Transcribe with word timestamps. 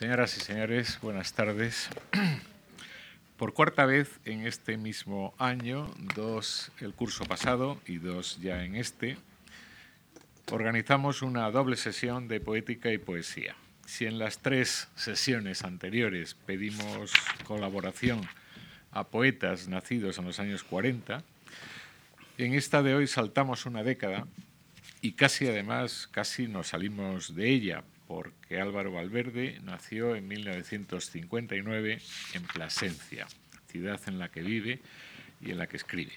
Señoras 0.00 0.34
y 0.38 0.40
señores, 0.40 0.98
buenas 1.02 1.34
tardes. 1.34 1.90
Por 3.36 3.52
cuarta 3.52 3.84
vez 3.84 4.18
en 4.24 4.46
este 4.46 4.78
mismo 4.78 5.34
año, 5.36 5.92
dos 6.16 6.72
el 6.80 6.94
curso 6.94 7.26
pasado 7.26 7.78
y 7.84 7.98
dos 7.98 8.40
ya 8.40 8.64
en 8.64 8.76
este, 8.76 9.18
organizamos 10.50 11.20
una 11.20 11.50
doble 11.50 11.76
sesión 11.76 12.28
de 12.28 12.40
poética 12.40 12.90
y 12.90 12.96
poesía. 12.96 13.56
Si 13.84 14.06
en 14.06 14.18
las 14.18 14.38
tres 14.38 14.88
sesiones 14.94 15.64
anteriores 15.64 16.32
pedimos 16.46 17.12
colaboración 17.44 18.22
a 18.92 19.04
poetas 19.04 19.68
nacidos 19.68 20.16
en 20.16 20.24
los 20.24 20.40
años 20.40 20.64
40, 20.64 21.22
en 22.38 22.54
esta 22.54 22.82
de 22.82 22.94
hoy 22.94 23.06
saltamos 23.06 23.66
una 23.66 23.82
década 23.82 24.26
y 25.02 25.12
casi 25.12 25.46
además, 25.46 26.08
casi 26.10 26.48
nos 26.48 26.68
salimos 26.68 27.34
de 27.34 27.50
ella, 27.50 27.84
porque 28.10 28.60
Álvaro 28.60 28.90
Valverde 28.90 29.60
nació 29.62 30.16
en 30.16 30.26
1959 30.26 32.02
en 32.34 32.42
Plasencia, 32.42 33.28
ciudad 33.68 34.00
en 34.08 34.18
la 34.18 34.32
que 34.32 34.42
vive 34.42 34.80
y 35.40 35.52
en 35.52 35.58
la 35.58 35.68
que 35.68 35.76
escribe. 35.76 36.14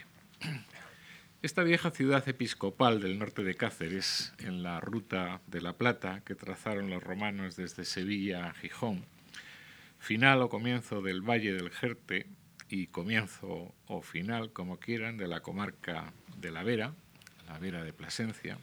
Esta 1.43 1.61
vieja 1.61 1.91
ciudad 1.91 2.27
episcopal 2.27 2.99
del 2.99 3.19
norte 3.19 3.43
de 3.43 3.53
Cáceres, 3.53 4.33
en 4.39 4.63
la 4.63 4.79
ruta 4.79 5.41
de 5.45 5.61
la 5.61 5.73
Plata 5.73 6.23
que 6.25 6.33
trazaron 6.33 6.89
los 6.89 7.03
romanos 7.03 7.57
desde 7.57 7.85
Sevilla 7.85 8.47
a 8.47 8.53
Gijón, 8.55 9.05
final 9.99 10.41
o 10.41 10.49
comienzo 10.49 11.03
del 11.03 11.21
Valle 11.21 11.53
del 11.53 11.69
Jerte 11.69 12.25
y 12.69 12.87
comienzo 12.87 13.75
o 13.85 14.01
final, 14.01 14.51
como 14.51 14.79
quieran, 14.79 15.17
de 15.17 15.27
la 15.27 15.41
comarca 15.41 16.11
de 16.37 16.49
la 16.49 16.63
Vera, 16.63 16.95
la 17.47 17.59
Vera 17.59 17.83
de 17.83 17.93
Plasencia, 17.93 18.57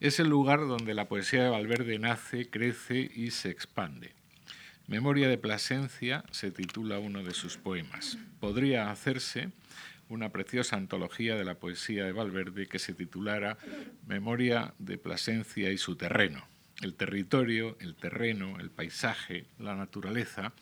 es 0.00 0.20
el 0.20 0.28
lugar 0.28 0.60
donde 0.60 0.94
la 0.94 1.08
poesía 1.08 1.42
de 1.42 1.50
Valverde 1.50 1.98
nace, 1.98 2.48
crece 2.48 3.10
y 3.14 3.30
se 3.32 3.50
expande. 3.50 4.14
Memoria 4.86 5.28
de 5.28 5.38
Plasencia 5.38 6.24
se 6.30 6.50
titula 6.50 6.98
uno 6.98 7.22
de 7.22 7.34
sus 7.34 7.56
poemas. 7.56 8.16
Podría 8.40 8.90
hacerse 8.90 9.50
una 10.08 10.30
preciosa 10.30 10.76
antología 10.76 11.36
de 11.36 11.44
la 11.44 11.56
poesía 11.56 12.04
de 12.04 12.12
Valverde 12.12 12.68
que 12.68 12.78
se 12.78 12.94
titulara 12.94 13.58
Memoria 14.06 14.72
de 14.78 14.96
Plasencia 14.96 15.70
y 15.70 15.78
su 15.78 15.96
terreno. 15.96 16.46
El 16.80 16.94
territorio, 16.94 17.76
el 17.80 17.96
terreno, 17.96 18.60
el 18.60 18.70
paisaje, 18.70 19.46
la 19.58 19.74
naturaleza 19.74 20.52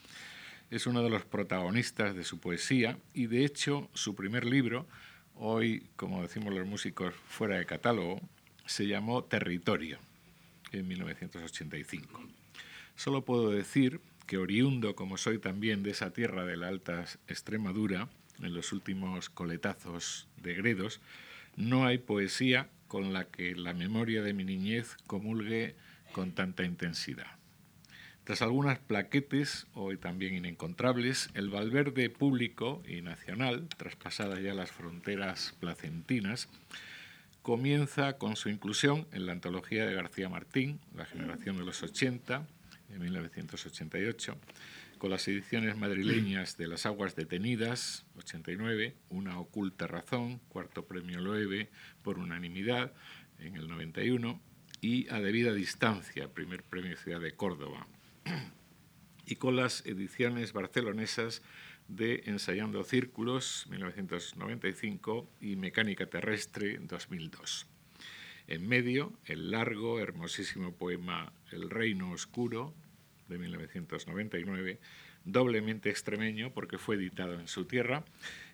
es 0.71 0.87
uno 0.87 1.03
de 1.03 1.11
los 1.11 1.25
protagonistas 1.25 2.17
de 2.17 2.25
su 2.25 2.41
poesía 2.41 2.99
y 3.15 3.27
de 3.27 3.45
hecho 3.45 3.89
su 3.93 4.17
primer 4.17 4.45
libro, 4.45 4.87
hoy 5.35 5.87
como 5.95 6.23
decimos 6.23 6.55
los 6.55 6.67
músicos 6.67 7.15
fuera 7.29 7.59
de 7.59 7.67
catálogo, 7.67 8.21
se 8.67 8.87
llamó 8.87 9.25
Territorio 9.25 9.99
en 10.73 10.89
1985. 10.89 12.23
Solo 12.97 13.25
puedo 13.25 13.51
decir 13.51 14.01
que 14.27 14.39
oriundo 14.39 14.97
como 14.97 15.17
soy 15.17 15.39
también 15.39 15.83
de 15.83 15.91
esa 15.91 16.13
tierra 16.13 16.45
de 16.45 16.57
la 16.57 16.69
alta 16.69 17.05
Extremadura, 17.29 18.09
en 18.43 18.55
los 18.55 18.73
últimos 18.73 19.31
coletazos 19.31 20.29
de 20.43 20.55
Gredos, 20.55 21.01
no 21.57 21.87
hay 21.87 21.99
poesía 21.99 22.69
con 22.89 23.13
la 23.13 23.25
que 23.25 23.55
la 23.55 23.73
memoria 23.73 24.23
de 24.23 24.35
mi 24.35 24.45
niñez 24.45 24.97
comulgue 25.07 25.75
con 26.13 26.33
tanta 26.33 26.65
intensidad. 26.65 27.37
Tras 28.25 28.43
algunas 28.43 28.79
plaquetes, 28.81 29.67
hoy 29.75 29.97
también 29.97 30.35
inencontrables, 30.35 31.31
el 31.35 31.49
Valverde 31.49 32.11
público 32.11 32.83
y 32.87 33.01
nacional, 33.01 33.69
traspasadas 33.77 34.41
ya 34.41 34.53
las 34.53 34.73
fronteras 34.73 35.55
placentinas, 35.61 36.49
comienza 37.47 38.19
con 38.19 38.35
su 38.35 38.49
inclusión 38.49 39.07
en 39.13 39.25
la 39.25 39.31
antología 39.31 39.87
de 39.87 39.95
García 39.95 40.29
Martín, 40.29 40.81
La 40.97 41.07
generación 41.07 41.57
de 41.57 41.65
los 41.65 41.81
80, 41.81 42.45
en 42.91 42.99
1988, 43.01 44.37
con 44.99 45.11
las 45.11 45.29
ediciones 45.29 45.77
madrileñas 45.77 46.57
de 46.57 46.67
Las 46.67 46.87
aguas 46.87 47.15
detenidas, 47.15 48.05
89, 48.17 48.97
Una 49.11 49.39
oculta 49.39 49.87
razón, 49.87 50.41
cuarto 50.49 50.87
premio 50.87 51.21
Loewe 51.21 51.71
por 52.03 52.19
unanimidad, 52.19 52.93
en 53.39 53.55
el 53.55 53.69
91, 53.69 54.41
y 54.81 55.09
A 55.11 55.21
debida 55.21 55.53
distancia, 55.53 56.27
primer 56.27 56.65
premio 56.65 56.97
Ciudad 56.97 57.21
de 57.21 57.37
Córdoba, 57.37 57.87
y 59.25 59.37
con 59.37 59.55
las 59.55 59.87
ediciones 59.87 60.53
barcelonesas 60.53 61.43
de 61.89 62.23
Ensayando 62.27 62.85
Círculos, 62.85 63.67
1995, 63.71 65.29
y 65.41 65.57
Mecánica 65.57 66.07
Terrestre, 66.07 66.79
2002. 66.81 67.67
En 68.49 68.69
medio, 68.69 69.13
el 69.25 69.51
largo, 69.51 69.99
hermosísimo 69.99 70.73
poema 70.73 71.33
El 71.51 71.71
Reino 71.71 72.11
Oscuro, 72.13 72.75
de 73.29 73.39
1999, 73.39 74.79
doblemente 75.25 75.91
extremeño 75.91 76.53
porque 76.53 76.79
fue 76.79 76.97
editado 76.97 77.35
en 77.35 77.49
su 77.49 77.65
tierra 77.65 78.05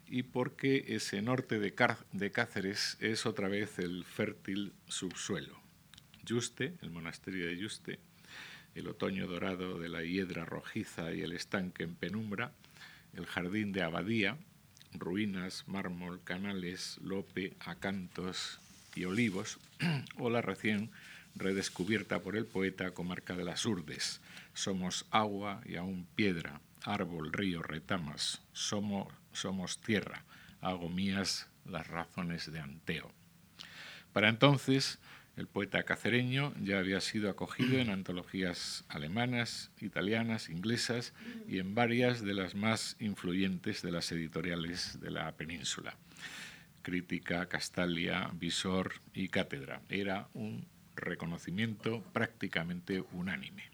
y 0.09 0.23
porque 0.23 0.85
ese 0.89 1.23
norte 1.23 1.59
de, 1.59 1.75
de 2.13 2.31
Cáceres 2.31 2.97
es 3.01 3.27
otra 3.27 3.49
vez 3.49 3.79
el 3.79 4.05
fértil 4.05 4.73
subsuelo. 4.87 5.61
Yuste, 6.25 6.75
el 6.83 6.91
monasterio 6.91 7.47
de 7.47 7.57
Yuste, 7.57 7.99
el 8.75 8.89
otoño 8.89 9.27
dorado 9.27 9.79
de 9.79 9.89
la 9.89 10.03
hiedra 10.03 10.45
rojiza 10.45 11.13
y 11.13 11.21
el 11.21 11.33
estanque 11.33 11.83
en 11.83 11.95
penumbra, 11.95 12.53
el 13.15 13.27
jardín 13.27 13.73
de 13.73 13.83
Abadía, 13.83 14.37
ruinas, 14.95 15.65
mármol, 15.67 16.23
canales, 16.23 16.99
lope, 17.03 17.55
acantos 17.61 18.61
y 18.95 19.05
olivos, 19.05 19.59
o 20.19 20.31
la 20.31 20.43
recién 20.43 20.91
redescubierta 21.35 22.21
por 22.21 22.37
el 22.37 22.47
poeta 22.47 22.93
comarca 22.93 23.37
de 23.37 23.45
las 23.45 23.65
Urdes. 23.65 24.21
Somos 24.55 25.07
agua 25.11 25.63
y 25.65 25.77
aún 25.77 26.07
piedra, 26.15 26.61
árbol, 26.85 27.33
río, 27.33 27.63
retamas, 27.63 28.43
somos, 28.53 29.09
somos 29.33 29.81
tierra, 29.81 30.25
hago 30.61 30.89
mías 30.89 31.49
las 31.65 31.87
razones 31.87 32.53
de 32.53 32.61
Anteo. 32.61 33.11
Para 34.13 34.29
entonces, 34.29 34.99
el 35.37 35.47
poeta 35.47 35.83
cacereño 35.83 36.53
ya 36.63 36.79
había 36.79 37.01
sido 37.01 37.31
acogido 37.31 37.79
en 37.79 37.91
antologías 37.91 38.85
alemanas, 38.89 39.71
italianas, 39.81 40.51
inglesas 40.51 41.15
y 41.49 41.59
en 41.59 41.75
varias 41.75 42.23
de 42.23 42.35
las 42.35 42.55
más 42.55 42.97
influyentes 43.01 43.83
de 43.83 43.93
las 43.93 44.13
editoriales 44.13 45.01
de 45.01 45.11
la 45.11 45.33
península. 45.33 45.97
Crítica, 46.83 47.47
Castalia, 47.49 48.31
Visor 48.35 48.95
y 49.15 49.29
Cátedra. 49.29 49.81
Era 49.89 50.29
un 50.35 50.67
reconocimiento 50.97 52.03
prácticamente 52.13 53.03
unánime. 53.13 53.71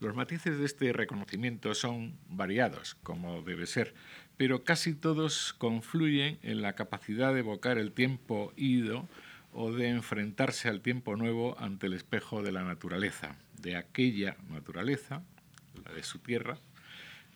Los 0.00 0.16
matices 0.16 0.58
de 0.58 0.64
este 0.64 0.92
reconocimiento 0.92 1.74
son 1.74 2.18
variados, 2.28 2.96
como 3.04 3.42
debe 3.42 3.66
ser, 3.66 3.94
pero 4.36 4.64
casi 4.64 4.94
todos 4.94 5.52
confluyen 5.52 6.40
en 6.42 6.60
la 6.60 6.72
capacidad 6.72 7.32
de 7.32 7.40
evocar 7.40 7.78
el 7.78 7.92
tiempo 7.92 8.52
ido 8.56 9.08
o 9.52 9.72
de 9.72 9.88
enfrentarse 9.88 10.68
al 10.68 10.80
tiempo 10.80 11.16
nuevo 11.16 11.58
ante 11.58 11.86
el 11.86 11.92
espejo 11.92 12.42
de 12.42 12.52
la 12.52 12.62
naturaleza, 12.62 13.36
de 13.60 13.76
aquella 13.76 14.36
naturaleza, 14.50 15.22
la 15.84 15.92
de 15.92 16.02
su 16.02 16.18
tierra, 16.18 16.58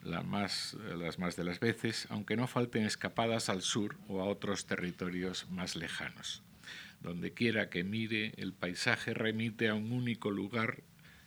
las 0.03 0.25
más 0.25 1.37
de 1.37 1.45
las 1.45 1.61
veces, 1.61 2.07
aunque 2.11 2.37
no 2.37 2.47
falten 2.47 2.85
escapadas 2.85 3.49
al 3.49 3.63
sur 3.63 3.97
o 4.09 4.21
a 4.21 4.25
otros 4.25 4.67
territorios 4.67 5.51
más 5.51 5.77
lejanos. 5.77 6.43
Donde 7.01 7.33
quiera 7.33 7.69
que 7.69 7.85
mire, 7.85 8.33
el 8.37 8.53
paisaje 8.53 9.15
remite 9.15 9.69
a 9.69 9.75
un 9.75 9.93
único 9.93 10.31
lugar 10.31 10.83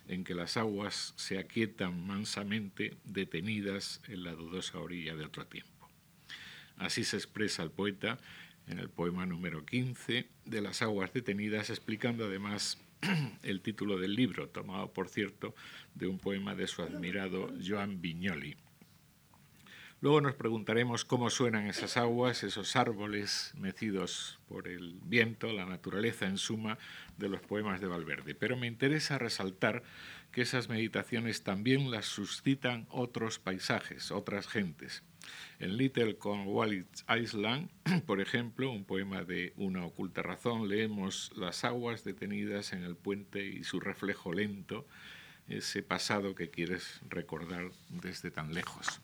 en 0.08 0.24
que 0.24 0.34
las 0.34 0.56
aguas 0.56 1.14
se 1.16 1.38
aquietan 1.38 2.04
mansamente 2.06 2.96
detenidas 3.04 4.00
en 4.08 4.24
la 4.24 4.32
dudosa 4.32 4.78
orilla 4.78 5.14
de 5.14 5.24
otro 5.24 5.46
tiempo. 5.46 5.88
Así 6.76 7.04
se 7.04 7.16
expresa 7.16 7.62
el 7.62 7.70
poeta 7.70 8.18
en 8.70 8.78
el 8.78 8.88
poema 8.88 9.26
número 9.26 9.66
15 9.66 10.26
de 10.44 10.60
Las 10.60 10.80
aguas 10.80 11.12
detenidas, 11.12 11.70
explicando 11.70 12.24
además 12.24 12.78
el 13.42 13.60
título 13.60 13.98
del 13.98 14.14
libro, 14.14 14.48
tomado 14.48 14.92
por 14.92 15.08
cierto 15.08 15.54
de 15.94 16.06
un 16.06 16.18
poema 16.18 16.54
de 16.54 16.66
su 16.66 16.82
admirado 16.82 17.52
Joan 17.66 18.00
Vignoli. 18.00 18.56
Luego 20.02 20.22
nos 20.22 20.34
preguntaremos 20.34 21.04
cómo 21.04 21.28
suenan 21.28 21.66
esas 21.66 21.98
aguas, 21.98 22.42
esos 22.42 22.74
árboles 22.74 23.52
mecidos 23.54 24.38
por 24.48 24.66
el 24.66 24.98
viento, 25.02 25.52
la 25.52 25.66
naturaleza 25.66 26.26
en 26.26 26.38
suma 26.38 26.78
de 27.18 27.28
los 27.28 27.42
poemas 27.42 27.82
de 27.82 27.86
Valverde. 27.86 28.34
Pero 28.34 28.56
me 28.56 28.66
interesa 28.66 29.18
resaltar 29.18 29.82
que 30.32 30.40
esas 30.40 30.70
meditaciones 30.70 31.42
también 31.42 31.90
las 31.90 32.06
suscitan 32.06 32.86
otros 32.88 33.38
paisajes, 33.38 34.10
otras 34.10 34.46
gentes. 34.48 35.02
En 35.58 35.76
Little 35.76 36.16
Cornwall 36.16 36.86
Island, 37.08 37.68
por 38.06 38.20
ejemplo, 38.20 38.70
un 38.70 38.84
poema 38.84 39.24
de 39.24 39.52
Una 39.56 39.84
oculta 39.84 40.22
razón, 40.22 40.68
leemos 40.68 41.32
las 41.36 41.64
aguas 41.64 42.04
detenidas 42.04 42.72
en 42.72 42.82
el 42.82 42.96
puente 42.96 43.44
y 43.44 43.64
su 43.64 43.80
reflejo 43.80 44.32
lento, 44.32 44.86
ese 45.48 45.82
pasado 45.82 46.34
que 46.34 46.50
quieres 46.50 47.00
recordar 47.08 47.70
desde 47.88 48.30
tan 48.30 48.54
lejos. 48.54 49.00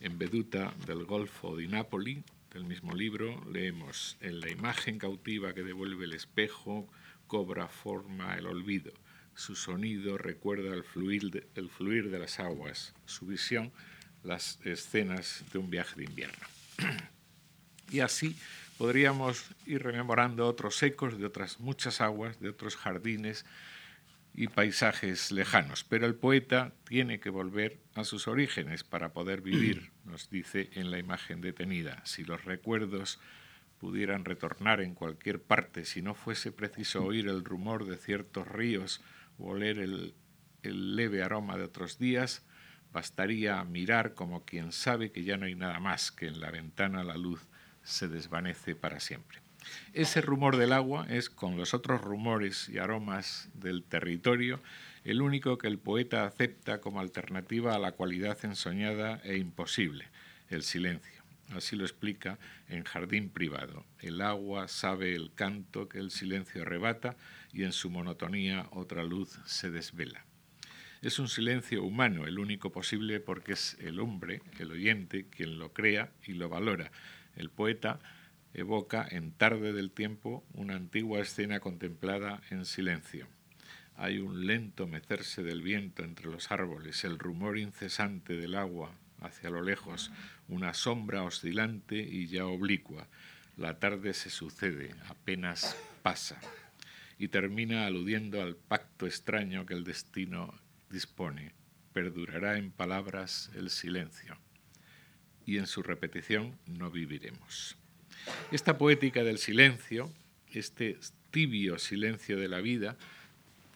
En 0.00 0.18
Veduta 0.18 0.74
del 0.86 1.04
Golfo 1.04 1.56
de 1.56 1.68
Nápoli, 1.68 2.24
del 2.52 2.64
mismo 2.64 2.94
libro, 2.94 3.44
leemos 3.50 4.16
En 4.20 4.40
la 4.40 4.50
imagen 4.50 4.98
cautiva 4.98 5.54
que 5.54 5.62
devuelve 5.62 6.04
el 6.04 6.12
espejo, 6.12 6.88
cobra 7.26 7.68
forma 7.68 8.34
el 8.36 8.46
olvido. 8.46 8.92
su 9.34 9.54
sonido 9.54 10.18
recuerda 10.18 10.74
el 10.74 10.82
fluir, 10.82 11.30
de, 11.30 11.46
el 11.54 11.70
fluir 11.70 12.10
de 12.10 12.18
las 12.18 12.40
aguas, 12.40 12.94
su 13.06 13.26
visión, 13.26 13.72
las 14.22 14.58
escenas 14.64 15.44
de 15.52 15.58
un 15.58 15.70
viaje 15.70 15.96
de 15.96 16.04
invierno. 16.04 16.46
Y 17.90 18.00
así 18.00 18.36
podríamos 18.78 19.44
ir 19.66 19.82
rememorando 19.82 20.46
otros 20.46 20.82
ecos 20.82 21.18
de 21.18 21.26
otras 21.26 21.60
muchas 21.60 22.00
aguas, 22.00 22.40
de 22.40 22.48
otros 22.48 22.76
jardines 22.76 23.44
y 24.34 24.48
paisajes 24.48 25.32
lejanos. 25.32 25.84
Pero 25.84 26.06
el 26.06 26.14
poeta 26.14 26.72
tiene 26.84 27.20
que 27.20 27.30
volver 27.30 27.78
a 27.94 28.04
sus 28.04 28.28
orígenes 28.28 28.84
para 28.84 29.12
poder 29.12 29.40
vivir, 29.40 29.90
nos 30.04 30.30
dice 30.30 30.70
en 30.74 30.90
la 30.90 30.98
imagen 30.98 31.40
detenida. 31.40 32.02
Si 32.06 32.24
los 32.24 32.44
recuerdos 32.44 33.18
pudieran 33.78 34.24
retornar 34.24 34.80
en 34.80 34.94
cualquier 34.94 35.42
parte, 35.42 35.84
si 35.84 36.02
no 36.02 36.14
fuese 36.14 36.52
preciso 36.52 37.04
oír 37.04 37.28
el 37.28 37.44
rumor 37.44 37.86
de 37.86 37.96
ciertos 37.96 38.46
ríos 38.46 39.00
o 39.38 39.50
oler 39.50 39.78
el, 39.78 40.14
el 40.62 40.96
leve 40.96 41.22
aroma 41.22 41.56
de 41.56 41.64
otros 41.64 41.98
días, 41.98 42.42
bastaría 42.92 43.62
mirar 43.64 44.14
como 44.14 44.44
quien 44.44 44.72
sabe 44.72 45.12
que 45.12 45.24
ya 45.24 45.36
no 45.36 45.46
hay 45.46 45.54
nada 45.54 45.78
más, 45.80 46.10
que 46.10 46.26
en 46.26 46.40
la 46.40 46.50
ventana 46.50 47.04
la 47.04 47.16
luz 47.16 47.40
se 47.82 48.08
desvanece 48.08 48.74
para 48.74 49.00
siempre. 49.00 49.40
Ese 49.92 50.20
rumor 50.20 50.56
del 50.56 50.72
agua 50.72 51.06
es, 51.08 51.28
con 51.30 51.56
los 51.56 51.74
otros 51.74 52.00
rumores 52.00 52.68
y 52.68 52.78
aromas 52.78 53.50
del 53.54 53.84
territorio, 53.84 54.60
el 55.04 55.22
único 55.22 55.58
que 55.58 55.68
el 55.68 55.78
poeta 55.78 56.24
acepta 56.24 56.80
como 56.80 57.00
alternativa 57.00 57.74
a 57.74 57.78
la 57.78 57.92
cualidad 57.92 58.38
ensoñada 58.44 59.20
e 59.24 59.36
imposible, 59.36 60.06
el 60.48 60.62
silencio. 60.62 61.20
Así 61.54 61.74
lo 61.74 61.84
explica 61.84 62.38
en 62.68 62.84
Jardín 62.84 63.28
Privado. 63.28 63.84
El 63.98 64.20
agua 64.20 64.68
sabe 64.68 65.14
el 65.14 65.32
canto 65.34 65.88
que 65.88 65.98
el 65.98 66.10
silencio 66.10 66.62
arrebata 66.62 67.16
y 67.52 67.64
en 67.64 67.72
su 67.72 67.90
monotonía 67.90 68.68
otra 68.70 69.02
luz 69.02 69.38
se 69.46 69.70
desvela. 69.70 70.24
Es 71.02 71.18
un 71.18 71.28
silencio 71.28 71.82
humano, 71.82 72.26
el 72.26 72.38
único 72.38 72.72
posible 72.72 73.20
porque 73.20 73.54
es 73.54 73.78
el 73.80 74.00
hombre, 74.00 74.42
el 74.58 74.70
oyente, 74.70 75.24
quien 75.30 75.58
lo 75.58 75.72
crea 75.72 76.12
y 76.26 76.34
lo 76.34 76.50
valora. 76.50 76.92
El 77.36 77.48
poeta 77.48 78.00
evoca 78.52 79.08
en 79.10 79.32
Tarde 79.32 79.72
del 79.72 79.92
Tiempo 79.92 80.44
una 80.52 80.76
antigua 80.76 81.20
escena 81.20 81.58
contemplada 81.58 82.42
en 82.50 82.66
silencio. 82.66 83.28
Hay 83.96 84.18
un 84.18 84.46
lento 84.46 84.86
mecerse 84.86 85.42
del 85.42 85.62
viento 85.62 86.04
entre 86.04 86.26
los 86.26 86.50
árboles, 86.52 87.02
el 87.04 87.18
rumor 87.18 87.56
incesante 87.56 88.36
del 88.36 88.54
agua 88.54 88.92
hacia 89.22 89.48
lo 89.48 89.62
lejos, 89.62 90.12
una 90.48 90.74
sombra 90.74 91.22
oscilante 91.22 91.96
y 91.96 92.26
ya 92.26 92.44
oblicua. 92.44 93.08
La 93.56 93.78
tarde 93.78 94.12
se 94.12 94.28
sucede, 94.28 94.94
apenas 95.08 95.78
pasa, 96.02 96.38
y 97.18 97.28
termina 97.28 97.86
aludiendo 97.86 98.42
al 98.42 98.54
pacto 98.54 99.06
extraño 99.06 99.64
que 99.64 99.72
el 99.72 99.84
destino 99.84 100.60
dispone. 100.90 101.54
Perdurará 101.92 102.58
en 102.58 102.70
palabras 102.70 103.50
el 103.54 103.70
silencio, 103.70 104.36
y 105.46 105.58
en 105.58 105.66
su 105.66 105.82
repetición 105.82 106.58
no 106.66 106.90
viviremos. 106.90 107.76
Esta 108.52 108.78
poética 108.78 109.24
del 109.24 109.38
silencio, 109.38 110.12
este 110.52 110.98
tibio 111.30 111.78
silencio 111.78 112.38
de 112.38 112.48
la 112.48 112.60
vida, 112.60 112.96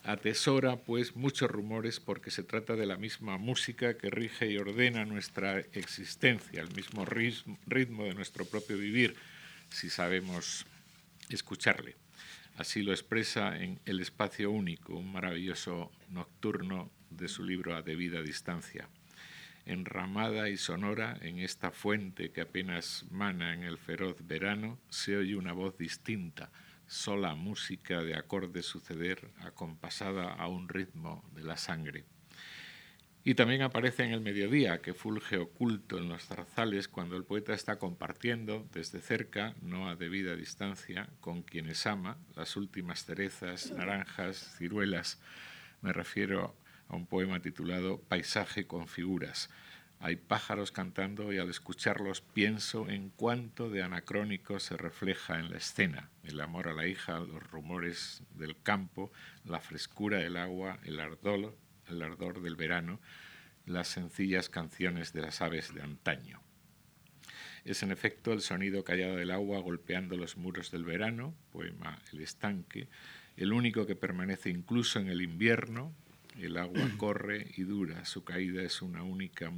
atesora 0.04 0.76
pues 0.76 1.16
muchos 1.16 1.50
rumores 1.50 1.98
porque 1.98 2.30
se 2.30 2.42
trata 2.42 2.76
de 2.76 2.86
la 2.86 2.98
misma 2.98 3.38
música 3.38 3.96
que 3.96 4.10
rige 4.10 4.50
y 4.50 4.58
ordena 4.58 5.04
nuestra 5.06 5.58
existencia, 5.58 6.60
el 6.60 6.74
mismo 6.74 7.06
ritmo 7.06 8.04
de 8.04 8.14
nuestro 8.14 8.44
propio 8.44 8.76
vivir, 8.76 9.16
si 9.70 9.88
sabemos 9.88 10.66
escucharle. 11.30 11.96
Así 12.56 12.82
lo 12.82 12.92
expresa 12.92 13.56
en 13.58 13.80
El 13.84 14.00
espacio 14.00 14.50
único, 14.50 14.94
un 14.94 15.10
maravilloso 15.10 15.90
nocturno 16.10 16.90
de 17.16 17.28
su 17.28 17.44
libro 17.44 17.76
A 17.76 17.82
debida 17.82 18.22
distancia. 18.22 18.88
Enramada 19.66 20.48
y 20.50 20.56
sonora 20.56 21.16
en 21.22 21.38
esta 21.38 21.70
fuente 21.70 22.30
que 22.30 22.42
apenas 22.42 23.06
mana 23.10 23.54
en 23.54 23.62
el 23.62 23.78
feroz 23.78 24.16
verano, 24.26 24.78
se 24.90 25.16
oye 25.16 25.36
una 25.36 25.52
voz 25.52 25.78
distinta, 25.78 26.50
sola 26.86 27.34
música 27.34 28.02
de 28.02 28.14
acorde 28.14 28.62
suceder 28.62 29.30
acompasada 29.40 30.34
a 30.34 30.48
un 30.48 30.68
ritmo 30.68 31.24
de 31.34 31.44
la 31.44 31.56
sangre. 31.56 32.04
Y 33.26 33.36
también 33.36 33.62
aparece 33.62 34.04
en 34.04 34.12
el 34.12 34.20
mediodía, 34.20 34.82
que 34.82 34.92
fulge 34.92 35.38
oculto 35.38 35.96
en 35.96 36.10
los 36.10 36.26
zarzales 36.26 36.88
cuando 36.88 37.16
el 37.16 37.24
poeta 37.24 37.54
está 37.54 37.78
compartiendo 37.78 38.68
desde 38.70 39.00
cerca, 39.00 39.54
no 39.62 39.88
a 39.88 39.96
debida 39.96 40.36
distancia, 40.36 41.08
con 41.20 41.42
quienes 41.42 41.86
ama, 41.86 42.18
las 42.36 42.54
últimas 42.54 43.06
cerezas, 43.06 43.70
naranjas, 43.70 44.54
ciruelas. 44.58 45.22
Me 45.80 45.94
refiero 45.94 46.54
a 46.88 46.96
un 46.96 47.06
poema 47.06 47.40
titulado 47.40 48.00
Paisaje 48.00 48.66
con 48.66 48.88
figuras, 48.88 49.50
hay 50.04 50.16
pájaros 50.16 50.70
cantando 50.70 51.32
y 51.32 51.38
al 51.38 51.48
escucharlos 51.48 52.20
pienso 52.20 52.90
en 52.90 53.08
cuánto 53.08 53.70
de 53.70 53.82
anacrónico 53.82 54.60
se 54.60 54.76
refleja 54.76 55.38
en 55.38 55.50
la 55.50 55.56
escena. 55.56 56.10
El 56.22 56.42
amor 56.42 56.68
a 56.68 56.74
la 56.74 56.86
hija, 56.86 57.20
los 57.20 57.42
rumores 57.42 58.22
del 58.34 58.60
campo, 58.60 59.10
la 59.46 59.60
frescura 59.60 60.18
del 60.18 60.36
agua, 60.36 60.78
el 60.84 61.00
ardor, 61.00 61.56
el 61.88 62.02
ardor 62.02 62.42
del 62.42 62.54
verano, 62.54 63.00
las 63.64 63.88
sencillas 63.88 64.50
canciones 64.50 65.14
de 65.14 65.22
las 65.22 65.40
aves 65.40 65.72
de 65.72 65.80
antaño. 65.80 66.42
Es 67.64 67.82
en 67.82 67.90
efecto 67.90 68.34
el 68.34 68.42
sonido 68.42 68.84
callado 68.84 69.16
del 69.16 69.30
agua 69.30 69.60
golpeando 69.60 70.18
los 70.18 70.36
muros 70.36 70.70
del 70.70 70.84
verano, 70.84 71.34
poema 71.50 71.98
El 72.12 72.20
estanque, 72.20 72.88
el 73.38 73.54
único 73.54 73.86
que 73.86 73.96
permanece 73.96 74.50
incluso 74.50 74.98
en 74.98 75.08
el 75.08 75.22
invierno, 75.22 75.94
el 76.38 76.56
agua 76.56 76.82
corre 76.98 77.52
y 77.56 77.62
dura, 77.62 78.04
su 78.04 78.24
caída 78.24 78.62
es 78.62 78.82
una 78.82 79.02
única 79.02 79.50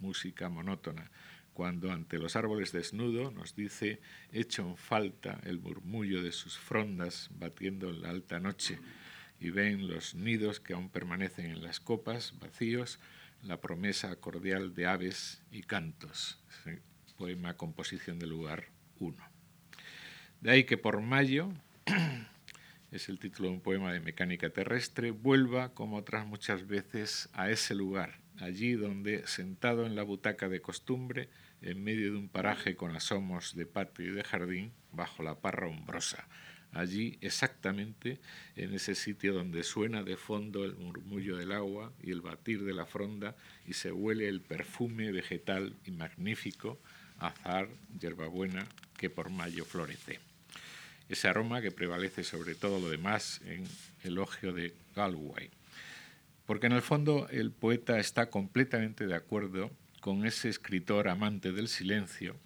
música 0.00 0.48
monótona. 0.48 1.10
Cuando 1.52 1.90
ante 1.92 2.18
los 2.18 2.36
árboles 2.36 2.72
desnudo 2.72 3.30
nos 3.30 3.54
dice, 3.54 4.00
hecho 4.32 4.62
en 4.62 4.76
falta 4.76 5.40
el 5.44 5.58
murmullo 5.58 6.22
de 6.22 6.32
sus 6.32 6.58
frondas 6.58 7.28
batiendo 7.38 7.90
en 7.90 8.02
la 8.02 8.10
alta 8.10 8.40
noche, 8.40 8.78
y 9.40 9.50
ven 9.50 9.88
los 9.88 10.14
nidos 10.14 10.60
que 10.60 10.74
aún 10.74 10.90
permanecen 10.90 11.46
en 11.46 11.62
las 11.62 11.80
copas, 11.80 12.34
vacíos, 12.38 13.00
la 13.42 13.60
promesa 13.60 14.14
cordial 14.16 14.74
de 14.74 14.86
aves 14.86 15.42
y 15.50 15.62
cantos. 15.62 16.38
Poema 17.16 17.54
Composición 17.54 18.18
del 18.18 18.30
Lugar 18.30 18.64
1. 18.98 19.14
De 20.40 20.50
ahí 20.50 20.64
que 20.64 20.78
por 20.78 21.02
mayo 21.02 21.52
es 22.90 23.08
el 23.08 23.18
título 23.18 23.48
de 23.48 23.54
un 23.54 23.60
poema 23.60 23.92
de 23.92 24.00
mecánica 24.00 24.50
terrestre, 24.50 25.12
vuelva, 25.12 25.72
como 25.74 25.96
otras 25.96 26.26
muchas 26.26 26.66
veces, 26.66 27.28
a 27.32 27.50
ese 27.50 27.74
lugar, 27.74 28.18
allí 28.38 28.72
donde, 28.72 29.26
sentado 29.26 29.86
en 29.86 29.94
la 29.94 30.02
butaca 30.02 30.48
de 30.48 30.60
costumbre, 30.60 31.28
en 31.62 31.82
medio 31.84 32.10
de 32.10 32.18
un 32.18 32.28
paraje 32.28 32.74
con 32.74 32.96
asomos 32.96 33.54
de 33.54 33.66
patio 33.66 34.06
y 34.06 34.10
de 34.10 34.24
jardín, 34.24 34.72
bajo 34.92 35.22
la 35.22 35.36
parra 35.36 35.68
umbrosa, 35.68 36.26
allí 36.72 37.16
exactamente 37.20 38.18
en 38.56 38.74
ese 38.74 38.96
sitio 38.96 39.34
donde 39.34 39.62
suena 39.62 40.02
de 40.02 40.16
fondo 40.16 40.64
el 40.64 40.74
murmullo 40.74 41.36
del 41.36 41.52
agua 41.52 41.92
y 42.02 42.10
el 42.10 42.22
batir 42.22 42.64
de 42.64 42.74
la 42.74 42.86
fronda 42.86 43.36
y 43.66 43.74
se 43.74 43.92
huele 43.92 44.28
el 44.28 44.40
perfume 44.40 45.12
vegetal 45.12 45.76
y 45.84 45.92
magnífico, 45.92 46.80
azar, 47.18 47.68
hierbabuena, 48.00 48.66
que 48.96 49.10
por 49.10 49.30
mayo 49.30 49.64
florece 49.64 50.29
ese 51.10 51.28
aroma 51.28 51.60
que 51.60 51.70
prevalece 51.70 52.24
sobre 52.24 52.54
todo 52.54 52.80
lo 52.80 52.88
demás 52.88 53.40
en 53.44 53.64
elogio 54.02 54.52
de 54.52 54.74
Galway. 54.96 55.50
Porque 56.46 56.66
en 56.66 56.72
el 56.72 56.82
fondo 56.82 57.28
el 57.30 57.50
poeta 57.50 57.98
está 57.98 58.30
completamente 58.30 59.06
de 59.06 59.14
acuerdo 59.14 59.70
con 60.00 60.24
ese 60.24 60.48
escritor 60.48 61.08
amante 61.08 61.52
del 61.52 61.68
silencio, 61.68 62.36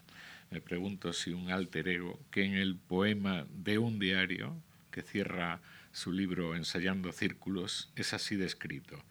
me 0.51 0.61
pregunto 0.61 1.13
si 1.13 1.33
un 1.33 1.51
alter 1.51 1.89
ego, 1.89 2.21
que 2.31 2.45
en 2.45 2.55
el 2.55 2.77
poema 2.77 3.47
de 3.51 3.79
un 3.79 3.99
diario, 3.99 4.57
que 4.91 5.03
cierra 5.03 5.61
su 5.91 6.13
libro 6.13 6.55
Ensayando 6.55 7.13
Círculos, 7.13 7.91
es 7.97 8.15
así 8.15 8.37
descrito. 8.37 9.03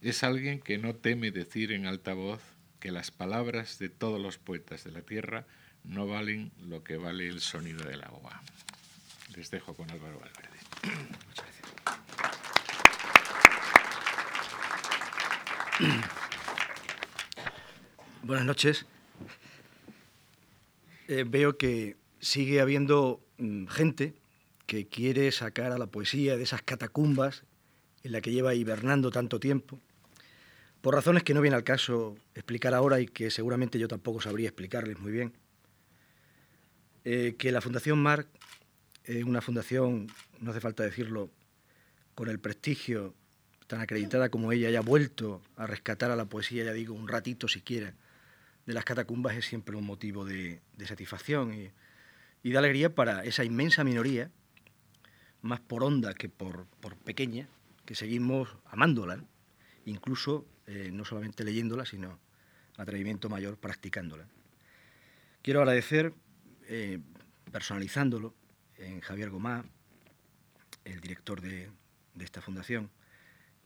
Es 0.00 0.24
alguien 0.24 0.60
que 0.60 0.78
no 0.78 0.94
teme 0.94 1.30
decir 1.30 1.70
en 1.72 1.86
alta 1.86 2.12
voz 2.12 2.40
que 2.80 2.90
las 2.90 3.10
palabras 3.10 3.78
de 3.78 3.88
todos 3.88 4.20
los 4.20 4.38
poetas 4.38 4.84
de 4.84 4.90
la 4.90 5.02
tierra 5.02 5.46
no 5.84 6.06
valen 6.06 6.52
lo 6.68 6.82
que 6.82 6.96
vale 6.96 7.28
el 7.28 7.40
sonido 7.40 7.84
del 7.84 8.02
agua. 8.04 8.42
Les 9.34 9.50
dejo 9.50 9.74
con 9.74 9.90
Álvaro 9.90 10.18
Valverde. 10.18 10.58
Muchas 11.26 11.46
gracias. 15.78 16.18
Buenas 18.22 18.44
noches. 18.44 18.86
Eh, 21.08 21.24
veo 21.26 21.56
que 21.56 21.96
sigue 22.20 22.60
habiendo 22.60 23.20
mm, 23.38 23.66
gente 23.68 24.14
que 24.66 24.86
quiere 24.86 25.32
sacar 25.32 25.72
a 25.72 25.78
la 25.78 25.86
poesía 25.86 26.36
de 26.36 26.42
esas 26.42 26.60
catacumbas 26.60 27.44
en 28.02 28.12
la 28.12 28.20
que 28.20 28.32
lleva 28.32 28.54
hibernando 28.54 29.10
tanto 29.10 29.40
tiempo, 29.40 29.78
por 30.80 30.94
razones 30.94 31.22
que 31.22 31.34
no 31.34 31.40
viene 31.40 31.56
al 31.56 31.64
caso 31.64 32.16
explicar 32.34 32.74
ahora 32.74 33.00
y 33.00 33.06
que 33.06 33.30
seguramente 33.30 33.78
yo 33.78 33.88
tampoco 33.88 34.20
sabría 34.20 34.48
explicarles 34.48 34.98
muy 34.98 35.10
bien. 35.10 35.32
Eh, 37.04 37.36
que 37.38 37.52
la 37.52 37.60
Fundación 37.60 38.02
Marc 38.02 38.28
una 39.24 39.40
fundación, 39.40 40.08
no 40.40 40.50
hace 40.50 40.60
falta 40.60 40.82
decirlo, 40.82 41.30
con 42.14 42.28
el 42.28 42.38
prestigio 42.38 43.14
tan 43.66 43.80
acreditada 43.80 44.28
como 44.28 44.50
ella 44.52 44.68
haya 44.68 44.80
vuelto 44.80 45.42
a 45.56 45.66
rescatar 45.66 46.10
a 46.10 46.16
la 46.16 46.24
poesía, 46.24 46.64
ya 46.64 46.72
digo, 46.72 46.94
un 46.94 47.08
ratito 47.08 47.48
siquiera, 47.48 47.94
de 48.66 48.74
las 48.74 48.84
catacumbas 48.84 49.36
es 49.36 49.46
siempre 49.46 49.76
un 49.76 49.84
motivo 49.84 50.24
de, 50.24 50.60
satisfacción 50.86 51.54
y, 51.54 51.70
de 52.50 52.58
alegría 52.58 52.94
para 52.94 53.24
esa 53.24 53.44
inmensa 53.44 53.84
minoría, 53.84 54.30
más 55.42 55.60
por 55.60 55.84
onda 55.84 56.14
que 56.14 56.28
por, 56.28 56.66
pequeña, 57.04 57.46
que 57.84 57.94
seguimos 57.94 58.48
amándola, 58.66 59.22
incluso 59.84 60.46
eh, 60.66 60.90
no 60.92 61.04
solamente 61.04 61.44
leyéndola, 61.44 61.84
sino 61.86 62.18
atrevimiento 62.76 63.28
mayor 63.28 63.58
practicándola. 63.58 64.26
Quiero 65.42 65.60
agradecer, 65.60 66.14
eh, 66.68 66.98
personalizándolo, 67.50 68.34
en 68.76 69.00
Javier 69.00 69.30
Gomá, 69.30 69.64
el 70.84 71.00
director 71.00 71.40
de, 71.40 71.70
esta 72.20 72.42
fundación, 72.42 72.90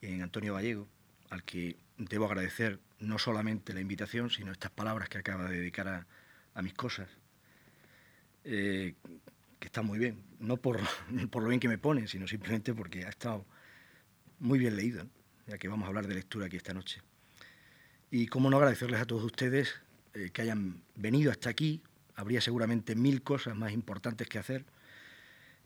en 0.03 0.23
Antonio 0.23 0.55
Gallego, 0.55 0.87
al 1.31 1.43
que 1.43 1.77
debo 1.99 2.27
agradecer 2.27 2.79
no 3.01 3.19
solamente 3.19 3.75
la 3.75 3.81
invitación, 3.81 4.31
sino 4.31 4.53
estas 4.53 4.71
palabras 4.71 5.09
que 5.09 5.19
acaba 5.19 5.49
de 5.49 5.59
dedicar 5.59 6.07
a, 6.55 6.63
mis 6.63 6.75
cosas, 6.75 7.09
eh, 8.45 8.95
que 9.59 9.67
está 9.67 9.83
muy 9.83 9.99
bien, 9.99 10.23
no 10.39 10.57
por, 10.59 10.81
lo 10.81 11.49
bien 11.49 11.59
que 11.59 11.69
me 11.69 11.79
pone, 11.79 12.07
sino 12.07 12.29
simplemente 12.29 12.73
porque 12.73 13.05
ha 13.05 13.09
estado 13.09 13.45
muy 14.39 14.61
bien 14.61 14.77
leído, 14.77 15.09
ya 15.49 15.59
que 15.59 15.67
vamos 15.67 15.87
a 15.87 15.89
hablar 15.89 16.07
de 16.07 16.15
lectura 16.15 16.47
aquí 16.47 16.57
esta 16.57 16.73
noche. 16.73 17.03
Y 18.13 18.29
cómo 18.29 18.49
no 18.49 18.59
agradecerles 18.59 19.01
a 19.01 19.07
todos 19.07 19.25
ustedes 19.25 19.75
eh, 20.15 20.31
que 20.33 20.43
hayan 20.43 20.85
venido 20.95 21.33
hasta 21.33 21.51
aquí, 21.51 21.83
habría 22.23 22.41
seguramente 22.41 22.95
mil 22.95 23.23
cosas 23.23 23.57
más 23.57 23.73
importantes 23.73 24.29
que 24.29 24.39
hacer, 24.39 24.65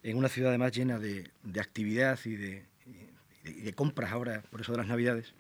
en 0.02 0.16
una 0.16 0.28
ciudad 0.28 0.50
además 0.50 0.72
llena 0.72 0.98
de, 0.98 1.30
de 1.42 1.60
actividad 1.60 2.18
y 2.24 2.36
de, 2.36 2.64
compras 3.74 4.10
ahora, 4.10 4.42
por 4.50 4.62
eso 4.62 4.72
de 4.72 4.78
las 4.78 4.86
Navidades. 4.86 5.34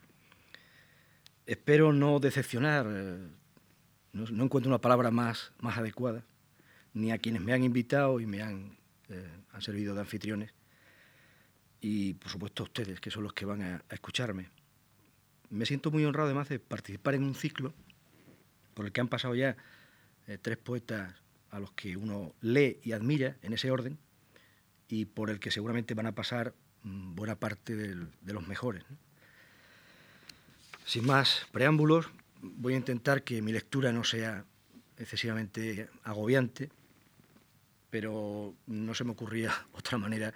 Espero 1.46 1.92
no 1.92 2.20
decepcionar, 2.20 2.86
no, 4.12 4.44
encuentro 4.44 4.68
una 4.68 4.80
palabra 4.80 5.10
más, 5.10 5.52
más 5.58 5.78
adecuada, 5.78 6.22
ni 6.92 7.12
a 7.12 7.18
quienes 7.18 7.40
me 7.40 7.52
han 7.52 7.64
invitado 7.64 8.20
y 8.20 8.26
me 8.26 8.42
han, 8.42 8.76
eh, 9.08 9.28
han 9.52 9.62
servido 9.62 9.94
de 9.94 10.00
anfitriones, 10.00 10.52
y 11.80 12.14
por 12.14 12.30
supuesto 12.30 12.62
a 12.62 12.66
ustedes, 12.66 13.00
que 13.00 13.10
son 13.10 13.22
los 13.22 13.32
que 13.32 13.46
van 13.46 13.62
a, 13.62 13.84
escucharme. 13.90 14.50
Me 15.48 15.64
siento 15.64 15.90
muy 15.90 16.04
honrado 16.04 16.26
además 16.26 16.48
de 16.50 16.58
participar 16.58 17.14
en 17.14 17.22
un 17.22 17.34
ciclo 17.34 17.72
por 18.74 18.84
el 18.84 18.92
que 18.92 19.00
han 19.00 19.08
pasado 19.08 19.34
ya 19.34 19.56
eh, 20.26 20.38
tres 20.40 20.56
poetas 20.56 21.14
a 21.50 21.60
los 21.60 21.72
que 21.72 21.96
uno 21.96 22.34
lee 22.40 22.80
y 22.82 22.92
admira 22.92 23.36
en 23.42 23.52
ese 23.52 23.70
orden, 23.70 23.98
y 24.88 25.04
por 25.04 25.30
el 25.30 25.40
que 25.40 25.50
seguramente 25.50 25.94
van 25.94 26.06
a 26.06 26.14
pasar 26.14 26.54
Mm, 26.86 27.16
buena 27.16 27.34
parte 27.34 27.74
de 27.74 28.32
los 28.32 28.46
mejores. 28.46 28.84
Sin 30.84 31.04
más 31.04 31.44
preámbulos, 31.50 32.06
voy 32.40 32.74
a 32.74 32.76
intentar 32.76 33.24
que 33.24 33.42
mi 33.42 33.52
lectura 33.52 33.90
no 33.90 34.04
sea 34.04 34.44
excesivamente 34.96 35.88
agobiante, 36.04 36.70
pero 37.90 38.54
no 38.68 38.94
se 38.94 39.02
me 39.02 39.10
ocurría 39.10 39.52
otra 39.72 39.98
manera 39.98 40.32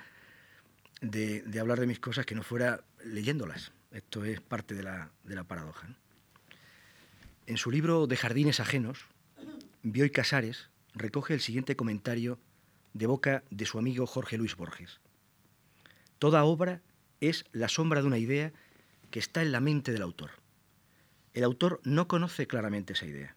de, 1.00 1.44
hablar 1.61 1.78
de 1.78 1.87
mis 1.87 2.00
cosas 2.00 2.26
que 2.26 2.35
no 2.35 2.42
fuera 2.42 2.82
leyéndolas. 3.04 3.70
Esto 3.92 4.25
es 4.25 4.40
parte 4.40 4.75
de 4.75 4.82
la, 4.82 5.44
paradoja. 5.47 5.88
En 7.47 7.59
su 7.59 7.70
libro 7.70 8.09
De 8.09 8.16
Jardines 8.16 8.59
Ajenos, 8.59 9.06
Bioy 9.82 10.10
Casares 10.10 10.68
recoge 10.92 11.32
el 11.32 11.40
siguiente 11.40 11.75
comentario 11.75 12.38
de 12.92 13.06
boca 13.06 13.44
de 13.50 13.64
su 13.64 13.78
amigo 13.78 14.06
Jorge 14.06 14.37
Luis 14.37 14.54
Borges. 14.54 15.00
Toda 16.18 16.44
obra 16.44 16.82
es 17.20 17.46
la 17.52 17.70
sombra 17.70 18.02
de 18.02 18.06
una 18.06 18.18
idea 18.18 18.52
que 19.10 19.18
está 19.18 19.40
en 19.40 19.52
la 19.52 19.60
mente 19.60 19.90
del 19.92 20.02
autor. 20.02 20.32
El 21.32 21.44
autor 21.44 21.80
no 21.82 22.08
conoce 22.08 22.46
claramente 22.46 22.92
esa 22.92 23.06
idea. 23.06 23.37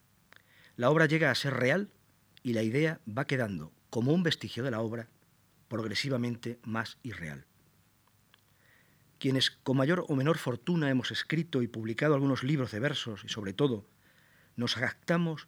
La 0.76 0.90
obra 0.90 1.06
llega 1.06 1.32
a 1.32 1.36
ser 1.36 1.54
real 1.54 1.90
y 2.42 2.52
la 2.52 2.64
idea 2.64 3.00
va 3.08 3.26
quedando, 3.26 3.72
como 3.90 4.12
un 4.12 4.24
vestigio 4.24 4.64
de 4.64 4.72
la 4.72 4.82
obra, 4.82 5.08
progresivamente 5.70 6.60
más 6.64 6.98
irreal. 7.04 7.46
Quienes 9.18 9.50
con 9.50 9.78
mayor 9.78 10.04
o 10.10 10.16
menor 10.18 10.38
fortuna 10.38 10.90
hemos 10.90 11.10
escrito 11.12 11.62
y 11.62 11.68
publicado 11.68 12.16
algunos 12.16 12.44
libros 12.44 12.72
de 12.72 12.82
versos 12.82 13.24
y 13.24 13.30
sobre 13.30 13.54
todo 13.54 13.86
nos 14.58 14.76
jactamos 14.76 15.48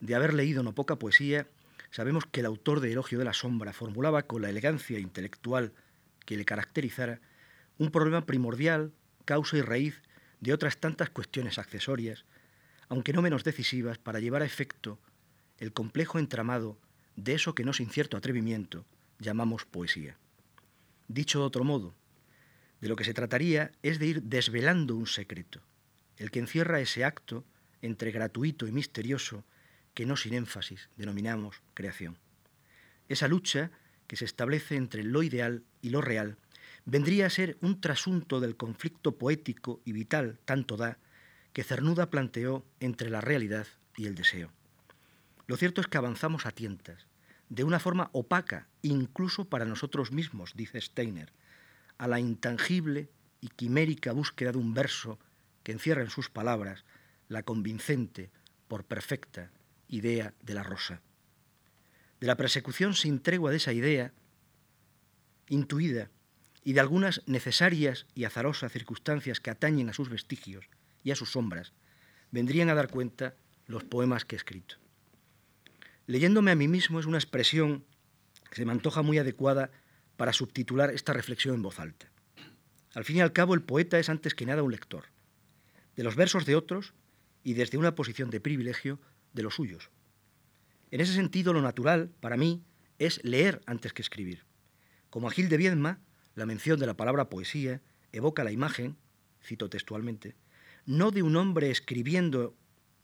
de 0.00 0.14
haber 0.14 0.34
leído 0.34 0.62
no 0.62 0.74
poca 0.74 0.96
poesía, 0.96 1.46
sabemos 1.90 2.26
que 2.26 2.40
el 2.40 2.46
autor 2.46 2.80
de 2.80 2.92
Elogio 2.92 3.18
de 3.18 3.24
la 3.24 3.32
Sombra 3.32 3.72
formulaba 3.72 4.22
con 4.22 4.42
la 4.42 4.50
elegancia 4.50 4.98
intelectual 4.98 5.72
que 6.24 6.36
le 6.36 6.44
caracterizara 6.44 7.20
un 7.78 7.90
problema 7.90 8.26
primordial, 8.26 8.92
causa 9.24 9.56
y 9.56 9.62
raíz 9.62 10.02
de 10.40 10.52
otras 10.52 10.78
tantas 10.78 11.10
cuestiones 11.10 11.58
accesorias, 11.58 12.24
aunque 12.88 13.12
no 13.12 13.22
menos 13.22 13.44
decisivas, 13.44 13.98
para 13.98 14.20
llevar 14.20 14.42
a 14.42 14.46
efecto 14.46 14.98
el 15.58 15.72
complejo 15.72 16.18
entramado 16.18 16.78
de 17.16 17.34
eso 17.34 17.54
que 17.54 17.64
no 17.64 17.72
sin 17.72 17.90
cierto 17.90 18.16
atrevimiento 18.16 18.84
llamamos 19.18 19.64
poesía. 19.64 20.18
Dicho 21.08 21.38
de 21.38 21.46
otro 21.46 21.64
modo, 21.64 21.94
de 22.80 22.88
lo 22.88 22.96
que 22.96 23.04
se 23.04 23.14
trataría 23.14 23.72
es 23.82 23.98
de 23.98 24.06
ir 24.06 24.22
desvelando 24.22 24.94
un 24.96 25.06
secreto, 25.06 25.60
el 26.18 26.30
que 26.30 26.40
encierra 26.40 26.80
ese 26.80 27.04
acto 27.04 27.44
entre 27.80 28.10
gratuito 28.10 28.66
y 28.66 28.72
misterioso 28.72 29.44
que 29.96 30.04
no 30.04 30.18
sin 30.18 30.34
énfasis 30.34 30.90
denominamos 30.96 31.62
creación. 31.72 32.18
Esa 33.08 33.28
lucha 33.28 33.70
que 34.06 34.16
se 34.16 34.26
establece 34.26 34.76
entre 34.76 35.02
lo 35.02 35.22
ideal 35.22 35.64
y 35.80 35.88
lo 35.88 36.02
real, 36.02 36.36
vendría 36.84 37.24
a 37.24 37.30
ser 37.30 37.56
un 37.62 37.80
trasunto 37.80 38.38
del 38.40 38.58
conflicto 38.58 39.16
poético 39.16 39.80
y 39.86 39.92
vital 39.92 40.38
tanto 40.44 40.76
da 40.76 40.98
que 41.54 41.64
Cernuda 41.64 42.10
planteó 42.10 42.66
entre 42.78 43.08
la 43.08 43.22
realidad 43.22 43.66
y 43.96 44.04
el 44.04 44.14
deseo. 44.14 44.52
Lo 45.46 45.56
cierto 45.56 45.80
es 45.80 45.86
que 45.86 45.96
avanzamos 45.96 46.44
a 46.44 46.50
tientas, 46.50 47.06
de 47.48 47.64
una 47.64 47.80
forma 47.80 48.10
opaca, 48.12 48.68
incluso 48.82 49.46
para 49.46 49.64
nosotros 49.64 50.12
mismos, 50.12 50.52
dice 50.54 50.78
Steiner, 50.78 51.32
a 51.96 52.06
la 52.06 52.20
intangible 52.20 53.08
y 53.40 53.48
quimérica 53.48 54.12
búsqueda 54.12 54.52
de 54.52 54.58
un 54.58 54.74
verso 54.74 55.18
que 55.62 55.72
encierra 55.72 56.02
en 56.02 56.10
sus 56.10 56.28
palabras 56.28 56.84
la 57.28 57.42
convincente, 57.44 58.30
por 58.68 58.84
perfecta, 58.84 59.50
idea 59.88 60.34
de 60.42 60.54
la 60.54 60.62
rosa 60.62 61.02
de 62.20 62.26
la 62.26 62.36
persecución 62.36 62.94
sin 62.94 63.20
tregua 63.20 63.50
de 63.50 63.58
esa 63.58 63.72
idea, 63.72 64.12
intuida, 65.48 66.10
y 66.64 66.72
de 66.72 66.80
algunas 66.80 67.22
necesarias 67.26 68.06
y 68.14 68.24
azarosas 68.24 68.72
circunstancias 68.72 69.38
que 69.38 69.50
atañen 69.50 69.88
a 69.88 69.92
sus 69.92 70.08
vestigios 70.08 70.68
y 71.04 71.12
a 71.12 71.16
sus 71.16 71.30
sombras, 71.30 71.72
vendrían 72.32 72.68
a 72.70 72.74
dar 72.74 72.88
cuenta 72.88 73.36
los 73.66 73.84
poemas 73.84 74.24
que 74.24 74.34
he 74.34 74.38
escrito. 74.38 74.76
Leyéndome 76.06 76.50
a 76.50 76.56
mí 76.56 76.66
mismo 76.66 76.98
es 76.98 77.06
una 77.06 77.18
expresión 77.18 77.84
que 78.50 78.56
se 78.56 78.64
me 78.64 78.72
antoja 78.72 79.02
muy 79.02 79.18
adecuada 79.18 79.70
para 80.16 80.32
subtitular 80.32 80.90
esta 80.90 81.12
reflexión 81.12 81.54
en 81.54 81.62
voz 81.62 81.78
alta. 81.78 82.10
Al 82.94 83.04
fin 83.04 83.16
y 83.16 83.20
al 83.20 83.32
cabo, 83.32 83.54
el 83.54 83.62
poeta 83.62 83.98
es 83.98 84.08
antes 84.08 84.34
que 84.34 84.46
nada 84.46 84.62
un 84.62 84.72
lector, 84.72 85.04
de 85.94 86.02
los 86.02 86.16
versos 86.16 86.46
de 86.46 86.56
otros 86.56 86.94
y 87.44 87.54
desde 87.54 87.78
una 87.78 87.94
posición 87.94 88.30
de 88.30 88.40
privilegio 88.40 88.98
de 89.36 89.44
los 89.44 89.54
suyos. 89.54 89.90
En 90.90 91.00
ese 91.00 91.12
sentido, 91.12 91.52
lo 91.52 91.62
natural, 91.62 92.10
para 92.20 92.36
mí, 92.36 92.64
es 92.98 93.22
leer 93.22 93.62
antes 93.66 93.92
que 93.92 94.02
escribir. 94.02 94.44
Como 95.10 95.28
a 95.28 95.30
Gil 95.30 95.48
de 95.48 95.56
Viedma, 95.56 96.00
la 96.34 96.46
mención 96.46 96.80
de 96.80 96.86
la 96.86 96.96
palabra 96.96 97.28
poesía 97.28 97.80
evoca 98.12 98.42
la 98.42 98.50
imagen, 98.50 98.96
cito 99.42 99.70
textualmente, 99.70 100.34
no 100.86 101.10
de 101.10 101.22
un 101.22 101.36
hombre 101.36 101.70
escribiendo 101.70 102.56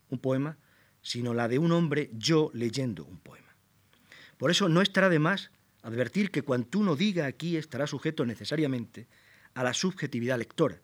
un 0.08 0.18
poema, 0.18 0.58
sino 1.02 1.34
la 1.34 1.48
de 1.48 1.58
un 1.58 1.72
hombre 1.72 2.10
yo 2.14 2.50
leyendo 2.54 3.04
un 3.04 3.18
poema. 3.18 3.54
Por 4.38 4.50
eso 4.50 4.68
no 4.68 4.82
estará 4.82 5.08
de 5.08 5.18
más 5.18 5.50
advertir 5.82 6.30
que 6.30 6.42
cuanto 6.42 6.78
uno 6.78 6.96
diga 6.96 7.26
aquí 7.26 7.56
estará 7.56 7.86
sujeto 7.86 8.24
necesariamente 8.24 9.08
a 9.54 9.64
la 9.64 9.74
subjetividad 9.74 10.38
lectora. 10.38 10.80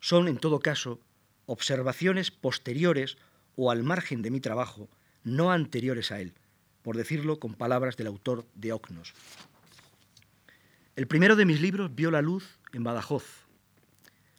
Son, 0.00 0.28
en 0.28 0.36
todo 0.36 0.60
caso, 0.60 1.00
observaciones 1.46 2.30
posteriores 2.30 3.16
o 3.56 3.70
al 3.70 3.82
margen 3.82 4.22
de 4.22 4.30
mi 4.30 4.40
trabajo 4.40 4.88
no 5.24 5.50
anteriores 5.50 6.12
a 6.12 6.20
él, 6.20 6.34
por 6.82 6.96
decirlo 6.96 7.40
con 7.40 7.54
palabras 7.54 7.96
del 7.96 8.06
autor 8.06 8.46
de 8.54 8.72
Ocnos. 8.72 9.12
El 10.94 11.06
primero 11.08 11.36
de 11.36 11.44
mis 11.44 11.60
libros 11.60 11.94
vio 11.94 12.10
la 12.10 12.22
luz 12.22 12.58
en 12.72 12.84
Badajoz. 12.84 13.46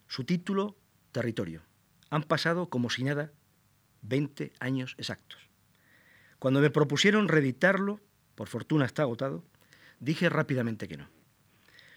Su 0.06 0.24
título, 0.24 0.76
Territorio. 1.12 1.62
Han 2.10 2.22
pasado 2.22 2.70
como 2.70 2.88
si 2.88 3.04
nada 3.04 3.30
20 4.02 4.52
años 4.60 4.94
exactos. 4.98 5.40
Cuando 6.38 6.60
me 6.60 6.70
propusieron 6.70 7.28
reeditarlo, 7.28 8.00
por 8.34 8.48
fortuna 8.48 8.86
está 8.86 9.02
agotado, 9.02 9.44
dije 10.00 10.28
rápidamente 10.28 10.88
que 10.88 10.96
no. 10.96 11.08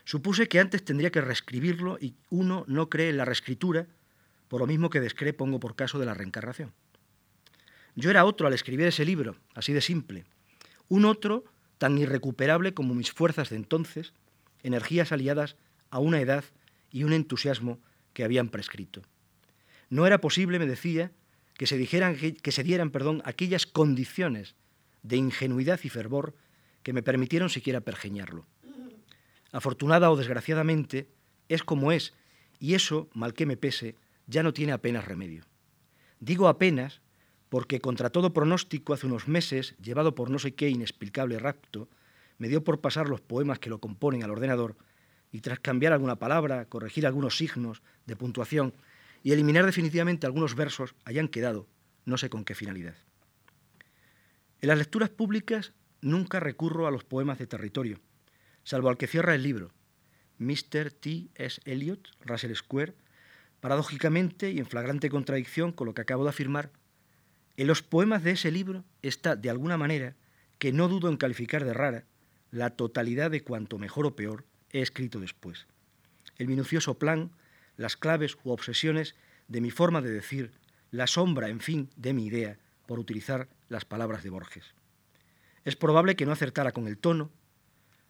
Supuse 0.04 0.48
que 0.48 0.60
antes 0.60 0.84
tendría 0.84 1.12
que 1.12 1.22
reescribirlo 1.22 1.98
y 2.00 2.16
uno 2.30 2.66
no 2.68 2.90
cree 2.90 3.10
en 3.10 3.18
la 3.18 3.26
reescritura, 3.26 3.88
por 4.48 4.60
lo 4.60 4.68
mismo 4.68 4.90
que 4.90 5.00
descree 5.00 5.34
pongo 5.34 5.60
por 5.60 5.76
caso 5.76 6.00
de 6.00 6.06
la 6.06 6.14
reencarnación. 6.14 6.74
Yo 7.96 8.10
era 8.10 8.26
otro 8.26 8.48
al 8.48 8.54
escribir 8.54 8.88
ese 8.88 9.06
libro, 9.06 9.36
así 9.54 9.74
de 9.74 9.82
simple. 9.82 10.26
Un 10.88 11.06
otro 11.06 11.44
tan 11.78 11.98
irrecuperable 11.98 12.74
como 12.74 12.94
mis 12.94 13.12
fuerzas 13.12 13.50
de 13.50 13.56
entonces, 13.56 14.14
energías 14.64 15.12
aliadas 15.12 15.56
a 15.90 16.00
una 16.00 16.22
edad 16.22 16.44
y 16.92 17.04
un 17.04 17.14
entusiasmo 17.14 17.80
que 18.14 18.24
habían 18.24 18.50
prescrito. 18.50 19.02
No 19.90 20.06
era 20.06 20.22
posible, 20.22 20.60
me 20.60 20.68
decía, 20.68 21.12
que 21.58 21.68
se, 21.68 21.78
dijeran, 21.78 22.16
que 22.16 22.52
se 22.52 22.64
dieran 22.64 22.92
perdón, 22.92 23.22
aquellas 23.26 23.66
condiciones 23.66 24.56
de 25.04 25.18
ingenuidad 25.18 25.80
y 25.84 25.90
fervor 25.90 26.36
que 26.84 26.94
me 26.94 27.04
permitieron 27.04 27.50
siquiera 27.50 27.82
pergeñarlo. 27.82 28.46
Afortunada 29.52 30.12
o 30.12 30.16
desgraciadamente, 30.16 31.10
es 31.50 31.64
como 31.64 31.92
es, 31.92 32.14
y 32.60 32.76
eso, 32.76 33.10
mal 33.14 33.34
que 33.34 33.46
me 33.46 33.58
pese, 33.58 33.96
ya 34.28 34.44
no 34.44 34.54
tiene 34.54 34.72
apenas 34.72 35.06
remedio. 35.06 35.44
Digo 36.20 36.48
apenas 36.48 37.02
porque 37.52 37.82
contra 37.82 38.12
todo 38.12 38.32
pronóstico 38.32 38.94
hace 38.94 39.08
unos 39.08 39.28
meses, 39.28 39.76
llevado 39.84 40.16
por 40.16 40.30
no 40.30 40.40
sé 40.40 40.56
qué 40.56 40.70
inexplicable 40.70 41.38
rapto, 41.38 41.90
me 42.38 42.48
dio 42.48 42.64
por 42.64 42.80
pasar 42.80 43.10
los 43.10 43.20
poemas 43.20 43.60
que 43.60 43.70
lo 43.70 43.82
componen 43.82 44.24
al 44.24 44.32
ordenador 44.32 44.78
y 45.34 45.42
tras 45.42 45.60
cambiar 45.60 45.92
alguna 45.92 46.16
palabra, 46.16 46.64
corregir 46.64 47.06
algunos 47.06 47.36
signos 47.36 47.82
de 48.06 48.16
puntuación 48.16 48.74
y 49.22 49.34
eliminar 49.34 49.66
definitivamente 49.66 50.26
algunos 50.26 50.56
versos, 50.56 50.96
hayan 51.04 51.28
quedado, 51.28 51.68
no 52.06 52.18
sé 52.18 52.30
con 52.30 52.46
qué 52.46 52.56
finalidad. 52.56 52.96
En 54.62 54.70
las 54.70 54.78
lecturas 54.78 55.10
públicas 55.10 55.74
nunca 56.00 56.40
recurro 56.40 56.88
a 56.88 56.92
los 56.92 57.04
poemas 57.04 57.38
de 57.38 57.48
territorio, 57.48 58.00
salvo 58.64 58.88
al 58.88 58.98
que 58.98 59.08
cierra 59.08 59.36
el 59.36 59.44
libro, 59.44 59.74
Mr. 60.38 60.94
T. 60.94 61.28
S. 61.36 61.60
Eliot, 61.66 62.08
Russell 62.22 62.56
Square, 62.56 62.96
paradójicamente 63.60 64.52
y 64.52 64.60
en 64.60 64.68
flagrante 64.68 65.10
contradicción 65.10 65.74
con 65.74 65.88
lo 65.88 65.94
que 65.94 66.02
acabo 66.04 66.24
de 66.24 66.30
afirmar, 66.30 66.72
en 67.58 67.68
los 67.68 67.82
poemas 67.82 68.24
de 68.24 68.32
ese 68.32 68.52
libro 68.52 68.84
está, 69.02 69.36
de 69.36 69.50
alguna 69.50 69.78
manera, 69.78 70.16
que 70.58 70.72
no 70.72 70.88
dudo 70.88 71.10
en 71.10 71.18
calificar 71.18 71.66
de 71.66 71.74
rara, 71.74 72.06
la 72.52 72.72
totalidad 72.72 73.32
de 73.32 73.44
cuanto 73.44 73.78
mejor 73.78 74.06
o 74.06 74.16
peor 74.16 74.46
he 74.72 74.82
escrito 74.82 75.20
después. 75.20 75.68
El 76.38 76.48
minucioso 76.48 76.98
plan, 76.98 77.32
las 77.78 77.98
claves 77.98 78.38
u 78.44 78.52
obsesiones 78.52 79.16
de 79.48 79.62
mi 79.62 79.72
forma 79.72 80.02
de 80.02 80.12
decir, 80.12 80.52
la 80.92 81.08
sombra, 81.08 81.50
en 81.50 81.60
fin, 81.60 81.90
de 81.96 82.14
mi 82.14 82.26
idea, 82.26 82.58
por 82.86 83.00
utilizar 83.00 83.48
las 83.70 83.86
palabras 83.86 84.24
de 84.24 84.30
Borges. 84.30 84.74
Es 85.64 85.76
probable 85.76 86.16
que 86.16 86.26
no 86.26 86.32
acertara 86.32 86.72
con 86.72 86.88
el 86.88 86.98
tono, 86.98 87.32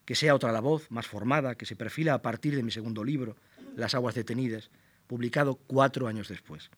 que 0.06 0.16
sea 0.16 0.36
otra 0.36 0.52
la 0.52 0.62
voz, 0.62 0.90
más 0.90 1.08
formada, 1.08 1.56
que 1.56 1.66
se 1.66 1.76
perfila 1.76 2.14
a 2.14 2.22
partir 2.22 2.56
de 2.56 2.64
mi 2.64 2.72
segundo 2.72 3.04
libro, 3.04 3.36
Las 3.76 3.96
aguas 3.96 4.16
detenidas, 4.16 4.70
publicado 5.08 5.56
cuatro 5.56 6.08
años 6.08 6.28
después. 6.28 6.72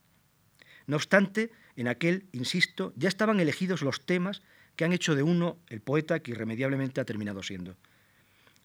No 0.86 0.98
obstante, 0.98 1.52
en 1.76 1.88
aquel, 1.88 2.28
insisto, 2.32 2.94
ya 2.96 3.10
estaban 3.10 3.40
elegidos 3.40 3.82
los 3.82 4.06
temas 4.06 4.42
que 4.76 4.86
han 4.86 4.94
hecho 4.94 5.16
de 5.16 5.24
uno 5.24 5.58
el 5.68 5.82
poeta 5.82 6.20
que 6.20 6.32
irremediablemente 6.32 7.02
ha 7.02 7.06
terminado 7.06 7.44
siendo. 7.44 7.76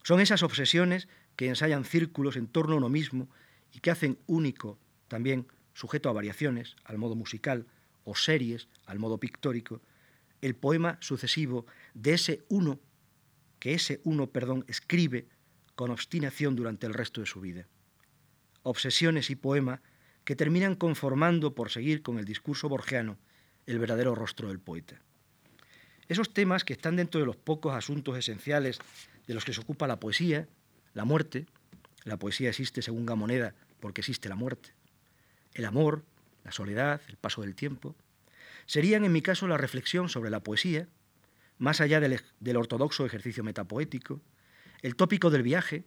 Son 0.03 0.21
esas 0.21 0.43
obsesiones 0.43 1.09
que 1.37 1.49
ensayan 1.49 1.85
círculos 1.85 2.37
en 2.37 2.47
torno 2.47 2.75
a 2.75 2.79
uno 2.79 2.89
mismo 2.89 3.29
y 3.73 3.81
que 3.81 3.91
hacen 3.91 4.19
único, 4.27 4.79
también 5.09 5.47
sujeto 5.75 6.09
a 6.09 6.13
variaciones, 6.13 6.77
al 6.85 6.99
modo 6.99 7.15
musical, 7.15 7.67
o 8.05 8.15
series, 8.15 8.69
al 8.87 8.99
modo 8.99 9.19
pictórico, 9.19 9.83
el 10.41 10.55
poema 10.55 10.97
sucesivo 11.01 11.67
de 11.95 12.15
ese 12.15 12.45
uno 12.49 12.81
que 13.59 13.75
ese 13.75 14.01
uno, 14.05 14.29
perdón, 14.29 14.65
escribe 14.69 15.27
con 15.75 15.91
obstinación 15.91 16.57
durante 16.57 16.87
el 16.87 16.95
resto 16.95 17.21
de 17.21 17.27
su 17.27 17.41
vida. 17.41 17.67
Obsesiones 18.63 19.31
y 19.31 19.37
poema 19.37 19.83
que 20.29 20.37
terminan 20.37 20.75
conformando, 20.75 21.55
por 21.55 21.71
seguir 21.71 22.03
con 22.03 22.19
el 22.19 22.27
discurso 22.27 22.69
borgiano, 22.69 23.17
el 23.65 23.79
verdadero 23.79 24.15
rostro 24.15 24.49
del 24.49 24.59
poeta. 24.59 25.01
Esos 26.07 26.35
temas 26.35 26.65
que 26.65 26.75
están 26.75 26.97
dentro 26.97 27.19
de 27.19 27.25
los 27.25 27.37
pocos 27.37 27.75
asuntos 27.75 28.15
esenciales 28.19 28.79
de 29.27 29.33
los 29.33 29.47
que 29.47 29.55
se 29.55 29.63
ocupa 29.63 29.87
la 29.87 29.99
poesía, 29.99 30.47
la 30.93 31.07
muerte, 31.07 31.47
la 32.05 32.19
poesía 32.19 32.51
existe 32.51 32.83
según 32.83 33.07
Gamoneda 33.07 33.55
porque 33.81 34.03
existe 34.03 34.29
la 34.29 34.35
muerte, 34.35 34.75
el 35.55 35.65
amor, 35.65 36.05
la 36.45 36.53
soledad, 36.53 37.01
el 37.09 37.17
paso 37.17 37.41
del 37.41 37.55
tiempo, 37.55 37.97
serían 38.67 39.07
en 39.07 39.13
mi 39.13 39.23
caso 39.23 39.49
la 39.49 39.57
reflexión 39.57 40.11
sobre 40.11 40.29
la 40.29 40.41
poesía, 40.41 40.89
más 41.57 41.81
allá 41.81 42.01
del, 42.01 42.21
del, 42.39 42.57
ortodoxo 42.59 43.07
ejercicio 43.07 43.43
metapoético, 43.45 44.21
el 44.83 44.95
tópico 44.95 45.31
del 45.31 45.43
viaje, 45.43 45.85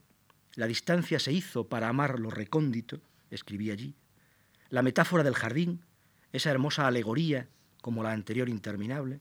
la 0.55 0.65
distancia 0.65 1.19
se 1.19 1.31
hizo 1.31 1.67
para 1.67 1.89
amar 1.89 2.19
lo 2.19 2.31
recóndito, 2.31 3.01
escribí 3.29 3.69
allí, 3.69 3.93
la 4.71 4.81
metáfora 4.81 5.23
del 5.23 5.35
jardín, 5.35 5.81
esa 6.31 6.49
hermosa 6.49 6.87
alegoría 6.87 7.49
como 7.81 8.03
la 8.03 8.13
anterior 8.13 8.47
interminable, 8.47 9.19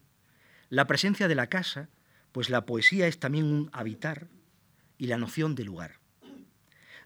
la 0.69 0.87
presencia 0.87 1.27
de 1.27 1.35
la 1.35 1.49
casa, 1.49 1.91
pues 2.31 2.51
la 2.51 2.65
poesía 2.65 3.09
es 3.09 3.19
también 3.19 3.47
un 3.47 3.69
habitar, 3.73 4.29
y 4.97 5.09
la 5.09 5.19
noción 5.19 5.57
de 5.57 5.65
lugar. 5.65 5.99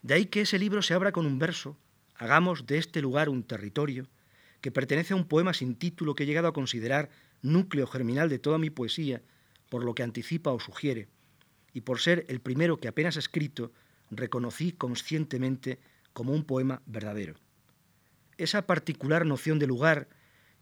De 0.03 0.15
ahí 0.15 0.27
que 0.27 0.43
ese 0.43 0.59
libro 0.59 0.83
se 0.83 0.93
abra 0.93 1.11
con 1.11 1.25
un 1.25 1.39
verso, 1.39 1.79
hagamos 2.17 2.67
de 2.67 2.77
este 2.77 3.01
lugar 3.01 3.31
un 3.31 3.45
territorio, 3.45 4.09
que 4.61 4.71
pertenece 4.71 5.15
a 5.15 5.17
un 5.17 5.27
poema 5.27 5.55
sin 5.55 5.75
título 5.75 6.15
que 6.15 6.25
he 6.25 6.27
llegado 6.27 6.49
a 6.49 6.53
considerar 6.53 7.09
núcleo 7.41 7.87
germinal 7.87 8.29
de 8.29 8.39
toda 8.39 8.59
mi 8.59 8.69
poesía, 8.69 9.23
por 9.71 9.85
lo 9.85 9.95
que 9.95 10.03
anticipa 10.03 10.53
o 10.53 10.61
sugiere, 10.61 11.09
y 11.73 11.81
por 11.81 11.99
ser 11.99 12.27
el 12.29 12.41
primero 12.41 12.79
que 12.79 12.89
apenas 12.89 13.17
escrito, 13.17 13.73
reconocí 14.11 14.73
conscientemente 14.73 15.79
como 16.13 16.35
un 16.35 16.45
poema 16.45 16.83
verdadero. 16.85 17.37
Esa 18.39 18.67
particular 18.67 19.25
noción 19.27 19.59
de 19.59 19.67
lugar, 19.67 20.09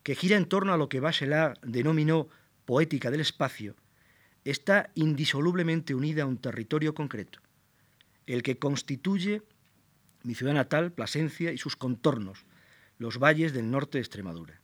que 0.02 0.14
gira 0.14 0.36
en 0.36 0.46
torno 0.46 0.72
a 0.72 0.76
lo 0.76 0.88
que 0.88 1.00
Bachelard 1.00 1.58
denominó 1.62 2.28
poética 2.64 3.10
del 3.10 3.20
espacio, 3.20 3.76
está 4.44 4.90
indisolublemente 4.94 5.94
unida 5.94 6.24
a 6.24 6.26
un 6.26 6.38
territorio 6.38 6.94
concreto, 6.94 7.40
el 8.26 8.42
que 8.42 8.58
constituye 8.58 9.42
mi 10.22 10.34
ciudad 10.34 10.54
natal, 10.54 10.92
Plasencia, 10.92 11.52
y 11.52 11.58
sus 11.58 11.76
contornos, 11.76 12.44
los 12.98 13.18
valles 13.18 13.52
del 13.52 13.70
norte 13.70 13.98
de 13.98 14.02
Extremadura. 14.02 14.60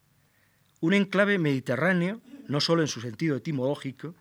Un 0.80 0.94
enclave 0.94 1.38
mediterráneo, 1.38 2.20
no 2.46 2.60
solo 2.60 2.82
en 2.82 2.88
su 2.88 3.00
sentido 3.00 3.36
etimológico, 3.36 4.14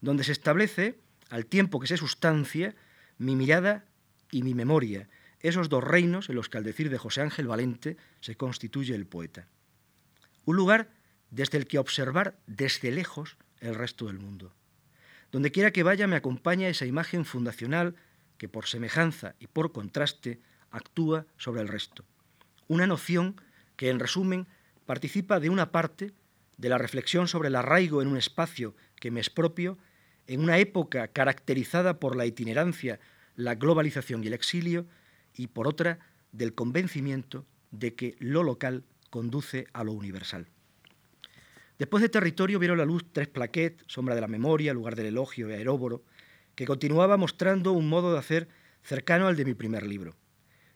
donde 0.00 0.24
se 0.24 0.32
establece, 0.32 0.98
al 1.30 1.46
tiempo 1.46 1.80
que 1.80 1.86
se 1.86 1.96
sustancia, 1.96 2.74
mi 3.16 3.36
mirada 3.36 3.86
y 4.30 4.42
mi 4.42 4.54
memoria, 4.54 5.08
esos 5.42 5.68
dos 5.68 5.84
reinos 5.84 6.28
en 6.28 6.36
los 6.36 6.48
que 6.48 6.58
al 6.58 6.64
decir 6.64 6.90
de 6.90 6.98
José 6.98 7.20
Ángel 7.20 7.48
Valente 7.48 7.96
se 8.20 8.36
constituye 8.36 8.94
el 8.94 9.06
poeta. 9.06 9.48
Un 10.44 10.56
lugar 10.56 10.90
desde 11.30 11.58
el 11.58 11.66
que 11.66 11.78
observar 11.78 12.38
desde 12.46 12.90
lejos 12.90 13.36
el 13.60 13.74
resto 13.74 14.06
del 14.06 14.18
mundo. 14.18 14.52
Donde 15.30 15.50
quiera 15.50 15.72
que 15.72 15.82
vaya 15.82 16.06
me 16.06 16.16
acompaña 16.16 16.68
esa 16.68 16.86
imagen 16.86 17.24
fundacional 17.24 17.94
que 18.38 18.48
por 18.48 18.66
semejanza 18.66 19.34
y 19.38 19.46
por 19.46 19.72
contraste 19.72 20.40
actúa 20.70 21.26
sobre 21.36 21.62
el 21.62 21.68
resto. 21.68 22.04
Una 22.68 22.86
noción 22.86 23.40
que, 23.76 23.88
en 23.88 23.98
resumen, 23.98 24.46
participa 24.84 25.40
de 25.40 25.48
una 25.48 25.70
parte 25.72 26.12
de 26.58 26.68
la 26.68 26.78
reflexión 26.78 27.28
sobre 27.28 27.48
el 27.48 27.56
arraigo 27.56 28.02
en 28.02 28.08
un 28.08 28.16
espacio 28.16 28.74
que 28.96 29.10
me 29.10 29.20
es 29.20 29.30
propio, 29.30 29.78
en 30.26 30.40
una 30.40 30.58
época 30.58 31.08
caracterizada 31.08 31.98
por 31.98 32.14
la 32.14 32.26
itinerancia, 32.26 33.00
la 33.36 33.54
globalización 33.54 34.22
y 34.22 34.28
el 34.28 34.34
exilio, 34.34 34.86
y 35.36 35.48
por 35.48 35.68
otra, 35.68 35.98
del 36.32 36.54
convencimiento 36.54 37.44
de 37.70 37.94
que 37.94 38.16
lo 38.18 38.42
local 38.42 38.84
conduce 39.10 39.66
a 39.72 39.84
lo 39.84 39.92
universal. 39.92 40.46
Después 41.78 42.02
de 42.02 42.08
Territorio 42.08 42.58
vieron 42.58 42.78
la 42.78 42.84
luz 42.84 43.04
tres 43.12 43.28
plaquettes, 43.28 43.84
Sombra 43.88 44.14
de 44.14 44.20
la 44.20 44.28
Memoria, 44.28 44.72
Lugar 44.72 44.94
del 44.94 45.06
Elogio 45.06 45.50
y 45.50 45.52
Aeróboro, 45.52 46.02
que 46.54 46.66
continuaba 46.66 47.16
mostrando 47.16 47.72
un 47.72 47.88
modo 47.88 48.12
de 48.12 48.18
hacer 48.18 48.48
cercano 48.82 49.26
al 49.26 49.36
de 49.36 49.44
mi 49.44 49.54
primer 49.54 49.84
libro. 49.84 50.14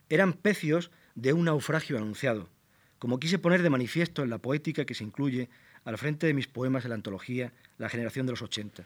Eran 0.08 0.32
pecios 0.32 0.90
de 1.14 1.32
un 1.32 1.44
naufragio 1.44 1.96
anunciado, 1.96 2.48
como 2.98 3.18
quise 3.18 3.38
poner 3.38 3.62
de 3.62 3.70
manifiesto 3.70 4.22
en 4.22 4.30
la 4.30 4.38
poética 4.38 4.84
que 4.84 4.94
se 4.94 5.04
incluye 5.04 5.48
al 5.84 5.98
frente 5.98 6.26
de 6.26 6.34
mis 6.34 6.48
poemas 6.48 6.84
en 6.84 6.90
la 6.90 6.96
antología 6.96 7.52
La 7.78 7.88
generación 7.88 8.26
de 8.26 8.32
los 8.32 8.42
80. 8.42 8.84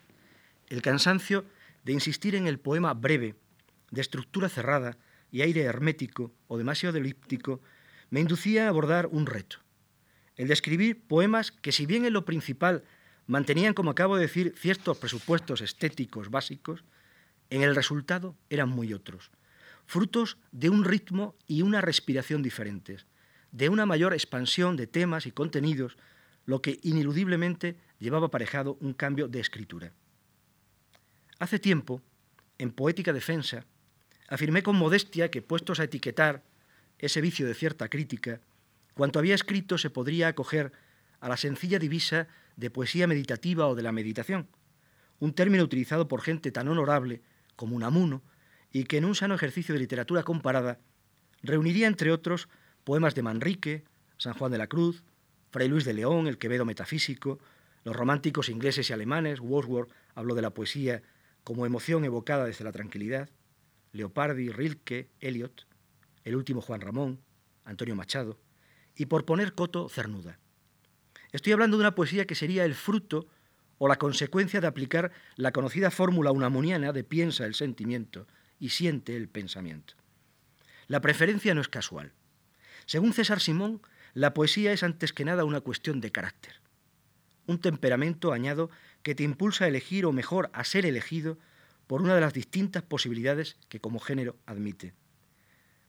El 0.68 0.82
cansancio 0.82 1.44
de 1.84 1.92
insistir 1.92 2.34
en 2.34 2.46
el 2.46 2.58
poema 2.58 2.92
breve, 2.92 3.34
de 3.90 4.00
estructura 4.00 4.48
cerrada 4.48 4.96
y 5.30 5.42
aire 5.42 5.62
hermético 5.62 6.32
o 6.48 6.58
demasiado 6.58 6.98
elíptico, 6.98 7.60
me 8.10 8.20
inducía 8.20 8.66
a 8.66 8.68
abordar 8.68 9.06
un 9.06 9.26
reto 9.26 9.58
el 10.40 10.48
de 10.48 10.54
escribir 10.54 11.02
poemas 11.06 11.52
que 11.52 11.70
si 11.70 11.84
bien 11.84 12.06
en 12.06 12.14
lo 12.14 12.24
principal 12.24 12.82
mantenían, 13.26 13.74
como 13.74 13.90
acabo 13.90 14.16
de 14.16 14.22
decir, 14.22 14.54
ciertos 14.56 14.96
presupuestos 14.96 15.60
estéticos 15.60 16.30
básicos, 16.30 16.82
en 17.50 17.62
el 17.62 17.74
resultado 17.74 18.34
eran 18.48 18.70
muy 18.70 18.94
otros, 18.94 19.30
frutos 19.84 20.38
de 20.50 20.70
un 20.70 20.86
ritmo 20.86 21.36
y 21.46 21.60
una 21.60 21.82
respiración 21.82 22.42
diferentes, 22.42 23.04
de 23.52 23.68
una 23.68 23.84
mayor 23.84 24.14
expansión 24.14 24.76
de 24.76 24.86
temas 24.86 25.26
y 25.26 25.30
contenidos, 25.30 25.98
lo 26.46 26.62
que 26.62 26.80
ineludiblemente 26.84 27.76
llevaba 27.98 28.28
aparejado 28.28 28.78
un 28.80 28.94
cambio 28.94 29.28
de 29.28 29.40
escritura. 29.40 29.92
Hace 31.38 31.58
tiempo, 31.58 32.00
en 32.56 32.70
Poética 32.70 33.12
Defensa, 33.12 33.66
afirmé 34.30 34.62
con 34.62 34.76
modestia 34.76 35.30
que, 35.30 35.42
puestos 35.42 35.80
a 35.80 35.84
etiquetar 35.84 36.42
ese 36.98 37.20
vicio 37.20 37.46
de 37.46 37.54
cierta 37.54 37.88
crítica, 37.88 38.40
Cuanto 38.94 39.18
había 39.18 39.34
escrito 39.34 39.78
se 39.78 39.88
podría 39.88 40.28
acoger 40.28 40.72
a 41.20 41.28
la 41.30 41.36
sencilla 41.36 41.78
divisa 41.78 42.28
de 42.56 42.70
poesía 42.70 43.06
meditativa 43.06 43.66
o 43.66 43.74
de 43.74 43.82
la 43.82 43.92
meditación, 43.92 44.48
un 45.18 45.32
término 45.32 45.64
utilizado 45.64 46.08
por 46.08 46.20
gente 46.20 46.50
tan 46.50 46.68
honorable 46.68 47.22
como 47.56 47.76
Unamuno 47.76 48.22
y 48.70 48.84
que 48.84 48.98
en 48.98 49.04
un 49.04 49.14
sano 49.14 49.34
ejercicio 49.34 49.72
de 49.74 49.80
literatura 49.80 50.22
comparada 50.22 50.80
reuniría, 51.42 51.86
entre 51.86 52.12
otros, 52.12 52.48
poemas 52.84 53.14
de 53.14 53.22
Manrique, 53.22 53.84
San 54.18 54.34
Juan 54.34 54.52
de 54.52 54.58
la 54.58 54.66
Cruz, 54.66 55.02
Fray 55.50 55.68
Luis 55.68 55.84
de 55.84 55.94
León, 55.94 56.26
el 56.26 56.38
Quevedo 56.38 56.64
metafísico, 56.64 57.38
los 57.84 57.96
románticos 57.96 58.48
ingleses 58.48 58.90
y 58.90 58.92
alemanes, 58.92 59.40
Wordsworth 59.40 59.90
habló 60.14 60.34
de 60.34 60.42
la 60.42 60.50
poesía 60.50 61.02
como 61.42 61.64
emoción 61.64 62.04
evocada 62.04 62.44
desde 62.44 62.64
la 62.64 62.72
tranquilidad, 62.72 63.30
Leopardi, 63.92 64.50
Rilke, 64.50 65.10
Eliot, 65.20 65.66
el 66.24 66.36
último 66.36 66.60
Juan 66.60 66.80
Ramón, 66.80 67.20
Antonio 67.64 67.96
Machado, 67.96 68.38
y 68.94 69.06
por 69.06 69.24
poner 69.24 69.54
coto, 69.54 69.88
Cernuda. 69.88 70.38
Estoy 71.32 71.52
hablando 71.52 71.76
de 71.76 71.82
una 71.82 71.94
poesía 71.94 72.26
que 72.26 72.34
sería 72.34 72.64
el 72.64 72.74
fruto 72.74 73.26
o 73.78 73.88
la 73.88 73.96
consecuencia 73.96 74.60
de 74.60 74.66
aplicar 74.66 75.12
la 75.36 75.52
conocida 75.52 75.90
fórmula 75.90 76.32
unamuniana 76.32 76.92
de 76.92 77.04
piensa 77.04 77.46
el 77.46 77.54
sentimiento 77.54 78.26
y 78.58 78.70
siente 78.70 79.16
el 79.16 79.28
pensamiento. 79.28 79.94
La 80.86 81.00
preferencia 81.00 81.54
no 81.54 81.60
es 81.60 81.68
casual. 81.68 82.12
Según 82.84 83.12
César 83.12 83.40
Simón, 83.40 83.80
la 84.12 84.34
poesía 84.34 84.72
es 84.72 84.82
antes 84.82 85.12
que 85.12 85.24
nada 85.24 85.44
una 85.44 85.60
cuestión 85.60 86.00
de 86.00 86.10
carácter, 86.10 86.60
un 87.46 87.60
temperamento, 87.60 88.32
añado, 88.32 88.70
que 89.02 89.14
te 89.14 89.22
impulsa 89.22 89.64
a 89.64 89.68
elegir 89.68 90.04
o 90.04 90.12
mejor 90.12 90.50
a 90.52 90.64
ser 90.64 90.84
elegido 90.84 91.38
por 91.90 92.02
una 92.02 92.14
de 92.14 92.20
las 92.20 92.32
distintas 92.32 92.84
posibilidades 92.84 93.56
que 93.68 93.80
como 93.80 93.98
género 93.98 94.36
admite. 94.46 94.94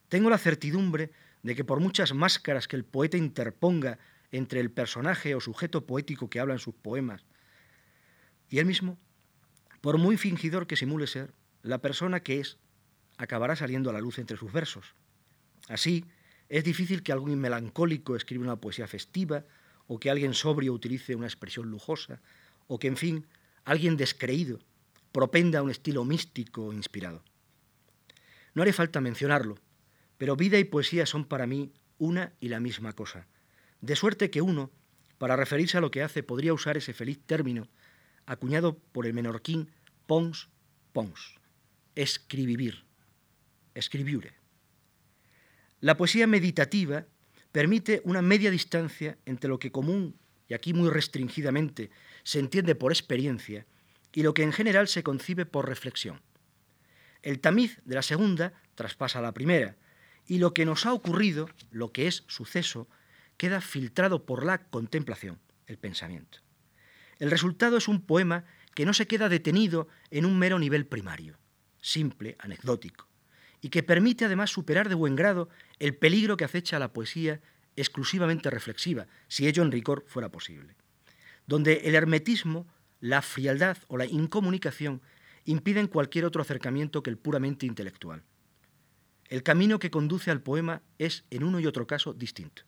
Tengo 0.10 0.32
la 0.32 0.40
certidumbre 0.40 1.12
de 1.44 1.54
que 1.54 1.64
por 1.64 1.80
muchas 1.80 2.16
máscaras 2.16 2.68
que 2.68 2.76
el 2.76 2.86
poeta 2.86 3.18
interponga 3.18 4.00
entre 4.32 4.62
el 4.62 4.72
personaje 4.72 5.36
o 5.36 5.40
sujeto 5.40 5.86
poético 5.86 6.28
que 6.28 6.40
habla 6.40 6.56
en 6.56 6.60
sus 6.60 6.74
poemas 6.74 7.24
y 8.50 8.58
él 8.58 8.66
mismo, 8.66 8.98
por 9.80 10.00
muy 10.00 10.18
fingidor 10.18 10.66
que 10.66 10.76
simule 10.76 11.06
ser, 11.06 11.36
la 11.62 11.82
persona 11.82 12.22
que 12.22 12.40
es 12.40 12.58
acabará 13.20 13.56
saliendo 13.56 13.92
a 13.92 13.94
la 13.94 14.02
luz 14.02 14.18
entre 14.18 14.38
sus 14.38 14.52
versos. 14.52 14.96
Así, 15.70 16.06
es 16.50 16.64
difícil 16.64 17.04
que 17.04 17.12
algún 17.12 17.36
melancólico 17.40 18.16
escriba 18.16 18.44
una 18.44 18.60
poesía 18.60 18.88
festiva, 18.88 19.46
o 19.86 20.00
que 20.00 20.10
alguien 20.10 20.34
sobrio 20.34 20.74
utilice 20.74 21.14
una 21.14 21.28
expresión 21.28 21.70
lujosa, 21.70 22.24
o 22.66 22.80
que, 22.80 22.88
en 22.88 22.98
fin, 22.98 23.28
alguien 23.66 23.98
descreído 23.98 24.62
propenda 25.12 25.60
a 25.60 25.64
un 25.64 25.72
estilo 25.72 26.06
místico 26.06 26.74
inspirado. 26.74 27.24
No 28.54 28.62
haré 28.62 28.74
falta 28.74 29.02
mencionarlo, 29.02 29.58
pero 30.18 30.36
vida 30.36 30.60
y 30.60 30.64
poesía 30.64 31.06
son 31.06 31.26
para 31.26 31.48
mí 31.48 31.72
una 31.98 32.34
y 32.40 32.50
la 32.50 32.60
misma 32.60 32.94
cosa, 32.94 33.28
de 33.82 33.96
suerte 33.96 34.30
que 34.30 34.42
uno, 34.42 34.72
para 35.18 35.36
referirse 35.36 35.78
a 35.78 35.82
lo 35.82 35.92
que 35.92 36.04
hace, 36.04 36.24
podría 36.24 36.54
usar 36.54 36.78
ese 36.78 36.94
feliz 36.94 37.20
término 37.26 37.68
acuñado 38.26 38.78
por 38.92 39.06
el 39.06 39.14
menorquín 39.14 39.70
Pons 40.08 40.50
Pons, 40.94 41.40
escribir, 41.96 42.84
escribiure. 43.74 44.34
La 45.80 45.96
poesía 45.96 46.28
meditativa 46.28 47.06
permite 47.52 48.02
una 48.04 48.22
media 48.22 48.52
distancia 48.52 49.18
entre 49.26 49.50
lo 49.50 49.58
que 49.58 49.72
común, 49.72 50.18
y 50.48 50.54
aquí 50.54 50.74
muy 50.74 50.90
restringidamente, 50.90 51.92
se 52.24 52.40
entiende 52.40 52.76
por 52.76 52.92
experiencia 52.92 53.66
y 54.14 54.24
lo 54.24 54.34
que 54.34 54.44
en 54.44 54.54
general 54.54 54.88
se 54.88 55.04
concibe 55.04 55.46
por 55.46 55.68
reflexión. 55.68 56.22
El 57.22 57.40
tamiz 57.40 57.80
de 57.86 57.96
la 57.96 58.02
segunda 58.02 58.54
traspasa 58.76 59.22
la 59.22 59.34
primera, 59.34 59.76
y 60.28 60.38
lo 60.38 60.54
que 60.54 60.66
nos 60.66 60.86
ha 60.86 60.94
ocurrido, 60.94 61.50
lo 61.72 61.92
que 61.92 62.08
es 62.08 62.24
suceso, 62.28 62.88
queda 63.38 63.62
filtrado 63.62 64.26
por 64.26 64.46
la 64.46 64.60
contemplación, 64.60 65.40
el 65.68 65.78
pensamiento. 65.78 66.40
El 67.20 67.32
resultado 67.32 67.78
es 67.78 67.88
un 67.88 68.02
poema 68.02 68.46
que 68.74 68.86
no 68.86 68.94
se 68.94 69.08
queda 69.08 69.30
detenido 69.30 69.88
en 70.10 70.26
un 70.26 70.40
mero 70.40 70.58
nivel 70.60 70.86
primario, 70.86 71.38
simple, 71.82 72.36
anecdótico, 72.40 73.08
y 73.62 73.70
que 73.70 73.84
permite 73.84 74.26
además 74.26 74.50
superar 74.50 74.90
de 74.90 74.96
buen 74.96 75.16
grado 75.16 75.50
el 75.80 75.96
peligro 75.96 76.38
que 76.38 76.46
acecha 76.46 76.78
a 76.78 76.80
la 76.80 76.94
poesía 76.94 77.42
exclusivamente 77.76 78.50
reflexiva, 78.50 79.08
si 79.28 79.48
ello 79.48 79.64
en 79.64 79.72
rigor 79.72 80.04
fuera 80.08 80.30
posible, 80.30 80.76
donde 81.48 81.82
el 81.86 81.96
hermetismo, 81.96 82.68
la 83.02 83.22
frialdad 83.22 83.78
o 83.88 83.98
la 83.98 84.06
incomunicación 84.06 85.02
impiden 85.44 85.88
cualquier 85.88 86.24
otro 86.24 86.42
acercamiento 86.42 87.04
que 87.04 87.10
el 87.10 87.18
puramente 87.18 87.66
intelectual. 87.66 88.24
El 89.28 89.44
camino 89.44 89.80
que 89.80 89.92
conduce 89.92 90.30
al 90.30 90.42
poema 90.42 90.82
es, 91.00 91.26
en 91.32 91.44
uno 91.44 91.60
y 91.60 91.66
otro 91.66 91.88
caso, 91.88 92.14
distinto. 92.14 92.64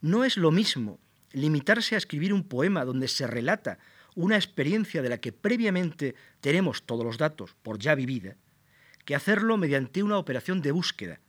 No 0.00 0.24
es 0.24 0.36
lo 0.36 0.50
mismo 0.50 0.98
limitarse 1.32 1.94
a 1.94 1.98
escribir 1.98 2.32
un 2.32 2.42
poema 2.42 2.84
donde 2.84 3.06
se 3.08 3.26
relata 3.26 3.78
una 4.14 4.36
experiencia 4.36 5.02
de 5.02 5.08
la 5.08 5.18
que 5.18 5.32
previamente 5.32 6.14
tenemos 6.40 6.82
todos 6.84 7.04
los 7.04 7.18
datos 7.18 7.54
por 7.62 7.78
ya 7.78 7.94
vivida, 7.94 8.36
que 9.04 9.14
hacerlo 9.14 9.56
mediante 9.56 10.02
una 10.02 10.18
operación 10.18 10.60
de 10.62 10.72
búsqueda, 10.72 11.20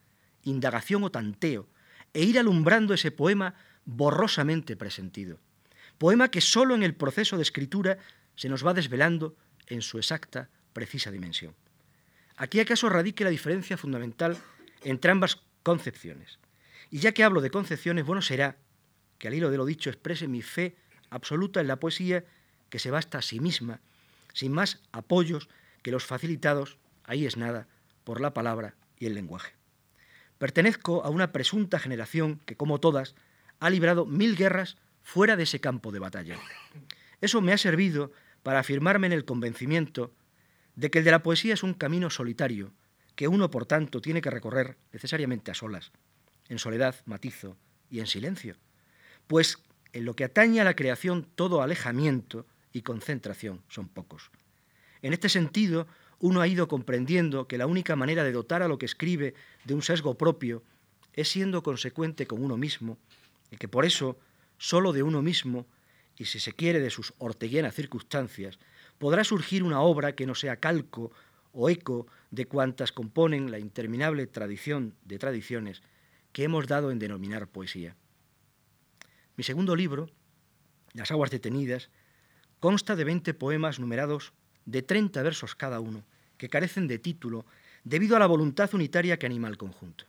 indagación 0.43 1.03
o 1.03 1.11
tanteo, 1.11 1.67
e 2.13 2.23
ir 2.23 2.39
alumbrando 2.39 2.93
ese 2.93 3.11
poema 3.11 3.53
borrosamente 3.85 4.75
presentido. 4.75 5.39
Poema 5.99 6.31
que 6.31 6.41
solo 6.41 6.75
en 6.75 6.81
el 6.81 6.95
proceso 6.95 7.35
de 7.35 7.43
escritura 7.43 7.97
se 8.35 8.49
nos 8.49 8.65
va 8.65 8.73
desvelando 8.73 9.35
en 9.67 9.81
su 9.81 9.97
exacta, 9.97 10.49
precisa 10.73 11.11
dimensión. 11.11 11.53
Aquí 12.37 12.61
acaso 12.61 12.87
radique 12.87 13.25
la 13.25 13.29
diferencia 13.29 13.77
fundamental 13.77 14.37
entre 14.83 15.11
ambas 15.11 15.41
concepciones. 15.61 16.39
Y 16.89 16.99
ya 16.99 17.11
que 17.11 17.25
hablo 17.25 17.41
de 17.41 17.51
concepciones, 17.51 18.05
bueno 18.05 18.21
será 18.21 18.55
que 19.17 19.27
al 19.27 19.33
hilo 19.33 19.51
de 19.51 19.57
lo 19.57 19.65
dicho 19.65 19.89
exprese 19.89 20.29
mi 20.29 20.41
fe 20.41 20.77
absoluta 21.09 21.59
en 21.59 21.67
la 21.67 21.81
poesía 21.81 22.23
que 22.69 22.79
se 22.79 22.91
basta 22.91 23.17
a 23.17 23.21
sí 23.21 23.41
misma, 23.41 23.81
sin 24.33 24.53
más 24.53 24.79
apoyos 24.93 25.49
que 25.81 25.91
los 25.91 26.05
facilitados 26.05 26.77
ahí 27.03 27.25
es 27.25 27.35
nada, 27.35 27.67
por 28.05 28.21
la 28.21 28.33
palabra 28.33 28.75
y 28.97 29.05
el 29.05 29.15
lenguaje. 29.15 29.53
Pertenezco 30.37 31.03
a 31.03 31.09
una 31.09 31.33
presunta 31.33 31.77
generación 31.77 32.39
que, 32.45 32.55
como 32.55 32.79
todas, 32.79 33.15
ha 33.59 33.69
librado 33.69 34.05
mil 34.05 34.37
guerras 34.37 34.77
fuera 35.03 35.35
de 35.35 35.43
ese 35.43 35.59
campo 35.59 35.91
de 35.91 35.99
batalla. 35.99 36.37
Eso 37.21 37.41
me 37.41 37.53
ha 37.53 37.57
servido 37.57 38.11
para 38.43 38.59
afirmarme 38.59 39.07
en 39.07 39.13
el 39.13 39.25
convencimiento 39.25 40.13
de 40.75 40.89
que 40.89 40.99
el 40.99 41.05
de 41.05 41.11
la 41.11 41.23
poesía 41.23 41.53
es 41.53 41.63
un 41.63 41.73
camino 41.73 42.09
solitario, 42.09 42.71
que 43.15 43.27
uno, 43.27 43.51
por 43.51 43.65
tanto, 43.65 44.01
tiene 44.01 44.21
que 44.21 44.29
recorrer 44.29 44.77
necesariamente 44.93 45.51
a 45.51 45.53
solas, 45.53 45.91
en 46.47 46.57
soledad, 46.57 46.95
matizo 47.05 47.57
y 47.89 47.99
en 47.99 48.07
silencio, 48.07 48.55
pues 49.27 49.57
en 49.91 50.05
lo 50.05 50.15
que 50.15 50.23
atañe 50.23 50.61
a 50.61 50.63
la 50.63 50.75
creación 50.75 51.27
todo 51.35 51.61
alejamiento 51.61 52.45
y 52.71 52.81
concentración 52.83 53.61
son 53.67 53.89
pocos. 53.89 54.31
En 55.01 55.13
este 55.13 55.29
sentido, 55.29 55.87
uno 56.19 56.41
ha 56.41 56.47
ido 56.47 56.67
comprendiendo 56.67 57.47
que 57.47 57.57
la 57.57 57.67
única 57.67 57.95
manera 57.95 58.23
de 58.23 58.31
dotar 58.31 58.61
a 58.61 58.67
lo 58.67 58.77
que 58.77 58.85
escribe 58.85 59.33
de 59.65 59.73
un 59.73 59.81
sesgo 59.81 60.17
propio 60.17 60.63
es 61.13 61.29
siendo 61.29 61.63
consecuente 61.63 62.27
con 62.27 62.43
uno 62.43 62.57
mismo, 62.57 62.97
y 63.51 63.57
que 63.57 63.67
por 63.67 63.85
eso, 63.85 64.17
solo 64.59 64.93
de 64.93 65.01
uno 65.01 65.23
mismo, 65.23 65.65
y 66.15 66.25
si 66.25 66.39
se 66.39 66.53
quiere 66.53 66.79
de 66.79 66.91
sus 66.91 67.13
orteguianas 67.17 67.73
circunstancias, 67.73 68.59
podrá 68.99 69.23
surgir 69.23 69.63
una 69.63 69.81
obra 69.81 70.13
que 70.13 70.27
no 70.27 70.35
sea 70.35 70.57
calco 70.57 71.11
o 71.53 71.69
eco 71.69 72.05
de 72.29 72.45
cuantas 72.45 72.91
componen 72.91 73.49
la 73.49 73.57
interminable 73.57 74.27
tradición 74.27 74.93
de 75.05 75.17
tradiciones 75.17 75.81
que 76.31 76.43
hemos 76.43 76.67
dado 76.67 76.91
en 76.91 76.99
denominar 76.99 77.47
poesía. 77.47 77.95
Mi 79.35 79.43
segundo 79.43 79.75
libro, 79.75 80.11
Las 80.93 81.11
aguas 81.11 81.31
detenidas, 81.31 81.89
consta 82.59 82.95
de 82.95 83.05
20 83.05 83.33
poemas 83.35 83.79
numerados 83.79 84.33
de 84.65 84.81
30 84.81 85.23
versos 85.23 85.55
cada 85.55 85.79
uno, 85.79 86.03
que 86.37 86.49
carecen 86.49 86.87
de 86.87 86.99
título 86.99 87.45
debido 87.83 88.15
a 88.15 88.19
la 88.19 88.27
voluntad 88.27 88.73
unitaria 88.73 89.17
que 89.17 89.25
anima 89.25 89.47
el 89.47 89.57
conjunto. 89.57 90.05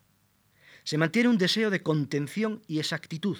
Se 0.83 0.99
mantiene 0.99 1.29
un 1.29 1.39
deseo 1.39 1.71
de 1.71 1.83
contención 1.83 2.63
y 2.67 2.79
exactitud, 2.79 3.37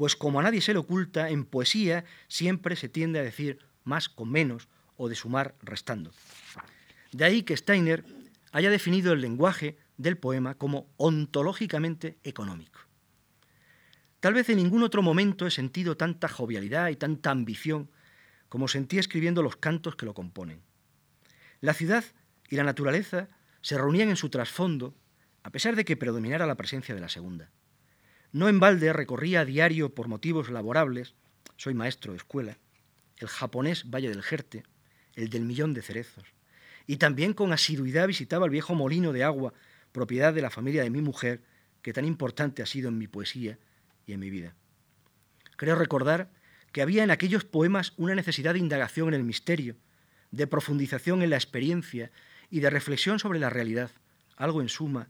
pues 0.00 0.16
como 0.16 0.40
a 0.40 0.42
nadie 0.42 0.62
se 0.62 0.72
le 0.72 0.78
oculta, 0.78 1.28
en 1.28 1.44
poesía 1.44 2.06
siempre 2.26 2.74
se 2.74 2.88
tiende 2.88 3.18
a 3.18 3.22
decir 3.22 3.58
más 3.84 4.08
con 4.08 4.30
menos 4.30 4.66
o 4.96 5.10
de 5.10 5.14
sumar 5.14 5.56
restando. 5.60 6.10
De 7.12 7.26
ahí 7.26 7.42
que 7.42 7.54
Steiner 7.54 8.02
haya 8.50 8.70
definido 8.70 9.12
el 9.12 9.20
lenguaje 9.20 9.76
del 9.98 10.16
poema 10.16 10.54
como 10.54 10.88
ontológicamente 10.96 12.16
económico. 12.24 12.80
Tal 14.20 14.32
vez 14.32 14.48
en 14.48 14.56
ningún 14.56 14.84
otro 14.84 15.02
momento 15.02 15.46
he 15.46 15.50
sentido 15.50 15.98
tanta 15.98 16.28
jovialidad 16.28 16.88
y 16.88 16.96
tanta 16.96 17.30
ambición 17.30 17.90
como 18.48 18.68
sentí 18.68 18.98
escribiendo 18.98 19.42
los 19.42 19.56
cantos 19.56 19.96
que 19.96 20.06
lo 20.06 20.14
componen. 20.14 20.62
La 21.60 21.74
ciudad 21.74 22.06
y 22.48 22.56
la 22.56 22.64
naturaleza 22.64 23.28
se 23.60 23.76
reunían 23.76 24.08
en 24.08 24.16
su 24.16 24.30
trasfondo, 24.30 24.94
a 25.42 25.50
pesar 25.50 25.76
de 25.76 25.84
que 25.84 25.98
predominara 25.98 26.46
la 26.46 26.56
presencia 26.56 26.94
de 26.94 27.02
la 27.02 27.10
segunda. 27.10 27.50
No 28.32 28.48
en 28.48 28.60
balde 28.60 28.92
recorría 28.92 29.40
a 29.40 29.44
diario 29.44 29.92
por 29.94 30.06
motivos 30.06 30.50
laborables, 30.50 31.14
soy 31.56 31.74
maestro 31.74 32.12
de 32.12 32.18
escuela, 32.18 32.58
el 33.18 33.26
japonés 33.26 33.90
Valle 33.90 34.08
del 34.08 34.22
Jerte, 34.22 34.62
el 35.14 35.30
del 35.30 35.44
Millón 35.44 35.74
de 35.74 35.82
Cerezos, 35.82 36.26
y 36.86 36.96
también 36.98 37.34
con 37.34 37.52
asiduidad 37.52 38.06
visitaba 38.06 38.44
el 38.46 38.52
viejo 38.52 38.74
molino 38.74 39.12
de 39.12 39.24
agua, 39.24 39.52
propiedad 39.90 40.32
de 40.32 40.42
la 40.42 40.50
familia 40.50 40.84
de 40.84 40.90
mi 40.90 41.02
mujer, 41.02 41.42
que 41.82 41.92
tan 41.92 42.04
importante 42.04 42.62
ha 42.62 42.66
sido 42.66 42.88
en 42.88 42.98
mi 42.98 43.08
poesía 43.08 43.58
y 44.06 44.12
en 44.12 44.20
mi 44.20 44.30
vida. 44.30 44.54
Creo 45.56 45.74
recordar 45.74 46.30
que 46.72 46.82
había 46.82 47.02
en 47.02 47.10
aquellos 47.10 47.44
poemas 47.44 47.94
una 47.96 48.14
necesidad 48.14 48.54
de 48.54 48.60
indagación 48.60 49.08
en 49.08 49.14
el 49.14 49.24
misterio, 49.24 49.76
de 50.30 50.46
profundización 50.46 51.22
en 51.22 51.30
la 51.30 51.36
experiencia 51.36 52.12
y 52.48 52.60
de 52.60 52.70
reflexión 52.70 53.18
sobre 53.18 53.40
la 53.40 53.50
realidad, 53.50 53.90
algo 54.36 54.60
en 54.60 54.68
suma 54.68 55.08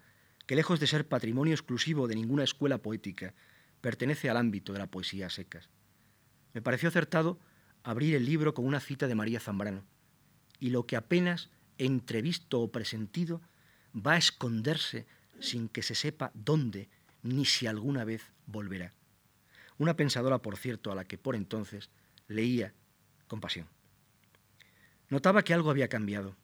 que 0.50 0.56
lejos 0.56 0.80
de 0.80 0.88
ser 0.88 1.06
patrimonio 1.06 1.54
exclusivo 1.54 2.08
de 2.08 2.16
ninguna 2.16 2.42
escuela 2.42 2.78
poética, 2.78 3.34
pertenece 3.80 4.28
al 4.28 4.36
ámbito 4.36 4.72
de 4.72 4.80
la 4.80 4.88
poesía 4.88 5.26
a 5.26 5.30
secas. 5.30 5.68
Me 6.54 6.60
pareció 6.60 6.88
acertado 6.88 7.38
abrir 7.84 8.16
el 8.16 8.24
libro 8.24 8.52
con 8.52 8.66
una 8.66 8.80
cita 8.80 9.06
de 9.06 9.14
María 9.14 9.38
Zambrano, 9.38 9.84
y 10.58 10.70
lo 10.70 10.88
que 10.88 10.96
apenas 10.96 11.50
entrevisto 11.78 12.60
o 12.60 12.72
presentido 12.72 13.40
va 13.94 14.14
a 14.14 14.18
esconderse 14.18 15.06
sin 15.38 15.68
que 15.68 15.84
se 15.84 15.94
sepa 15.94 16.32
dónde 16.34 16.88
ni 17.22 17.44
si 17.44 17.68
alguna 17.68 18.02
vez 18.02 18.32
volverá. 18.46 18.92
Una 19.78 19.94
pensadora, 19.94 20.38
por 20.38 20.56
cierto, 20.56 20.90
a 20.90 20.96
la 20.96 21.04
que 21.04 21.16
por 21.16 21.36
entonces 21.36 21.90
leía 22.26 22.74
con 23.28 23.40
pasión. 23.40 23.68
Notaba 25.10 25.44
que 25.44 25.54
algo 25.54 25.70
había 25.70 25.86
cambiado. 25.86 26.34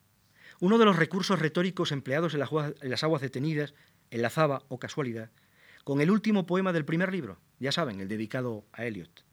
Uno 0.60 0.78
de 0.78 0.84
los 0.84 0.94
recursos 0.94 1.40
retóricos 1.40 1.90
empleados 1.90 2.34
en 2.34 2.40
las 2.90 3.02
aguas 3.02 3.20
detenidas 3.20 3.74
enlazaba, 4.10 4.62
o 4.68 4.78
casualidad, 4.78 5.30
con 5.84 6.00
el 6.00 6.10
último 6.10 6.46
poema 6.46 6.72
del 6.72 6.84
primer 6.84 7.12
libro, 7.12 7.38
ya 7.58 7.72
saben, 7.72 8.00
el 8.00 8.08
dedicado 8.08 8.64
a 8.72 8.84
Eliot. 8.84 9.24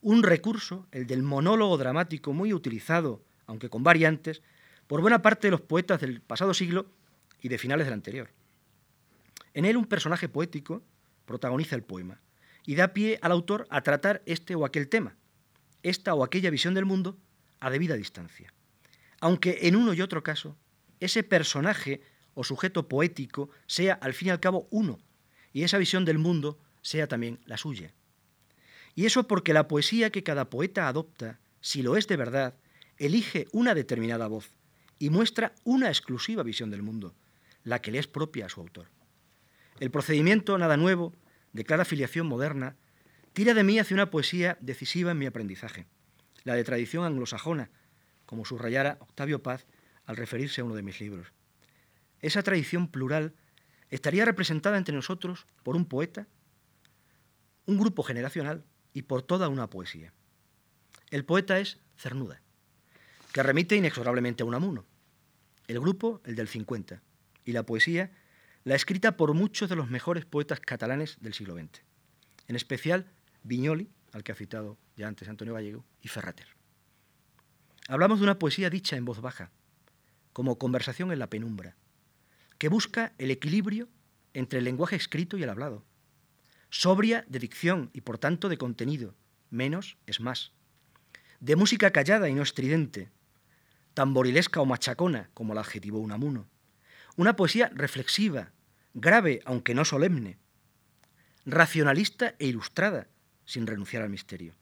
Un 0.00 0.22
recurso, 0.22 0.86
el 0.92 1.06
del 1.06 1.22
monólogo 1.22 1.78
dramático 1.78 2.32
muy 2.32 2.52
utilizado, 2.52 3.22
aunque 3.46 3.68
con 3.68 3.82
variantes, 3.82 4.42
por 4.86 5.00
buena 5.00 5.22
parte 5.22 5.46
de 5.46 5.52
los 5.52 5.60
poetas 5.60 6.00
del 6.00 6.20
pasado 6.20 6.52
siglo 6.52 6.86
y 7.40 7.48
de 7.48 7.58
finales 7.58 7.86
del 7.86 7.94
anterior. 7.94 8.30
En 9.54 9.64
él 9.64 9.76
un 9.76 9.86
personaje 9.86 10.28
poético 10.28 10.82
protagoniza 11.24 11.76
el 11.76 11.82
poema 11.82 12.20
y 12.66 12.74
da 12.74 12.88
pie 12.88 13.18
al 13.22 13.32
autor 13.32 13.66
a 13.70 13.82
tratar 13.82 14.22
este 14.26 14.54
o 14.54 14.64
aquel 14.64 14.88
tema, 14.88 15.16
esta 15.82 16.14
o 16.14 16.24
aquella 16.24 16.50
visión 16.50 16.74
del 16.74 16.86
mundo 16.86 17.16
a 17.60 17.70
debida 17.70 17.94
distancia. 17.94 18.52
Aunque 19.20 19.60
en 19.62 19.76
uno 19.76 19.94
y 19.94 20.02
otro 20.02 20.22
caso, 20.22 20.56
ese 21.00 21.22
personaje 21.22 22.02
o 22.34 22.44
sujeto 22.44 22.88
poético 22.88 23.50
sea 23.66 23.94
al 23.94 24.14
fin 24.14 24.28
y 24.28 24.30
al 24.30 24.40
cabo 24.40 24.68
uno, 24.70 24.98
y 25.52 25.62
esa 25.62 25.78
visión 25.78 26.04
del 26.04 26.18
mundo 26.18 26.58
sea 26.82 27.06
también 27.06 27.40
la 27.46 27.56
suya. 27.56 27.94
Y 28.94 29.06
eso 29.06 29.26
porque 29.26 29.52
la 29.52 29.68
poesía 29.68 30.10
que 30.10 30.22
cada 30.22 30.50
poeta 30.50 30.88
adopta, 30.88 31.40
si 31.60 31.82
lo 31.82 31.96
es 31.96 32.06
de 32.06 32.16
verdad, 32.16 32.54
elige 32.98 33.46
una 33.52 33.74
determinada 33.74 34.28
voz 34.28 34.50
y 34.98 35.10
muestra 35.10 35.54
una 35.64 35.88
exclusiva 35.88 36.42
visión 36.42 36.70
del 36.70 36.82
mundo, 36.82 37.14
la 37.64 37.80
que 37.80 37.90
le 37.90 37.98
es 37.98 38.06
propia 38.06 38.46
a 38.46 38.48
su 38.48 38.60
autor. 38.60 38.88
El 39.80 39.90
procedimiento, 39.90 40.56
nada 40.58 40.76
nuevo, 40.76 41.14
de 41.52 41.64
clara 41.64 41.84
filiación 41.84 42.26
moderna, 42.26 42.76
tira 43.32 43.54
de 43.54 43.64
mí 43.64 43.78
hacia 43.78 43.94
una 43.94 44.10
poesía 44.10 44.56
decisiva 44.60 45.10
en 45.10 45.18
mi 45.18 45.26
aprendizaje, 45.26 45.86
la 46.44 46.54
de 46.54 46.64
tradición 46.64 47.04
anglosajona, 47.04 47.70
como 48.26 48.44
subrayara 48.44 48.98
Octavio 49.00 49.42
Paz 49.42 49.66
al 50.06 50.16
referirse 50.16 50.60
a 50.60 50.64
uno 50.64 50.74
de 50.74 50.82
mis 50.82 51.00
libros. 51.00 51.32
Esa 52.24 52.42
tradición 52.42 52.88
plural 52.88 53.34
estaría 53.90 54.24
representada 54.24 54.78
entre 54.78 54.94
nosotros 54.94 55.46
por 55.62 55.76
un 55.76 55.84
poeta, 55.84 56.26
un 57.66 57.76
grupo 57.76 58.02
generacional 58.02 58.64
y 58.94 59.02
por 59.02 59.20
toda 59.20 59.50
una 59.50 59.68
poesía. 59.68 60.14
El 61.10 61.26
poeta 61.26 61.58
es 61.60 61.80
Cernuda, 61.98 62.40
que 63.34 63.42
remite 63.42 63.76
inexorablemente 63.76 64.42
a 64.42 64.46
Unamuno, 64.46 64.86
el 65.68 65.78
grupo 65.80 66.22
el 66.24 66.34
del 66.34 66.48
50 66.48 67.02
y 67.44 67.52
la 67.52 67.66
poesía 67.66 68.10
la 68.64 68.74
escrita 68.74 69.18
por 69.18 69.34
muchos 69.34 69.68
de 69.68 69.76
los 69.76 69.90
mejores 69.90 70.24
poetas 70.24 70.60
catalanes 70.60 71.18
del 71.20 71.34
siglo 71.34 71.54
XX, 71.54 71.82
en 72.48 72.56
especial 72.56 73.12
Viñoli, 73.42 73.90
al 74.12 74.24
que 74.24 74.32
ha 74.32 74.34
citado 74.34 74.78
ya 74.96 75.08
antes 75.08 75.28
Antonio 75.28 75.52
Gallego, 75.52 75.84
y 76.00 76.08
Ferrater. 76.08 76.48
Hablamos 77.86 78.20
de 78.20 78.24
una 78.24 78.38
poesía 78.38 78.70
dicha 78.70 78.96
en 78.96 79.04
voz 79.04 79.20
baja, 79.20 79.50
como 80.32 80.58
conversación 80.58 81.12
en 81.12 81.18
la 81.18 81.28
penumbra, 81.28 81.76
que 82.58 82.68
busca 82.68 83.12
el 83.18 83.30
equilibrio 83.30 83.88
entre 84.32 84.58
el 84.58 84.64
lenguaje 84.64 84.96
escrito 84.96 85.36
y 85.38 85.42
el 85.42 85.50
hablado, 85.50 85.84
sobria 86.70 87.24
de 87.28 87.38
dicción 87.38 87.90
y 87.92 88.00
por 88.00 88.18
tanto 88.18 88.48
de 88.48 88.58
contenido, 88.58 89.14
menos 89.50 89.96
es 90.06 90.20
más, 90.20 90.52
de 91.40 91.56
música 91.56 91.90
callada 91.90 92.28
y 92.28 92.34
no 92.34 92.42
estridente, 92.42 93.10
tamborilesca 93.94 94.60
o 94.60 94.66
machacona, 94.66 95.30
como 95.34 95.54
la 95.54 95.60
adjetivó 95.60 96.00
Unamuno, 96.00 96.48
una 97.16 97.36
poesía 97.36 97.70
reflexiva, 97.74 98.52
grave 98.92 99.40
aunque 99.44 99.74
no 99.74 99.84
solemne, 99.84 100.38
racionalista 101.46 102.34
e 102.38 102.46
ilustrada, 102.46 103.08
sin 103.44 103.66
renunciar 103.66 104.02
al 104.02 104.10
misterio, 104.10 104.54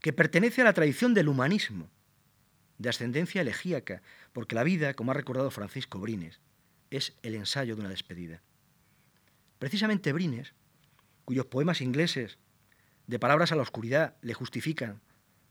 que 0.00 0.12
pertenece 0.12 0.60
a 0.60 0.64
la 0.64 0.72
tradición 0.72 1.14
del 1.14 1.28
humanismo, 1.28 1.90
de 2.78 2.88
ascendencia 2.88 3.40
elegíaca, 3.40 4.02
porque 4.32 4.54
la 4.54 4.64
vida, 4.64 4.94
como 4.94 5.10
ha 5.10 5.14
recordado 5.14 5.50
Francisco 5.50 5.98
Brines, 5.98 6.40
es 6.90 7.16
el 7.22 7.34
ensayo 7.34 7.74
de 7.74 7.80
una 7.80 7.90
despedida. 7.90 8.42
Precisamente 9.58 10.12
Brines, 10.12 10.54
cuyos 11.24 11.46
poemas 11.46 11.80
ingleses 11.80 12.38
de 13.06 13.18
palabras 13.18 13.52
a 13.52 13.56
la 13.56 13.62
oscuridad 13.62 14.16
le 14.22 14.34
justifican 14.34 15.00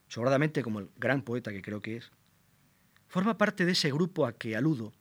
sobradamente 0.08 0.64
como 0.64 0.80
el 0.80 0.90
gran 0.98 1.22
poeta 1.22 1.52
que 1.52 1.62
creo 1.62 1.82
que 1.82 1.98
es, 1.98 2.12
forma 3.08 3.38
parte 3.38 3.66
de 3.66 3.72
ese 3.72 3.92
grupo 3.92 4.26
a 4.26 4.34
que 4.34 4.56
aludo, 4.56 4.92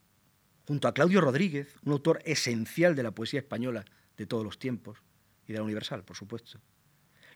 junto 0.67 0.87
a 0.87 0.95
Claudio 0.95 1.21
Rodríguez, 1.21 1.75
un 1.85 1.93
autor 1.93 2.21
esencial 2.25 2.95
de 2.95 3.03
la 3.03 3.11
poesía 3.11 3.41
española 3.41 3.85
de 4.17 4.27
todos 4.27 4.45
los 4.45 4.59
tiempos 4.59 4.99
y 5.47 5.53
de 5.53 5.59
la 5.59 5.65
universal, 5.65 6.05
por 6.05 6.17
supuesto. 6.17 6.61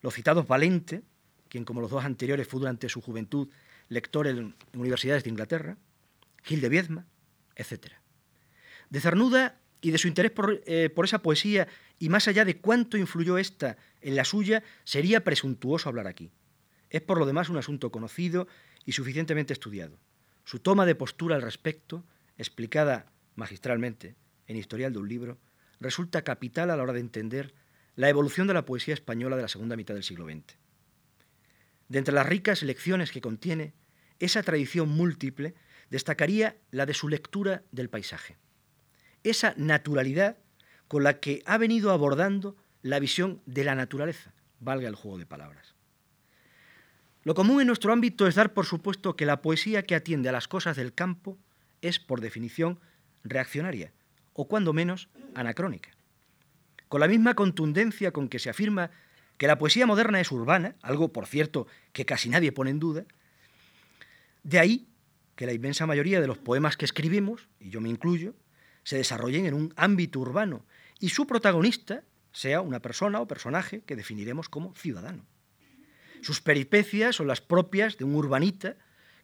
Los 0.03 0.15
citados 0.15 0.47
Valente, 0.47 1.03
quien 1.49 1.65
como 1.65 1.81
los 1.81 1.91
dos 1.91 2.05
anteriores 2.05 2.47
fue 2.47 2.61
durante 2.61 2.89
su 2.89 3.01
juventud 3.01 3.49
lector 3.89 4.27
en 4.27 4.55
universidades 4.75 5.25
de 5.25 5.31
Inglaterra, 5.31 5.79
Gil 6.43 6.61
de 6.61 6.69
Viedma, 6.69 7.07
etc. 7.57 7.93
De 8.93 9.01
Cernuda 9.01 9.59
y 9.81 9.91
de 9.91 9.97
su 9.97 10.07
interés 10.07 10.33
eh, 10.67 10.91
por, 10.91 11.07
esa 11.07 11.23
poesía 11.23 11.67
y 11.99 12.11
más 12.11 12.29
allá 12.29 12.45
de 12.45 12.59
cuánto 12.59 12.99
influyó 12.99 13.39
esta 13.39 13.79
en 14.03 14.17
la 14.17 14.27
suya, 14.27 14.63
sería 14.85 15.25
presuntuoso 15.25 15.89
hablar 15.89 16.07
aquí. 16.07 16.31
Es 16.91 17.01
por 17.01 17.17
lo 17.17 17.25
demás 17.25 17.49
un 17.49 17.57
asunto 17.57 17.91
conocido 17.91 18.49
y 18.85 18.93
suficientemente 18.93 19.55
estudiado. 19.55 19.99
Su 20.45 20.59
toma 20.59 20.85
de 20.85 20.95
postura 20.95 21.37
al 21.37 21.41
respecto, 21.41 22.05
explicada 22.37 23.11
magistralmente 23.35 24.15
en 24.47 24.59
Historial 24.59 24.93
de 24.93 24.99
un 24.99 25.09
libro, 25.09 25.39
resulta 25.81 26.21
capital 26.21 26.71
a 26.71 26.77
la 26.77 26.83
hora 26.83 26.93
de 26.93 27.01
entender 27.01 27.55
la 27.97 28.11
evolución 28.11 28.47
de 28.47 28.53
la 28.53 28.67
poesía 28.67 28.93
española 28.93 29.37
de 29.37 29.43
la 29.43 29.49
segunda 29.49 29.75
mitad 29.75 29.95
del 29.95 30.05
siglo 30.05 30.27
XX. 30.27 30.59
De 31.89 31.99
entre 31.99 32.13
las 32.13 32.27
ricas 32.27 32.63
lecciones 32.63 33.11
que 33.11 33.23
contiene, 33.23 33.73
esa 34.19 34.43
tradición 34.43 34.91
múltiple 34.91 35.55
destacaría 35.89 36.59
la 36.71 36.85
de 36.85 36.93
su 36.93 37.09
lectura 37.09 37.63
del 37.73 37.89
paisaje 37.89 38.37
esa 39.25 39.55
naturalidad 39.57 40.37
con 40.89 41.05
la 41.05 41.21
que 41.21 41.43
ha 41.47 41.59
venido 41.59 41.91
abordando 41.91 42.57
la 42.83 42.99
visión 42.99 43.41
de 43.47 43.65
la 43.65 43.75
naturaleza, 43.75 44.33
valga 44.61 44.89
el 44.89 44.95
juego 44.95 45.19
de 45.19 45.27
palabras. 45.27 45.75
Lo 47.25 47.35
común 47.35 47.61
en 47.61 47.69
nuestro 47.69 47.93
ámbito 47.93 48.27
es 48.27 48.35
dar 48.35 48.53
por 48.53 48.67
supuesto 48.67 49.15
que 49.15 49.27
la 49.27 49.43
poesía 49.43 49.85
que 49.85 49.95
atiende 49.95 50.29
a 50.29 50.33
las 50.33 50.49
cosas 50.49 50.77
del 50.77 50.93
campo 50.93 51.39
es, 51.81 52.01
por 52.01 52.21
definición, 52.21 52.81
reaccionaria, 53.23 53.93
o 54.33 54.49
cuando 54.49 54.73
menos, 54.73 55.09
anacrónica. 55.35 55.91
Con 56.89 57.01
la 57.01 57.09
misma 57.09 57.35
contundencia 57.35 58.11
con 58.11 58.29
que 58.29 58.39
se 58.39 58.51
afirma 58.51 58.91
que 59.39 59.47
la 59.47 59.59
poesía 59.59 59.87
moderna 59.87 60.21
es 60.21 60.31
urbana, 60.33 60.75
algo, 60.83 61.13
por 61.13 61.27
cierto, 61.27 61.67
que 61.93 62.05
casi 62.05 62.29
nadie 62.29 62.53
pone 62.53 62.71
en 62.71 62.81
duda, 62.81 63.05
de 64.43 64.59
ahí 64.59 64.89
que 65.37 65.47
la 65.47 65.53
inmensa 65.53 65.87
mayoría 65.87 66.21
de 66.21 66.27
los 66.27 66.39
poemas 66.39 66.77
que 66.77 66.85
escribimos, 66.85 67.49
y 67.59 67.71
yo 67.71 67.81
me 67.81 67.89
incluyo, 67.89 68.35
se 68.85 68.97
desarrollen 68.97 69.47
en 69.47 69.55
un 69.55 69.73
ámbito 69.77 70.21
urbano 70.21 70.65
y 70.99 71.11
su 71.11 71.27
protagonista 71.27 72.05
sea 72.33 72.61
una 72.61 72.81
persona 72.81 73.21
o 73.21 73.29
personaje 73.29 73.83
que 73.83 73.97
definiremos 73.97 74.49
como 74.49 74.75
ciudadano. 74.75 75.27
Sus 76.23 76.41
peripecias 76.41 77.17
son 77.17 77.27
las 77.27 77.41
propias 77.41 77.99
de 77.99 78.05
un 78.05 78.15
urbanita 78.15 78.77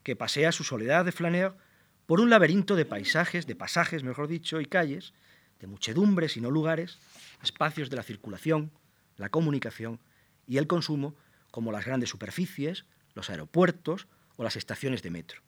que 0.03 0.15
pasea 0.15 0.51
su 0.51 0.63
soledad 0.63 1.05
de 1.05 1.11
flaneur 1.11 1.57
por 2.05 2.19
un 2.19 2.29
laberinto 2.29 2.75
de 2.75 2.85
paisajes, 2.85 3.47
de 3.47 3.55
pasajes, 3.55 4.03
mejor 4.03 4.27
dicho, 4.27 4.61
y 4.61 4.65
calles, 4.65 5.13
de 5.59 5.67
muchedumbres 5.67 6.37
y 6.37 6.41
no 6.41 6.51
lugares, 6.51 6.99
espacios 7.43 7.89
de 7.89 7.95
la 7.95 8.03
circulación, 8.03 8.71
la 9.17 9.29
comunicación 9.29 9.99
y 10.47 10.57
el 10.57 10.67
consumo, 10.67 11.15
como 11.51 11.71
las 11.71 11.85
grandes 11.85 12.09
superficies, 12.09 12.85
los 13.13 13.29
aeropuertos 13.29 14.07
o 14.37 14.43
las 14.43 14.55
estaciones 14.55 15.03
de 15.03 15.11
metro. 15.11 15.41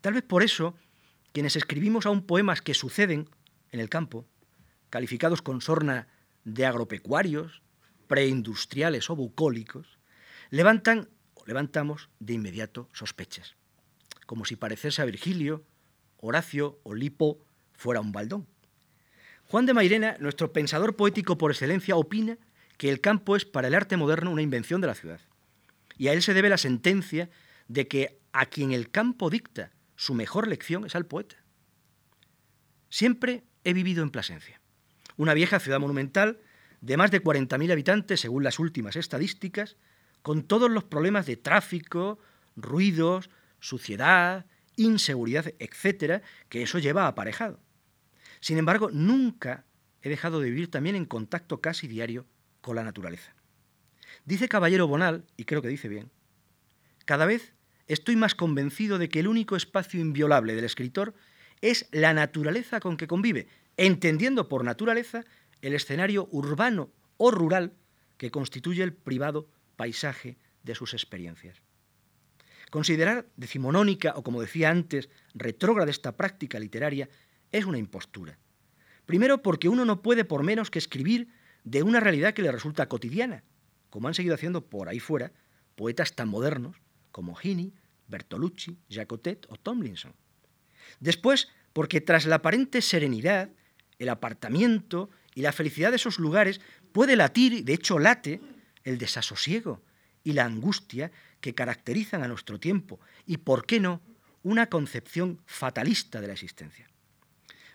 Tal 0.00 0.14
vez 0.14 0.22
por 0.22 0.42
eso 0.42 0.74
quienes 1.32 1.56
escribimos 1.56 2.06
aún 2.06 2.22
poemas 2.22 2.62
que 2.62 2.74
suceden 2.74 3.28
en 3.70 3.80
el 3.80 3.88
campo, 3.88 4.26
calificados 4.90 5.42
con 5.42 5.60
sorna 5.60 6.08
de 6.44 6.66
agropecuarios, 6.66 7.62
preindustriales 8.06 9.08
o 9.10 9.16
bucólicos, 9.16 9.98
levantan 10.50 11.08
o 11.34 11.44
levantamos 11.46 12.10
de 12.20 12.34
inmediato 12.34 12.88
sospechas, 12.92 13.56
como 14.26 14.44
si 14.44 14.56
parecerse 14.56 15.00
a 15.02 15.06
Virgilio, 15.06 15.64
Horacio 16.18 16.78
o 16.84 16.94
Lipo 16.94 17.44
fuera 17.72 18.00
un 18.00 18.12
baldón. 18.12 18.46
Juan 19.46 19.66
de 19.66 19.74
Mairena, 19.74 20.16
nuestro 20.20 20.52
pensador 20.52 20.94
poético 20.96 21.36
por 21.36 21.50
excelencia, 21.50 21.96
opina 21.96 22.38
que 22.76 22.90
el 22.90 23.00
campo 23.00 23.36
es 23.36 23.44
para 23.44 23.68
el 23.68 23.74
arte 23.74 23.96
moderno 23.96 24.30
una 24.30 24.42
invención 24.42 24.80
de 24.80 24.86
la 24.86 24.94
ciudad. 24.94 25.20
Y 25.98 26.08
a 26.08 26.12
él 26.12 26.22
se 26.22 26.34
debe 26.34 26.48
la 26.48 26.58
sentencia 26.58 27.28
de 27.68 27.88
que 27.88 28.18
a 28.32 28.46
quien 28.46 28.72
el 28.72 28.90
campo 28.90 29.30
dicta 29.30 29.70
su 30.02 30.14
mejor 30.14 30.48
lección 30.48 30.84
es 30.84 30.96
al 30.96 31.06
poeta. 31.06 31.36
Siempre 32.90 33.44
he 33.62 33.72
vivido 33.72 34.02
en 34.02 34.10
Plasencia. 34.10 34.60
una 35.16 35.32
vieja 35.32 35.60
ciudad 35.60 35.78
monumental 35.78 36.40
de 36.80 36.96
más 36.96 37.12
de 37.12 37.22
40.000 37.22 37.70
habitantes, 37.70 38.18
según 38.18 38.42
las 38.42 38.58
últimas 38.58 38.96
estadísticas, 38.96 39.76
con 40.22 40.42
todos 40.42 40.72
los 40.72 40.82
problemas 40.82 41.26
de 41.26 41.36
tráfico, 41.36 42.18
ruidos, 42.56 43.30
suciedad, 43.60 44.46
inseguridad, 44.74 45.54
etcétera, 45.60 46.22
que 46.48 46.62
eso 46.62 46.80
lleva 46.80 47.06
aparejado. 47.06 47.60
Sin 48.40 48.58
embargo, 48.58 48.90
nunca 48.92 49.66
he 50.00 50.08
dejado 50.08 50.40
de 50.40 50.50
vivir 50.50 50.68
también 50.68 50.96
en 50.96 51.04
contacto 51.04 51.60
casi 51.60 51.86
diario 51.86 52.26
con 52.60 52.74
la 52.74 52.82
naturaleza. 52.82 53.36
Dice 54.24 54.48
Caballero 54.48 54.88
Bonal, 54.88 55.26
y 55.36 55.44
creo 55.44 55.62
que 55.62 55.68
dice 55.68 55.88
bien, 55.88 56.10
cada 57.04 57.24
vez 57.24 57.54
estoy 57.92 58.16
más 58.16 58.34
convencido 58.34 58.98
de 58.98 59.08
que 59.08 59.20
el 59.20 59.28
único 59.28 59.56
espacio 59.56 60.00
inviolable 60.00 60.54
del 60.54 60.64
escritor 60.64 61.14
es 61.60 61.88
la 61.92 62.12
naturaleza 62.12 62.80
con 62.80 62.96
que 62.96 63.06
convive, 63.06 63.46
entendiendo 63.76 64.48
por 64.48 64.64
naturaleza 64.64 65.24
el 65.62 65.74
escenario 65.74 66.28
urbano 66.30 66.90
o 67.16 67.30
rural 67.30 67.74
que 68.16 68.30
constituye 68.30 68.82
el 68.82 68.92
privado 68.92 69.48
paisaje 69.76 70.36
de 70.62 70.74
sus 70.74 70.94
experiencias. 70.94 71.62
Considerar 72.70 73.26
decimonónica 73.36 74.14
o, 74.16 74.22
como 74.22 74.40
decía 74.40 74.70
antes, 74.70 75.08
retrógrada 75.34 75.90
esta 75.90 76.16
práctica 76.16 76.58
literaria 76.58 77.08
es 77.52 77.64
una 77.64 77.78
impostura. 77.78 78.38
Primero 79.06 79.42
porque 79.42 79.68
uno 79.68 79.84
no 79.84 80.02
puede 80.02 80.24
por 80.24 80.42
menos 80.42 80.70
que 80.70 80.78
escribir 80.78 81.28
de 81.64 81.82
una 81.82 82.00
realidad 82.00 82.34
que 82.34 82.42
le 82.42 82.52
resulta 82.52 82.88
cotidiana, 82.88 83.44
como 83.90 84.08
han 84.08 84.14
seguido 84.14 84.34
haciendo 84.34 84.66
por 84.66 84.88
ahí 84.88 85.00
fuera 85.00 85.32
poetas 85.76 86.14
tan 86.14 86.28
modernos 86.28 86.76
como 87.10 87.36
Heaney, 87.36 87.74
Bertolucci, 88.12 88.78
Jacotet 88.88 89.46
o 89.48 89.56
Tomlinson. 89.56 90.14
Después, 91.00 91.48
porque 91.72 92.00
tras 92.00 92.26
la 92.26 92.36
aparente 92.36 92.80
serenidad, 92.80 93.50
el 93.98 94.08
apartamiento 94.08 95.10
y 95.34 95.42
la 95.42 95.52
felicidad 95.52 95.90
de 95.90 95.96
esos 95.96 96.20
lugares 96.20 96.60
puede 96.92 97.16
latir, 97.16 97.64
de 97.64 97.74
hecho 97.74 97.98
late, 97.98 98.40
el 98.84 98.98
desasosiego 98.98 99.82
y 100.22 100.34
la 100.34 100.44
angustia 100.44 101.10
que 101.40 101.54
caracterizan 101.54 102.22
a 102.22 102.28
nuestro 102.28 102.60
tiempo 102.60 103.00
y, 103.26 103.38
por 103.38 103.66
qué 103.66 103.80
no, 103.80 104.00
una 104.44 104.66
concepción 104.66 105.40
fatalista 105.46 106.20
de 106.20 106.28
la 106.28 106.32
existencia. 106.34 106.88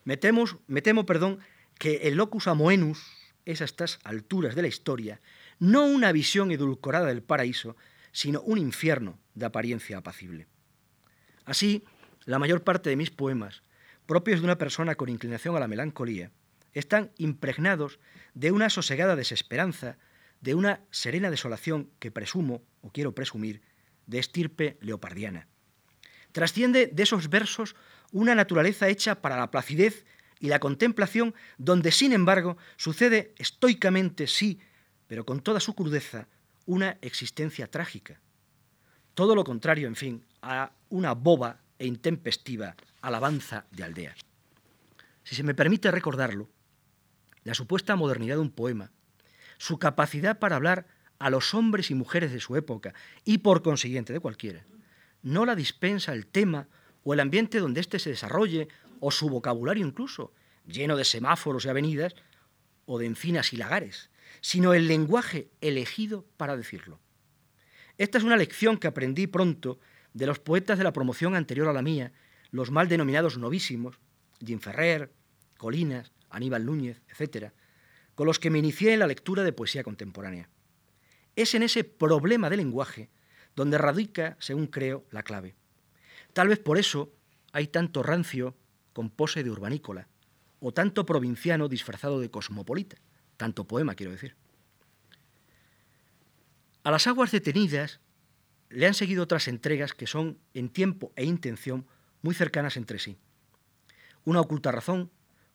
Me, 0.05 0.15
temo, 0.15 1.05
perdón, 1.05 1.39
que 1.77 2.07
el 2.07 2.15
locus 2.15 2.47
amoenus 2.47 3.03
es 3.45 3.61
a 3.61 3.65
estas 3.65 3.99
alturas 4.03 4.55
de 4.55 4.61
la 4.61 4.67
historia 4.69 5.19
no 5.59 5.85
una 5.85 6.11
visión 6.11 6.51
edulcorada 6.51 7.07
del 7.07 7.23
paraíso, 7.23 7.75
sino 8.11 8.41
un 8.41 8.57
infierno 8.57 9.19
de 9.33 9.45
apariencia 9.45 9.97
apacible. 9.97 10.47
Así, 11.45 11.83
la 12.25 12.39
mayor 12.39 12.63
parte 12.63 12.89
de 12.89 12.95
mis 12.95 13.11
poemas, 13.11 13.63
propios 14.05 14.39
de 14.39 14.45
una 14.45 14.57
persona 14.57 14.95
con 14.95 15.09
inclinación 15.09 15.55
a 15.55 15.59
la 15.59 15.67
melancolía, 15.67 16.31
están 16.73 17.11
impregnados 17.17 17.99
de 18.33 18.51
una 18.51 18.69
sosegada 18.69 19.15
desesperanza, 19.15 19.97
de 20.41 20.53
una 20.53 20.81
serena 20.91 21.31
desolación 21.31 21.89
que 21.99 22.11
presumo, 22.11 22.63
o 22.81 22.91
quiero 22.91 23.15
presumir, 23.15 23.61
de 24.05 24.19
estirpe 24.19 24.77
leopardiana. 24.81 25.47
Trasciende 26.31 26.87
de 26.87 27.03
esos 27.03 27.29
versos 27.29 27.75
una 28.11 28.35
naturaleza 28.35 28.87
hecha 28.87 29.21
para 29.21 29.37
la 29.37 29.51
placidez 29.51 30.05
y 30.39 30.47
la 30.47 30.59
contemplación, 30.59 31.33
donde, 31.57 31.91
sin 31.91 32.13
embargo, 32.13 32.57
sucede 32.75 33.33
estoicamente, 33.37 34.27
sí, 34.27 34.59
pero 35.07 35.25
con 35.25 35.41
toda 35.41 35.59
su 35.59 35.73
crudeza, 35.73 36.27
una 36.67 36.97
existencia 37.01 37.71
trágica. 37.71 38.21
Todo 39.15 39.33
lo 39.33 39.43
contrario, 39.43 39.87
en 39.87 39.95
fin, 39.95 40.25
a 40.43 40.71
una 40.89 41.13
boba 41.13 41.61
e 41.79 41.87
intempestiva 41.87 42.75
alabanza 43.01 43.65
de 43.71 43.83
aldea. 43.83 44.15
Si 45.23 45.33
se 45.33 45.43
me 45.43 45.55
permite 45.55 45.89
recordarlo, 45.89 46.49
la 47.43 47.53
supuesta 47.53 47.95
modernidad 47.95 48.35
de 48.35 48.41
un 48.41 48.51
poema, 48.51 48.91
su 49.57 49.79
capacidad 49.79 50.37
para 50.37 50.57
hablar 50.57 50.85
a 51.19 51.29
los 51.29 51.53
hombres 51.53 51.89
y 51.89 51.95
mujeres 51.95 52.31
de 52.31 52.41
su 52.41 52.55
época 52.55 52.93
y 53.23 53.39
por 53.39 53.63
consiguiente 53.63 54.13
de 54.13 54.19
cualquiera, 54.19 54.65
no 55.23 55.45
la 55.45 55.55
dispensa 55.55 56.13
el 56.13 56.27
tema 56.27 56.67
o 57.03 57.13
el 57.13 57.21
ambiente 57.21 57.59
donde 57.59 57.79
éste 57.79 57.99
se 57.99 58.09
desarrolle 58.09 58.67
o 58.99 59.11
su 59.11 59.29
vocabulario 59.29 59.85
incluso, 59.85 60.33
lleno 60.65 60.97
de 60.97 61.05
semáforos 61.05 61.65
y 61.65 61.69
avenidas 61.69 62.13
o 62.85 62.99
de 62.99 63.05
encinas 63.05 63.53
y 63.53 63.57
lagares, 63.57 64.09
sino 64.41 64.73
el 64.73 64.87
lenguaje 64.87 65.49
elegido 65.61 66.25
para 66.37 66.57
decirlo. 66.57 66.99
Esta 67.97 68.17
es 68.17 68.23
una 68.23 68.37
lección 68.37 68.77
que 68.77 68.87
aprendí 68.87 69.27
pronto 69.27 69.79
de 70.13 70.27
los 70.27 70.39
poetas 70.39 70.77
de 70.77 70.83
la 70.83 70.93
promoción 70.93 71.35
anterior 71.35 71.67
a 71.67 71.73
la 71.73 71.81
mía, 71.81 72.11
los 72.51 72.71
mal 72.71 72.87
denominados 72.87 73.37
novísimos, 73.37 73.99
Jim 74.45 74.59
Ferrer, 74.59 75.11
Colinas, 75.57 76.11
Aníbal 76.29 76.65
Núñez, 76.65 77.01
etc., 77.09 77.51
con 78.15 78.25
los 78.27 78.39
que 78.39 78.49
me 78.49 78.59
inicié 78.59 78.93
en 78.93 78.99
la 78.99 79.07
lectura 79.07 79.43
de 79.43 79.53
poesía 79.53 79.83
contemporánea. 79.83 80.49
Es 81.35 81.53
en 81.53 81.63
ese 81.63 81.83
problema 81.83 82.49
de 82.49 82.57
lenguaje 82.57 83.09
donde 83.55 83.77
radica, 83.77 84.37
según 84.39 84.67
creo, 84.67 85.05
la 85.11 85.23
clave. 85.23 85.55
Tal 86.33 86.47
vez 86.47 86.59
por 86.59 86.77
eso 86.77 87.11
hay 87.51 87.67
tanto 87.67 88.03
rancio 88.03 88.55
con 88.93 89.09
pose 89.09 89.43
de 89.43 89.51
urbanícola, 89.51 90.07
o 90.59 90.73
tanto 90.73 91.05
provinciano 91.05 91.67
disfrazado 91.67 92.19
de 92.19 92.31
cosmopolita, 92.31 92.97
tanto 93.37 93.65
poema 93.65 93.95
quiero 93.95 94.11
decir. 94.11 94.35
A 96.83 96.91
las 96.91 97.07
aguas 97.07 97.31
detenidas 97.31 97.99
le 98.69 98.87
han 98.87 98.93
seguido 98.93 99.23
otras 99.23 99.47
entregas 99.47 99.93
que 99.93 100.07
son, 100.07 100.37
en 100.53 100.69
tiempo 100.69 101.11
e 101.15 101.23
intención, 101.23 101.85
muy 102.21 102.33
cercanas 102.33 102.77
entre 102.77 102.99
sí. 102.99 103.17
Una 104.25 104.41
oculta 104.41 104.71
razón, 104.71 105.11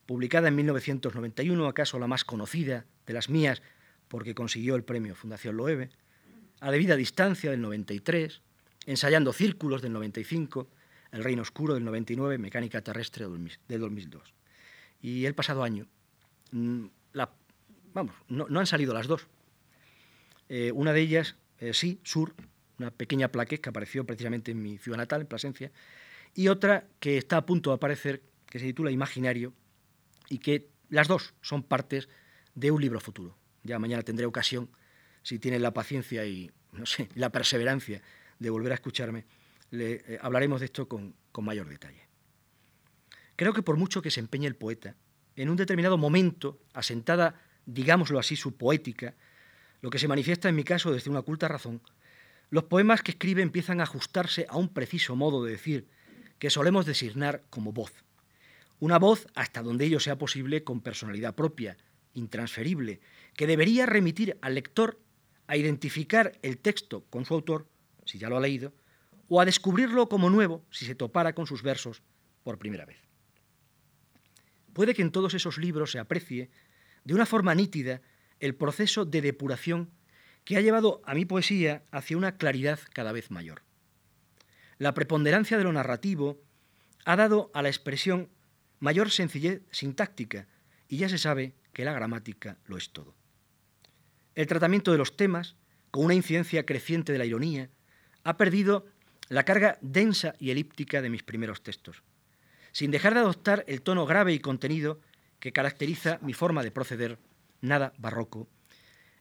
publicada 0.06 0.48
en 0.48 0.56
1991, 0.56 1.66
acaso 1.66 1.98
la 1.98 2.06
más 2.06 2.24
conocida 2.24 2.86
de 3.06 3.12
las 3.12 3.28
mías, 3.28 3.62
porque 4.08 4.34
consiguió 4.34 4.76
el 4.76 4.84
premio 4.84 5.14
Fundación 5.14 5.56
Loewe, 5.56 5.90
a 6.60 6.70
debida 6.70 6.96
distancia 6.96 7.50
del 7.50 7.60
93, 7.60 8.40
ensayando 8.86 9.32
círculos 9.32 9.82
del 9.82 9.92
95, 9.92 10.68
El 11.10 11.24
Reino 11.24 11.42
Oscuro 11.42 11.74
del 11.74 11.84
99, 11.84 12.38
Mecánica 12.38 12.82
Terrestre 12.82 13.26
del 13.68 13.80
2002. 13.80 14.34
Y 15.00 15.26
el 15.26 15.34
pasado 15.34 15.62
año, 15.64 15.86
mm, 16.52 16.86
vamos, 17.94 18.14
no, 18.28 18.46
han 18.58 18.66
salido 18.66 18.94
las 18.94 19.06
dos. 19.06 19.26
Eh, 20.48 20.72
una 20.72 20.92
de 20.92 21.00
ellas, 21.00 21.36
eh, 21.58 21.72
sí, 21.72 22.00
Sur, 22.02 22.34
una 22.78 22.90
pequeña 22.90 23.28
plaqueta 23.28 23.62
que 23.62 23.68
apareció 23.70 24.04
precisamente 24.04 24.50
en 24.50 24.62
mi 24.62 24.78
ciudad 24.78 24.98
natal, 24.98 25.22
en 25.22 25.26
Plasencia, 25.26 25.72
y 26.34 26.48
otra 26.48 26.86
que 27.00 27.18
está 27.18 27.36
a 27.36 27.46
punto 27.46 27.70
de 27.70 27.76
aparecer, 27.76 28.22
que 28.46 28.58
se 28.58 28.66
titula 28.66 28.90
Imaginario, 28.90 29.52
y 30.28 30.38
que 30.38 30.68
las 30.88 31.08
dos 31.08 31.34
son 31.40 31.62
partes 31.62 32.08
de 32.54 32.70
un 32.70 32.80
libro 32.80 33.00
futuro. 33.00 33.36
Ya 33.62 33.78
mañana 33.78 34.02
tendré 34.02 34.26
ocasión, 34.26 34.70
si 35.22 35.38
tienen 35.38 35.62
la 35.62 35.72
paciencia 35.72 36.26
y 36.26 36.50
no 36.72 36.86
sé, 36.86 37.08
la 37.14 37.30
perseverancia 37.30 38.02
de 38.38 38.50
volver 38.50 38.72
a 38.72 38.76
escucharme, 38.76 39.24
le, 39.70 40.02
eh, 40.06 40.18
hablaremos 40.20 40.60
de 40.60 40.66
esto 40.66 40.88
con, 40.88 41.14
con 41.30 41.44
mayor 41.44 41.68
detalle. 41.68 42.08
Creo 43.36 43.52
que 43.52 43.62
por 43.62 43.76
mucho 43.76 44.02
que 44.02 44.10
se 44.10 44.20
empeñe 44.20 44.46
el 44.46 44.56
poeta, 44.56 44.96
en 45.36 45.48
un 45.48 45.56
determinado 45.56 45.96
momento, 45.96 46.60
asentada, 46.74 47.40
digámoslo 47.66 48.18
así, 48.18 48.36
su 48.36 48.56
poética, 48.56 49.14
lo 49.80 49.90
que 49.90 49.98
se 49.98 50.08
manifiesta 50.08 50.48
en 50.48 50.56
mi 50.56 50.64
caso 50.64 50.92
desde 50.92 51.10
una 51.10 51.20
oculta 51.20 51.48
razón, 51.48 51.82
los 52.50 52.64
poemas 52.64 53.02
que 53.02 53.12
escribe 53.12 53.42
empiezan 53.42 53.80
a 53.80 53.84
ajustarse 53.84 54.46
a 54.48 54.56
un 54.56 54.68
preciso 54.68 55.16
modo 55.16 55.44
de 55.44 55.52
decir 55.52 55.88
que 56.38 56.50
solemos 56.50 56.86
designar 56.86 57.44
como 57.50 57.72
voz. 57.72 57.92
Una 58.78 58.98
voz, 58.98 59.26
hasta 59.34 59.62
donde 59.62 59.84
ello 59.84 60.00
sea 60.00 60.18
posible, 60.18 60.64
con 60.64 60.80
personalidad 60.80 61.34
propia, 61.34 61.76
intransferible, 62.14 63.00
que 63.34 63.46
debería 63.46 63.86
remitir 63.86 64.38
al 64.42 64.54
lector 64.54 65.00
a 65.46 65.56
identificar 65.56 66.38
el 66.42 66.58
texto 66.58 67.04
con 67.10 67.24
su 67.24 67.34
autor, 67.34 67.68
si 68.04 68.18
ya 68.18 68.28
lo 68.28 68.36
ha 68.36 68.40
leído, 68.40 68.74
o 69.28 69.40
a 69.40 69.44
descubrirlo 69.44 70.08
como 70.08 70.30
nuevo 70.30 70.64
si 70.70 70.84
se 70.84 70.94
topara 70.94 71.34
con 71.34 71.46
sus 71.46 71.62
versos 71.62 72.02
por 72.42 72.58
primera 72.58 72.84
vez. 72.84 72.98
Puede 74.72 74.94
que 74.94 75.02
en 75.02 75.12
todos 75.12 75.34
esos 75.34 75.58
libros 75.58 75.92
se 75.92 75.98
aprecie 75.98 76.50
de 77.04 77.14
una 77.14 77.26
forma 77.26 77.54
nítida 77.54 78.00
el 78.40 78.54
proceso 78.54 79.04
de 79.04 79.20
depuración 79.20 79.90
que 80.44 80.56
ha 80.56 80.60
llevado 80.60 81.02
a 81.04 81.14
mi 81.14 81.24
poesía 81.24 81.84
hacia 81.90 82.16
una 82.16 82.36
claridad 82.36 82.80
cada 82.92 83.12
vez 83.12 83.30
mayor. 83.30 83.62
La 84.78 84.94
preponderancia 84.94 85.58
de 85.58 85.64
lo 85.64 85.72
narrativo 85.72 86.42
ha 87.04 87.16
dado 87.16 87.50
a 87.54 87.62
la 87.62 87.68
expresión 87.68 88.28
mayor 88.80 89.10
sencillez 89.10 89.62
sintáctica 89.70 90.48
y 90.88 90.98
ya 90.98 91.08
se 91.08 91.18
sabe 91.18 91.54
que 91.72 91.84
la 91.84 91.92
gramática 91.92 92.58
lo 92.66 92.76
es 92.76 92.92
todo. 92.92 93.14
El 94.34 94.46
tratamiento 94.46 94.92
de 94.92 94.98
los 94.98 95.16
temas, 95.16 95.56
con 95.90 96.04
una 96.04 96.14
incidencia 96.14 96.66
creciente 96.66 97.12
de 97.12 97.18
la 97.18 97.24
ironía, 97.24 97.70
ha 98.24 98.36
perdido 98.36 98.86
la 99.28 99.44
carga 99.44 99.78
densa 99.82 100.34
y 100.38 100.50
elíptica 100.50 101.00
de 101.00 101.10
mis 101.10 101.22
primeros 101.22 101.62
textos, 101.62 102.02
sin 102.72 102.90
dejar 102.90 103.14
de 103.14 103.20
adoptar 103.20 103.64
el 103.68 103.82
tono 103.82 104.06
grave 104.06 104.32
y 104.32 104.40
contenido 104.40 105.00
que 105.42 105.52
caracteriza 105.52 106.20
mi 106.22 106.34
forma 106.34 106.62
de 106.62 106.70
proceder, 106.70 107.18
nada 107.60 107.94
barroco. 107.98 108.48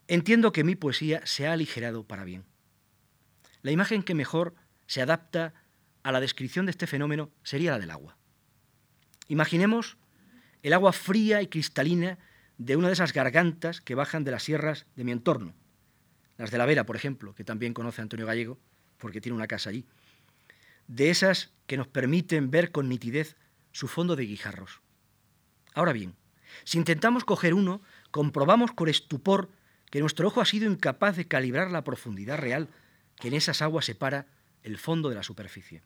Entiendo 0.07 0.51
que 0.51 0.63
mi 0.63 0.75
poesía 0.75 1.25
se 1.25 1.47
ha 1.47 1.53
aligerado 1.53 2.03
para 2.03 2.23
bien. 2.23 2.45
La 3.63 3.71
imagen 3.71 4.03
que 4.03 4.13
mejor 4.13 4.53
se 4.85 5.01
adapta 5.01 5.55
a 6.03 6.11
la 6.11 6.19
descripción 6.19 6.67
de 6.67 6.69
este 6.69 6.85
fenómeno 6.85 7.31
sería 7.41 7.71
la 7.71 7.79
del 7.79 7.89
agua. 7.89 8.17
Imaginemos 9.29 9.97
el 10.61 10.73
agua 10.73 10.93
fría 10.93 11.41
y 11.41 11.47
cristalina 11.47 12.19
de 12.59 12.75
una 12.75 12.89
de 12.89 12.93
esas 12.93 13.13
gargantas 13.13 13.81
que 13.81 13.95
bajan 13.95 14.23
de 14.23 14.29
las 14.29 14.43
sierras 14.43 14.85
de 14.95 15.03
mi 15.03 15.11
entorno, 15.11 15.55
las 16.37 16.51
de 16.51 16.59
la 16.59 16.67
Vera, 16.67 16.85
por 16.85 16.97
ejemplo, 16.97 17.33
que 17.33 17.43
también 17.43 17.73
conoce 17.73 18.03
Antonio 18.03 18.27
Gallego, 18.27 18.59
porque 18.99 19.21
tiene 19.21 19.37
una 19.37 19.47
casa 19.47 19.71
allí, 19.71 19.87
de 20.85 21.09
esas 21.09 21.51
que 21.65 21.77
nos 21.77 21.87
permiten 21.87 22.51
ver 22.51 22.71
con 22.71 22.89
nitidez 22.89 23.37
su 23.71 23.87
fondo 23.87 24.15
de 24.15 24.27
guijarros. 24.27 24.81
Ahora 25.73 25.93
bien, 25.93 26.15
si 26.63 26.77
intentamos 26.77 27.23
coger 27.23 27.53
uno, 27.53 27.81
comprobamos 28.11 28.71
con 28.71 28.89
estupor 28.89 29.49
que 29.89 29.99
nuestro 29.99 30.27
ojo 30.27 30.41
ha 30.41 30.45
sido 30.45 30.69
incapaz 30.69 31.17
de 31.17 31.27
calibrar 31.27 31.71
la 31.71 31.83
profundidad 31.83 32.37
real 32.37 32.69
que 33.17 33.29
en 33.29 33.33
esas 33.33 33.61
aguas 33.61 33.85
separa 33.85 34.27
el 34.63 34.77
fondo 34.77 35.09
de 35.09 35.15
la 35.15 35.23
superficie. 35.23 35.83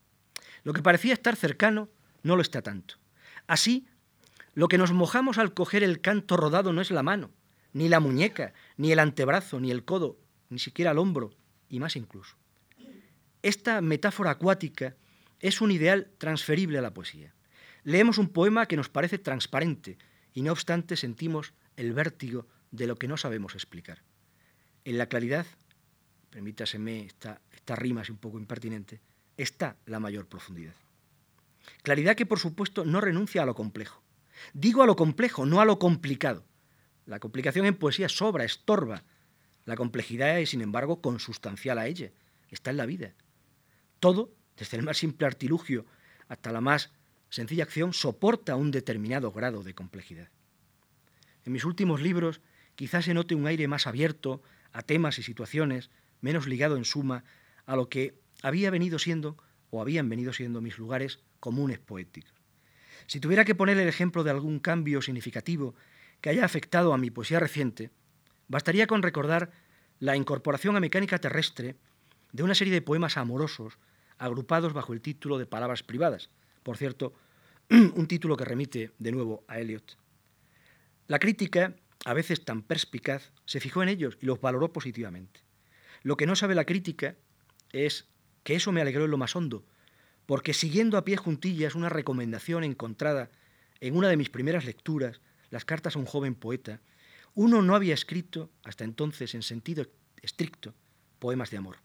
Lo 0.64 0.74
que 0.74 0.82
parecía 0.82 1.14
estar 1.14 1.36
cercano 1.36 1.90
no 2.24 2.36
lo 2.36 2.42
está 2.42 2.62
tanto. 2.62 2.96
Así, 3.48 3.88
lo 4.54 4.68
que 4.68 4.78
nos 4.78 4.92
mojamos 4.92 5.38
al 5.38 5.54
coger 5.54 5.84
el 5.84 6.02
canto 6.02 6.38
rodado 6.38 6.74
no 6.74 6.82
es 6.82 6.92
la 6.92 7.04
mano, 7.04 7.32
ni 7.74 7.90
la 7.90 8.00
muñeca, 8.00 8.54
ni 8.78 8.92
el 8.92 9.00
antebrazo, 9.00 9.60
ni 9.60 9.70
el 9.70 9.86
codo, 9.86 10.18
ni 10.50 10.60
siquiera 10.60 10.92
el 10.92 10.98
hombro, 10.98 11.34
y 11.70 11.80
más 11.80 11.96
incluso. 11.96 12.36
Esta 13.42 13.82
metáfora 13.82 14.32
acuática 14.32 14.96
es 15.40 15.62
un 15.62 15.72
ideal 15.72 16.10
transferible 16.18 16.80
a 16.80 16.82
la 16.82 16.94
poesía. 16.94 17.35
Leemos 17.86 18.18
un 18.18 18.30
poema 18.30 18.66
que 18.66 18.78
nos 18.78 18.90
parece 18.90 19.20
transparente 19.20 20.00
y 20.34 20.42
no 20.42 20.52
obstante 20.52 20.98
sentimos 20.98 21.54
el 21.78 21.94
vértigo 21.94 22.48
de 22.72 22.88
lo 22.88 22.96
que 22.98 23.08
no 23.08 23.16
sabemos 23.16 23.54
explicar. 23.54 24.02
En 24.86 24.98
la 24.98 25.06
claridad, 25.06 25.46
permítaseme 26.32 27.06
esta, 27.06 27.42
rima 27.68 28.02
es 28.02 28.10
un 28.10 28.18
poco 28.18 28.40
impertinente, 28.40 29.02
está 29.38 29.78
la 29.86 30.00
mayor 30.00 30.26
profundidad. 30.26 30.74
Claridad 31.84 32.16
que 32.16 32.26
por 32.26 32.40
supuesto 32.40 32.86
no 32.86 33.02
renuncia 33.02 33.44
a 33.44 33.46
lo 33.46 33.54
complejo. 33.54 34.02
Digo 34.54 34.82
a 34.82 34.88
lo 34.88 34.96
complejo, 34.96 35.46
no 35.46 35.62
a 35.62 35.66
lo 35.66 35.78
complicado. 35.78 36.44
La 37.06 37.20
complicación 37.20 37.68
en 37.68 37.76
poesía 37.76 38.10
sobra, 38.10 38.46
estorba. 38.46 39.04
La 39.66 39.76
complejidad 39.76 40.40
es, 40.40 40.50
sin 40.50 40.62
embargo, 40.62 41.02
consustancial 41.02 41.78
a 41.78 41.86
ella. 41.86 42.12
Está 42.50 42.72
en 42.72 42.78
la 42.78 42.88
vida. 42.88 43.14
Todo, 44.00 44.34
desde 44.58 44.78
el 44.78 44.84
más 44.84 44.98
simple 44.98 45.28
artilugio 45.28 45.86
hasta 46.28 46.52
la 46.52 46.62
más 46.62 46.92
sencilla 47.36 47.64
acción, 47.64 47.92
soporta 47.92 48.56
un 48.56 48.72
determinado 48.72 49.34
grado 49.34 49.62
de 49.62 49.76
complejidad. 49.76 50.30
En 51.44 51.52
mis 51.52 51.66
últimos 51.66 52.02
libros 52.02 52.40
quizás 52.76 53.04
se 53.04 53.14
note 53.14 53.36
un 53.36 53.46
aire 53.46 53.68
más 53.68 53.88
abierto 53.88 54.42
a 54.72 54.82
temas 54.84 55.20
y 55.20 55.24
situaciones, 55.24 55.90
menos 56.22 56.48
ligado 56.48 56.78
en 56.78 56.86
suma 56.86 57.26
a 57.66 57.76
lo 57.76 57.90
que 57.90 58.18
había 58.42 58.72
venido 58.72 59.00
siendo 59.00 59.36
o 59.70 59.82
habían 59.82 60.08
venido 60.08 60.32
siendo 60.32 60.62
mis 60.62 60.78
lugares 60.78 61.20
comunes 61.42 61.80
poéticos. 61.80 62.32
Si 63.06 63.20
tuviera 63.20 63.44
que 63.44 63.54
poner 63.54 63.78
el 63.80 63.90
ejemplo 63.90 64.24
de 64.24 64.32
algún 64.32 64.60
cambio 64.60 65.02
significativo 65.02 65.76
que 66.22 66.30
haya 66.30 66.46
afectado 66.46 66.94
a 66.94 66.98
mi 66.98 67.12
poesía 67.12 67.42
reciente, 67.42 67.92
bastaría 68.48 68.88
con 68.88 69.04
recordar 69.04 69.52
la 70.00 70.16
incorporación 70.16 70.78
a 70.78 70.80
mecánica 70.80 71.20
terrestre 71.20 71.76
de 72.32 72.44
una 72.44 72.56
serie 72.56 72.74
de 72.74 72.82
poemas 72.82 73.18
amorosos 73.18 73.78
agrupados 74.18 74.72
bajo 74.72 74.94
el 74.94 75.02
título 75.02 75.38
de 75.38 75.46
Palabras 75.46 75.84
privadas. 75.84 76.30
Por 76.64 76.78
cierto, 76.78 77.14
un 77.96 78.08
título 78.08 78.38
que 78.38 78.46
remite 78.46 78.92
de 79.00 79.12
nuevo 79.12 79.44
a 79.48 79.60
Eliot. 79.60 79.98
La 81.08 81.18
crítica, 81.18 81.76
a 82.06 82.14
veces 82.14 82.46
tan 82.46 82.62
perspicaz, 82.62 83.32
se 83.46 83.60
fijó 83.60 83.82
en 83.82 83.90
ellos 83.90 84.18
y 84.22 84.28
los 84.28 84.40
valoró 84.40 84.72
positivamente. 84.72 85.42
Lo 86.04 86.16
que 86.16 86.28
no 86.28 86.36
sabe 86.36 86.54
la 86.54 86.66
crítica 86.66 87.16
es 87.72 88.06
que 88.44 88.56
eso 88.56 88.72
me 88.72 88.82
alegró 88.82 89.06
en 89.06 89.12
lo 89.12 89.18
más 89.18 89.36
hondo, 89.36 89.66
porque 90.28 90.54
siguiendo 90.54 90.98
a 90.98 91.06
pie 91.06 91.18
juntillas 91.18 91.74
una 91.74 91.90
recomendación 91.90 92.64
encontrada 92.64 93.32
en 93.80 93.96
una 93.98 94.10
de 94.10 94.18
mis 94.18 94.30
primeras 94.30 94.66
lecturas, 94.66 95.22
las 95.50 95.66
cartas 95.66 95.96
a 95.96 96.00
un 96.00 96.06
joven 96.06 96.36
poeta, 96.36 96.82
uno 97.34 97.64
no 97.64 97.76
había 97.76 97.96
escrito, 97.96 98.52
hasta 98.64 98.84
entonces 98.84 99.34
en 99.34 99.42
sentido 99.42 99.88
estricto, 100.22 100.76
poemas 101.18 101.50
de 101.50 101.58
amor. 101.58 101.78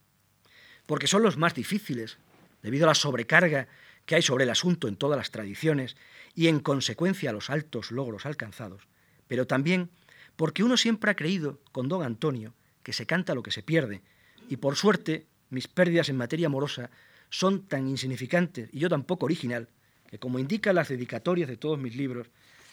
Porque 0.84 1.06
son 1.06 1.22
los 1.22 1.38
más 1.38 1.54
difíciles, 1.54 2.18
debido 2.62 2.84
a 2.84 2.88
la 2.88 2.94
sobrecarga 2.94 3.68
que 4.10 4.16
hay 4.16 4.22
sobre 4.22 4.42
el 4.42 4.50
asunto 4.50 4.88
en 4.88 4.96
todas 4.96 5.16
las 5.16 5.30
tradiciones 5.30 5.96
y 6.34 6.48
en 6.48 6.58
consecuencia 6.58 7.30
los 7.30 7.48
altos 7.48 7.92
logros 7.92 8.26
alcanzados, 8.26 8.88
pero 9.28 9.46
también 9.46 9.88
porque 10.34 10.64
uno 10.64 10.76
siempre 10.76 11.12
ha 11.12 11.14
creído, 11.14 11.60
con 11.70 11.86
don 11.86 12.02
Antonio, 12.02 12.52
que 12.82 12.92
se 12.92 13.06
canta 13.06 13.36
lo 13.36 13.44
que 13.44 13.52
se 13.52 13.62
pierde, 13.62 14.02
y 14.48 14.56
por 14.56 14.74
suerte 14.74 15.28
mis 15.48 15.68
pérdidas 15.68 16.08
en 16.08 16.16
materia 16.16 16.48
amorosa 16.48 16.90
son 17.28 17.68
tan 17.68 17.86
insignificantes 17.86 18.68
y 18.72 18.80
yo 18.80 18.88
tan 18.88 19.04
poco 19.04 19.26
original, 19.26 19.68
que 20.08 20.18
como 20.18 20.40
indican 20.40 20.74
las 20.74 20.88
dedicatorias 20.88 21.48
de 21.48 21.56
todos 21.56 21.78
mis 21.78 21.94
libros, 21.94 22.26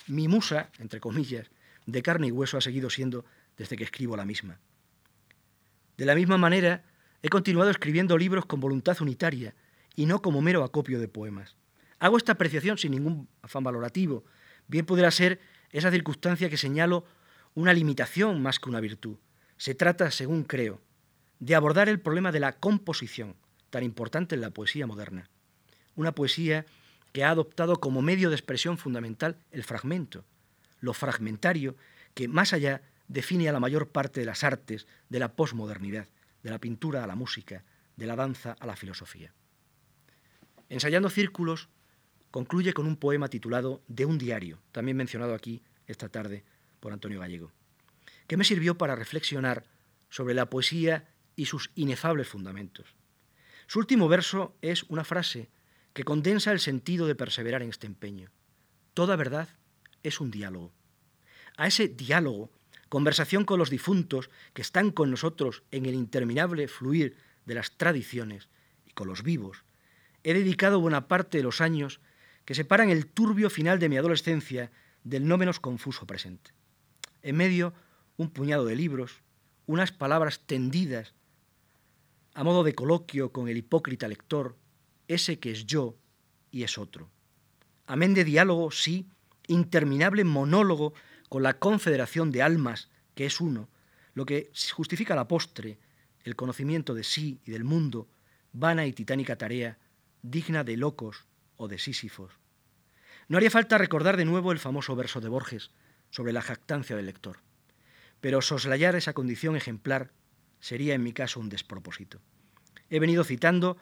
mi 0.07 0.27
musa, 0.27 0.71
entre 0.79 0.99
comillas, 0.99 1.51
de 1.85 2.01
carne 2.01 2.29
y 2.29 2.31
hueso 2.31 2.57
ha 2.57 2.61
seguido 2.61 2.89
siendo 2.89 3.25
desde 3.57 3.77
que 3.77 3.83
escribo 3.83 4.17
la 4.17 4.25
misma. 4.25 4.57
De 5.97 6.05
la 6.05 6.15
misma 6.15 6.39
manera, 6.39 6.83
he 7.21 7.29
continuado 7.29 7.69
escribiendo 7.69 8.17
libros 8.17 8.47
con 8.47 8.59
voluntad 8.59 8.99
unitaria 9.01 9.53
y 9.97 10.05
no 10.05 10.21
como 10.21 10.41
mero 10.41 10.63
acopio 10.63 10.99
de 11.01 11.09
poemas. 11.09 11.57
Hago 11.99 12.15
esta 12.15 12.33
apreciación 12.33 12.77
sin 12.77 12.91
ningún 12.91 13.27
afán 13.41 13.63
valorativo. 13.63 14.23
Bien 14.67 14.85
podrá 14.85 15.09
ser 15.11 15.41
esa 15.71 15.91
circunstancia 15.91 16.49
que 16.49 16.55
señalo 16.55 17.03
una 17.55 17.73
limitación 17.73 18.41
más 18.41 18.59
que 18.59 18.69
una 18.69 18.79
virtud. 18.79 19.17
Se 19.57 19.73
trata, 19.73 20.11
según 20.11 20.43
creo, 20.43 20.79
de 21.39 21.55
abordar 21.55 21.89
el 21.89 21.99
problema 21.99 22.31
de 22.31 22.39
la 22.39 22.53
composición, 22.53 23.35
tan 23.71 23.83
importante 23.83 24.35
en 24.35 24.41
la 24.41 24.51
poesía 24.51 24.85
moderna. 24.85 25.29
Una 25.95 26.11
poesía 26.13 26.67
que 27.11 27.23
ha 27.23 27.31
adoptado 27.31 27.79
como 27.79 28.03
medio 28.03 28.29
de 28.29 28.35
expresión 28.35 28.77
fundamental 28.77 29.37
el 29.49 29.63
fragmento, 29.63 30.23
lo 30.79 30.93
fragmentario 30.93 31.75
que 32.13 32.27
más 32.27 32.53
allá 32.53 32.83
define 33.07 33.49
a 33.49 33.51
la 33.51 33.59
mayor 33.59 33.89
parte 33.89 34.19
de 34.19 34.27
las 34.27 34.43
artes 34.43 34.85
de 35.09 35.17
la 35.17 35.33
posmodernidad, 35.33 36.07
de 36.43 36.51
la 36.51 36.59
pintura 36.59 37.03
a 37.03 37.07
la 37.07 37.15
música, 37.15 37.63
de 37.95 38.05
la 38.05 38.15
danza 38.15 38.55
a 38.59 38.67
la 38.67 38.75
filosofía. 38.75 39.33
Ensayando 40.70 41.09
círculos, 41.09 41.70
concluye 42.32 42.74
con 42.74 42.88
un 42.88 42.97
poema 42.97 43.30
titulado 43.30 43.82
De 43.88 44.05
un 44.05 44.18
diario, 44.18 44.59
también 44.72 44.97
mencionado 44.97 45.34
aquí 45.34 45.63
esta 45.88 46.09
tarde 46.09 46.43
por 46.80 46.91
Antonio 46.91 47.20
Gallego, 47.20 47.51
que 48.28 48.38
me 48.38 48.43
sirvió 48.43 48.78
para 48.78 48.95
reflexionar 48.95 49.63
sobre 50.09 50.34
la 50.34 50.49
poesía 50.49 51.07
y 51.36 51.45
sus 51.45 51.72
inefables 51.76 52.28
fundamentos. 52.28 52.95
Su 53.68 53.80
último 53.80 54.07
verso 54.07 54.55
es 54.61 54.84
una 54.84 55.03
frase 55.03 55.49
que 55.93 56.03
condensa 56.03 56.51
el 56.51 56.59
sentido 56.59 57.07
de 57.07 57.15
perseverar 57.15 57.63
en 57.63 57.70
este 57.70 57.88
empeño. 57.88 58.30
Toda 58.93 59.15
verdad 59.15 59.49
es 60.03 60.22
un 60.22 60.32
diálogo. 60.32 60.74
A 61.57 61.68
ese 61.68 61.88
diálogo, 61.88 62.51
conversación 62.89 63.45
con 63.45 63.59
los 63.59 63.70
difuntos 63.70 64.30
que 64.53 64.61
están 64.61 64.91
con 64.91 65.11
nosotros 65.11 65.63
en 65.72 65.86
el 65.86 65.95
interminable 65.95 66.68
fluir 66.68 67.18
de 67.45 67.55
las 67.55 67.72
tradiciones 67.78 68.47
y 68.86 68.91
con 68.91 69.07
los 69.07 69.24
vivos, 69.24 69.63
he 70.28 70.34
dedicado 70.34 70.82
buena 70.82 71.07
parte 71.07 71.38
de 71.38 71.43
los 71.43 71.61
años 71.61 72.01
que 72.43 72.53
separan 72.53 72.89
el 72.89 73.07
turbio 73.07 73.49
final 73.49 73.80
de 73.80 73.88
mi 73.88 73.95
adolescencia 73.95 74.71
del 75.05 75.25
no 75.25 75.38
menos 75.38 75.61
confuso 75.61 76.05
presente. 76.05 76.51
En 77.21 77.38
medio, 77.38 77.73
un 78.17 78.30
puñado 78.32 78.65
de 78.65 78.75
libros, 78.75 79.21
unas 79.67 79.93
palabras 79.93 80.41
tendidas 80.45 81.13
a 82.34 82.43
modo 82.43 82.65
de 82.65 82.75
coloquio 82.75 83.32
con 83.32 83.47
el 83.47 83.55
hipócrita 83.55 84.09
lector, 84.09 84.57
ese 85.07 85.39
que 85.39 85.51
es 85.51 85.65
yo 85.65 85.97
y 86.51 86.63
es 86.63 86.78
otro. 86.78 87.09
Amén 87.86 88.13
de 88.13 88.25
diálogo, 88.25 88.69
sí, 88.69 89.07
interminable 89.47 90.25
monólogo 90.25 90.93
con 91.30 91.41
la 91.41 91.57
confederación 91.57 92.34
de 92.34 92.41
almas, 92.41 92.89
que 93.15 93.25
es 93.25 93.39
uno, 93.39 93.69
lo 94.13 94.25
que 94.25 94.51
justifica 94.73 95.15
la 95.15 95.30
postre, 95.30 95.80
el 96.25 96.36
conocimiento 96.36 96.93
de 96.93 97.05
sí 97.05 97.39
y 97.45 97.51
del 97.51 97.63
mundo, 97.63 98.09
vana 98.51 98.86
y 98.86 98.91
titánica 98.91 99.38
tarea, 99.38 99.78
digna 100.22 100.63
de 100.63 100.78
locos 100.78 101.26
o 101.55 101.68
de 101.68 101.80
sísifos. 101.80 102.34
No 103.28 103.38
haría 103.38 103.51
falta 103.51 103.78
recordar 103.78 104.18
de 104.18 104.26
nuevo 104.26 104.51
el 104.51 104.59
famoso 104.59 104.95
verso 104.95 105.22
de 105.22 105.30
Borges 105.30 105.72
sobre 106.09 106.34
la 106.34 106.41
jactancia 106.41 106.95
del 106.95 107.07
lector, 107.07 107.39
pero 108.22 108.41
soslayar 108.41 108.95
esa 108.95 109.13
condición 109.13 109.55
ejemplar 109.55 110.11
sería 110.59 110.95
en 110.95 111.03
mi 111.03 111.13
caso 111.13 111.39
un 111.39 111.49
despropósito. 111.49 112.22
He 112.89 112.99
venido 112.99 113.24
citando 113.24 113.78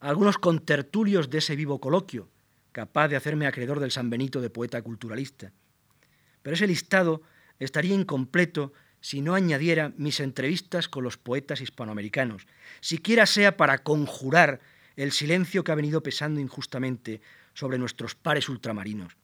algunos 0.00 0.38
contertulios 0.38 1.30
de 1.30 1.38
ese 1.38 1.56
vivo 1.56 1.80
coloquio, 1.80 2.28
capaz 2.72 3.08
de 3.08 3.16
hacerme 3.16 3.46
acreedor 3.46 3.80
del 3.80 3.90
San 3.90 4.10
Benito 4.10 4.40
de 4.40 4.50
poeta 4.50 4.80
culturalista. 4.82 5.52
Pero 6.42 6.54
ese 6.54 6.66
listado 6.66 7.22
estaría 7.58 7.94
incompleto 7.94 8.72
si 9.00 9.20
no 9.20 9.34
añadiera 9.34 9.92
mis 9.96 10.20
entrevistas 10.20 10.88
con 10.88 11.04
los 11.04 11.18
poetas 11.18 11.60
hispanoamericanos, 11.60 12.46
siquiera 12.80 13.26
sea 13.26 13.56
para 13.56 13.78
conjurar 13.82 14.60
el 14.96 15.12
silencio 15.12 15.64
que 15.64 15.72
ha 15.72 15.76
venido 15.76 16.02
pesando 16.02 16.40
injustamente 16.40 17.20
sobre 17.52 17.78
nuestros 17.78 18.14
pares 18.14 18.48
ultramarinos, 18.48 19.16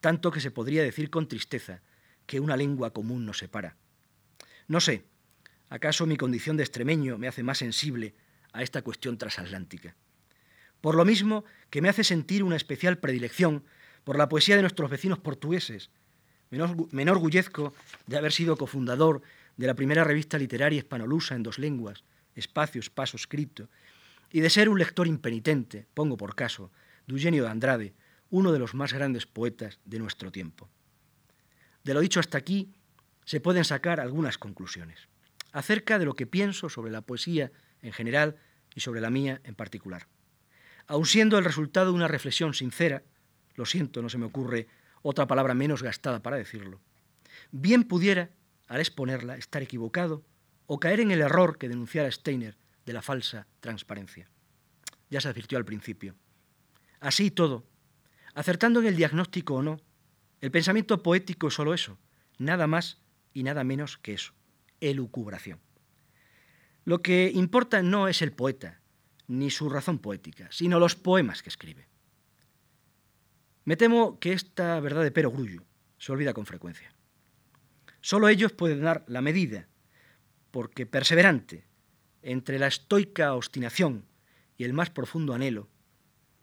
tanto 0.00 0.30
que 0.30 0.40
se 0.40 0.50
podría 0.50 0.82
decir 0.82 1.10
con 1.10 1.28
tristeza 1.28 1.82
que 2.26 2.40
una 2.40 2.56
lengua 2.56 2.92
común 2.92 3.26
nos 3.26 3.38
separa. 3.38 3.76
No 4.68 4.80
sé, 4.80 5.04
¿Acaso 5.70 6.04
mi 6.04 6.16
condición 6.16 6.56
de 6.56 6.64
extremeño 6.64 7.16
me 7.16 7.28
hace 7.28 7.44
más 7.44 7.58
sensible 7.58 8.12
a 8.52 8.62
esta 8.64 8.82
cuestión 8.82 9.16
transatlántica? 9.16 9.94
Por 10.80 10.96
lo 10.96 11.04
mismo 11.04 11.44
que 11.70 11.80
me 11.80 11.88
hace 11.88 12.02
sentir 12.02 12.42
una 12.42 12.56
especial 12.56 12.98
predilección 12.98 13.62
por 14.02 14.18
la 14.18 14.28
poesía 14.28 14.56
de 14.56 14.62
nuestros 14.62 14.90
vecinos 14.90 15.20
portugueses, 15.20 15.90
Me 16.50 17.02
enorgullezco 17.02 17.72
de 18.08 18.16
haber 18.18 18.32
sido 18.32 18.56
cofundador 18.56 19.22
de 19.56 19.68
la 19.68 19.74
primera 19.74 20.02
revista 20.02 20.36
literaria 20.36 20.78
hispanolusa 20.78 21.36
en 21.36 21.44
dos 21.44 21.60
lenguas, 21.60 22.02
Espacio, 22.34 22.82
Paso 22.92 23.16
Escrito, 23.16 23.68
y 24.30 24.40
de 24.40 24.50
ser 24.50 24.68
un 24.68 24.78
lector 24.78 25.06
impenitente, 25.06 25.86
pongo 25.94 26.16
por 26.16 26.34
caso, 26.34 26.70
de 27.06 27.14
Eugenio 27.14 27.44
de 27.44 27.50
Andrade, 27.50 27.94
uno 28.30 28.52
de 28.52 28.58
los 28.58 28.74
más 28.74 28.92
grandes 28.92 29.26
poetas 29.26 29.80
de 29.84 29.98
nuestro 29.98 30.30
tiempo. 30.30 30.68
De 31.82 31.94
lo 31.94 32.00
dicho 32.00 32.20
hasta 32.20 32.38
aquí, 32.38 32.72
se 33.24 33.40
pueden 33.40 33.64
sacar 33.64 34.00
algunas 34.00 34.38
conclusiones 34.38 35.08
acerca 35.52 35.98
de 35.98 36.04
lo 36.04 36.14
que 36.14 36.26
pienso 36.26 36.68
sobre 36.68 36.92
la 36.92 37.02
poesía 37.02 37.50
en 37.82 37.92
general 37.92 38.36
y 38.74 38.80
sobre 38.80 39.00
la 39.00 39.10
mía 39.10 39.40
en 39.44 39.54
particular. 39.54 40.06
Aun 40.86 41.06
siendo 41.06 41.38
el 41.38 41.44
resultado 41.44 41.86
de 41.86 41.96
una 41.96 42.08
reflexión 42.08 42.54
sincera, 42.54 43.02
lo 43.56 43.66
siento, 43.66 44.02
no 44.02 44.08
se 44.08 44.18
me 44.18 44.26
ocurre 44.26 44.68
otra 45.02 45.26
palabra 45.26 45.54
menos 45.54 45.82
gastada 45.82 46.22
para 46.22 46.36
decirlo, 46.36 46.80
bien 47.50 47.84
pudiera, 47.84 48.30
al 48.68 48.80
exponerla, 48.80 49.36
estar 49.36 49.62
equivocado 49.62 50.22
o 50.66 50.78
caer 50.78 51.00
en 51.00 51.10
el 51.10 51.20
error 51.20 51.58
que 51.58 51.68
denunciara 51.68 52.10
Steiner 52.10 52.56
de 52.90 52.94
la 52.94 53.02
falsa 53.02 53.46
transparencia. 53.60 54.28
Ya 55.10 55.20
se 55.20 55.28
advirtió 55.28 55.58
al 55.58 55.64
principio. 55.64 56.16
Así 56.98 57.30
todo, 57.30 57.64
acertando 58.34 58.80
en 58.80 58.86
el 58.86 58.96
diagnóstico 58.96 59.54
o 59.54 59.62
no, 59.62 59.80
el 60.40 60.50
pensamiento 60.50 61.00
poético 61.00 61.46
es 61.46 61.54
solo 61.54 61.72
eso, 61.72 61.98
nada 62.38 62.66
más 62.66 63.00
y 63.32 63.44
nada 63.44 63.62
menos 63.62 63.96
que 63.96 64.14
eso, 64.14 64.32
elucubración. 64.80 65.60
Lo 66.84 67.00
que 67.00 67.30
importa 67.32 67.80
no 67.80 68.08
es 68.08 68.22
el 68.22 68.32
poeta, 68.32 68.80
ni 69.28 69.50
su 69.50 69.68
razón 69.68 70.00
poética, 70.00 70.48
sino 70.50 70.80
los 70.80 70.96
poemas 70.96 71.44
que 71.44 71.50
escribe. 71.50 71.86
Me 73.64 73.76
temo 73.76 74.18
que 74.18 74.32
esta 74.32 74.80
verdad 74.80 75.04
de 75.04 75.12
Pero 75.12 75.30
Grullo 75.30 75.62
se 75.96 76.10
olvida 76.10 76.34
con 76.34 76.44
frecuencia. 76.44 76.92
Solo 78.00 78.28
ellos 78.28 78.50
pueden 78.50 78.82
dar 78.82 79.04
la 79.06 79.20
medida, 79.20 79.68
porque 80.50 80.86
perseverante, 80.86 81.69
entre 82.22 82.58
la 82.58 82.66
estoica 82.66 83.34
obstinación 83.34 84.04
y 84.56 84.64
el 84.64 84.72
más 84.72 84.90
profundo 84.90 85.34
anhelo, 85.34 85.68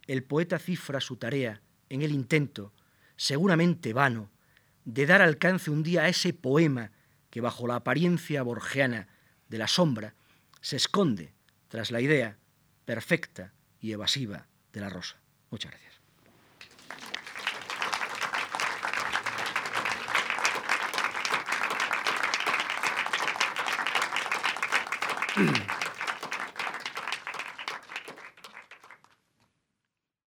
el 0.07 0.23
poeta 0.23 0.59
cifra 0.59 1.01
su 1.01 1.17
tarea 1.17 1.61
en 1.89 2.01
el 2.01 2.11
intento, 2.11 2.73
seguramente 3.15 3.93
vano, 3.93 4.29
de 4.85 5.05
dar 5.05 5.21
alcance 5.21 5.69
un 5.69 5.83
día 5.83 6.03
a 6.03 6.09
ese 6.09 6.33
poema 6.33 6.91
que 7.29 7.41
bajo 7.41 7.67
la 7.67 7.75
apariencia 7.75 8.41
borgiana 8.41 9.07
de 9.49 9.57
la 9.57 9.67
sombra 9.67 10.15
se 10.61 10.77
esconde 10.77 11.33
tras 11.67 11.91
la 11.91 12.01
idea 12.01 12.37
perfecta 12.85 13.53
y 13.79 13.91
evasiva 13.91 14.47
de 14.71 14.79
la 14.79 14.89
rosa. 14.89 15.17
Muchas 15.49 15.71
gracias. 15.71 15.86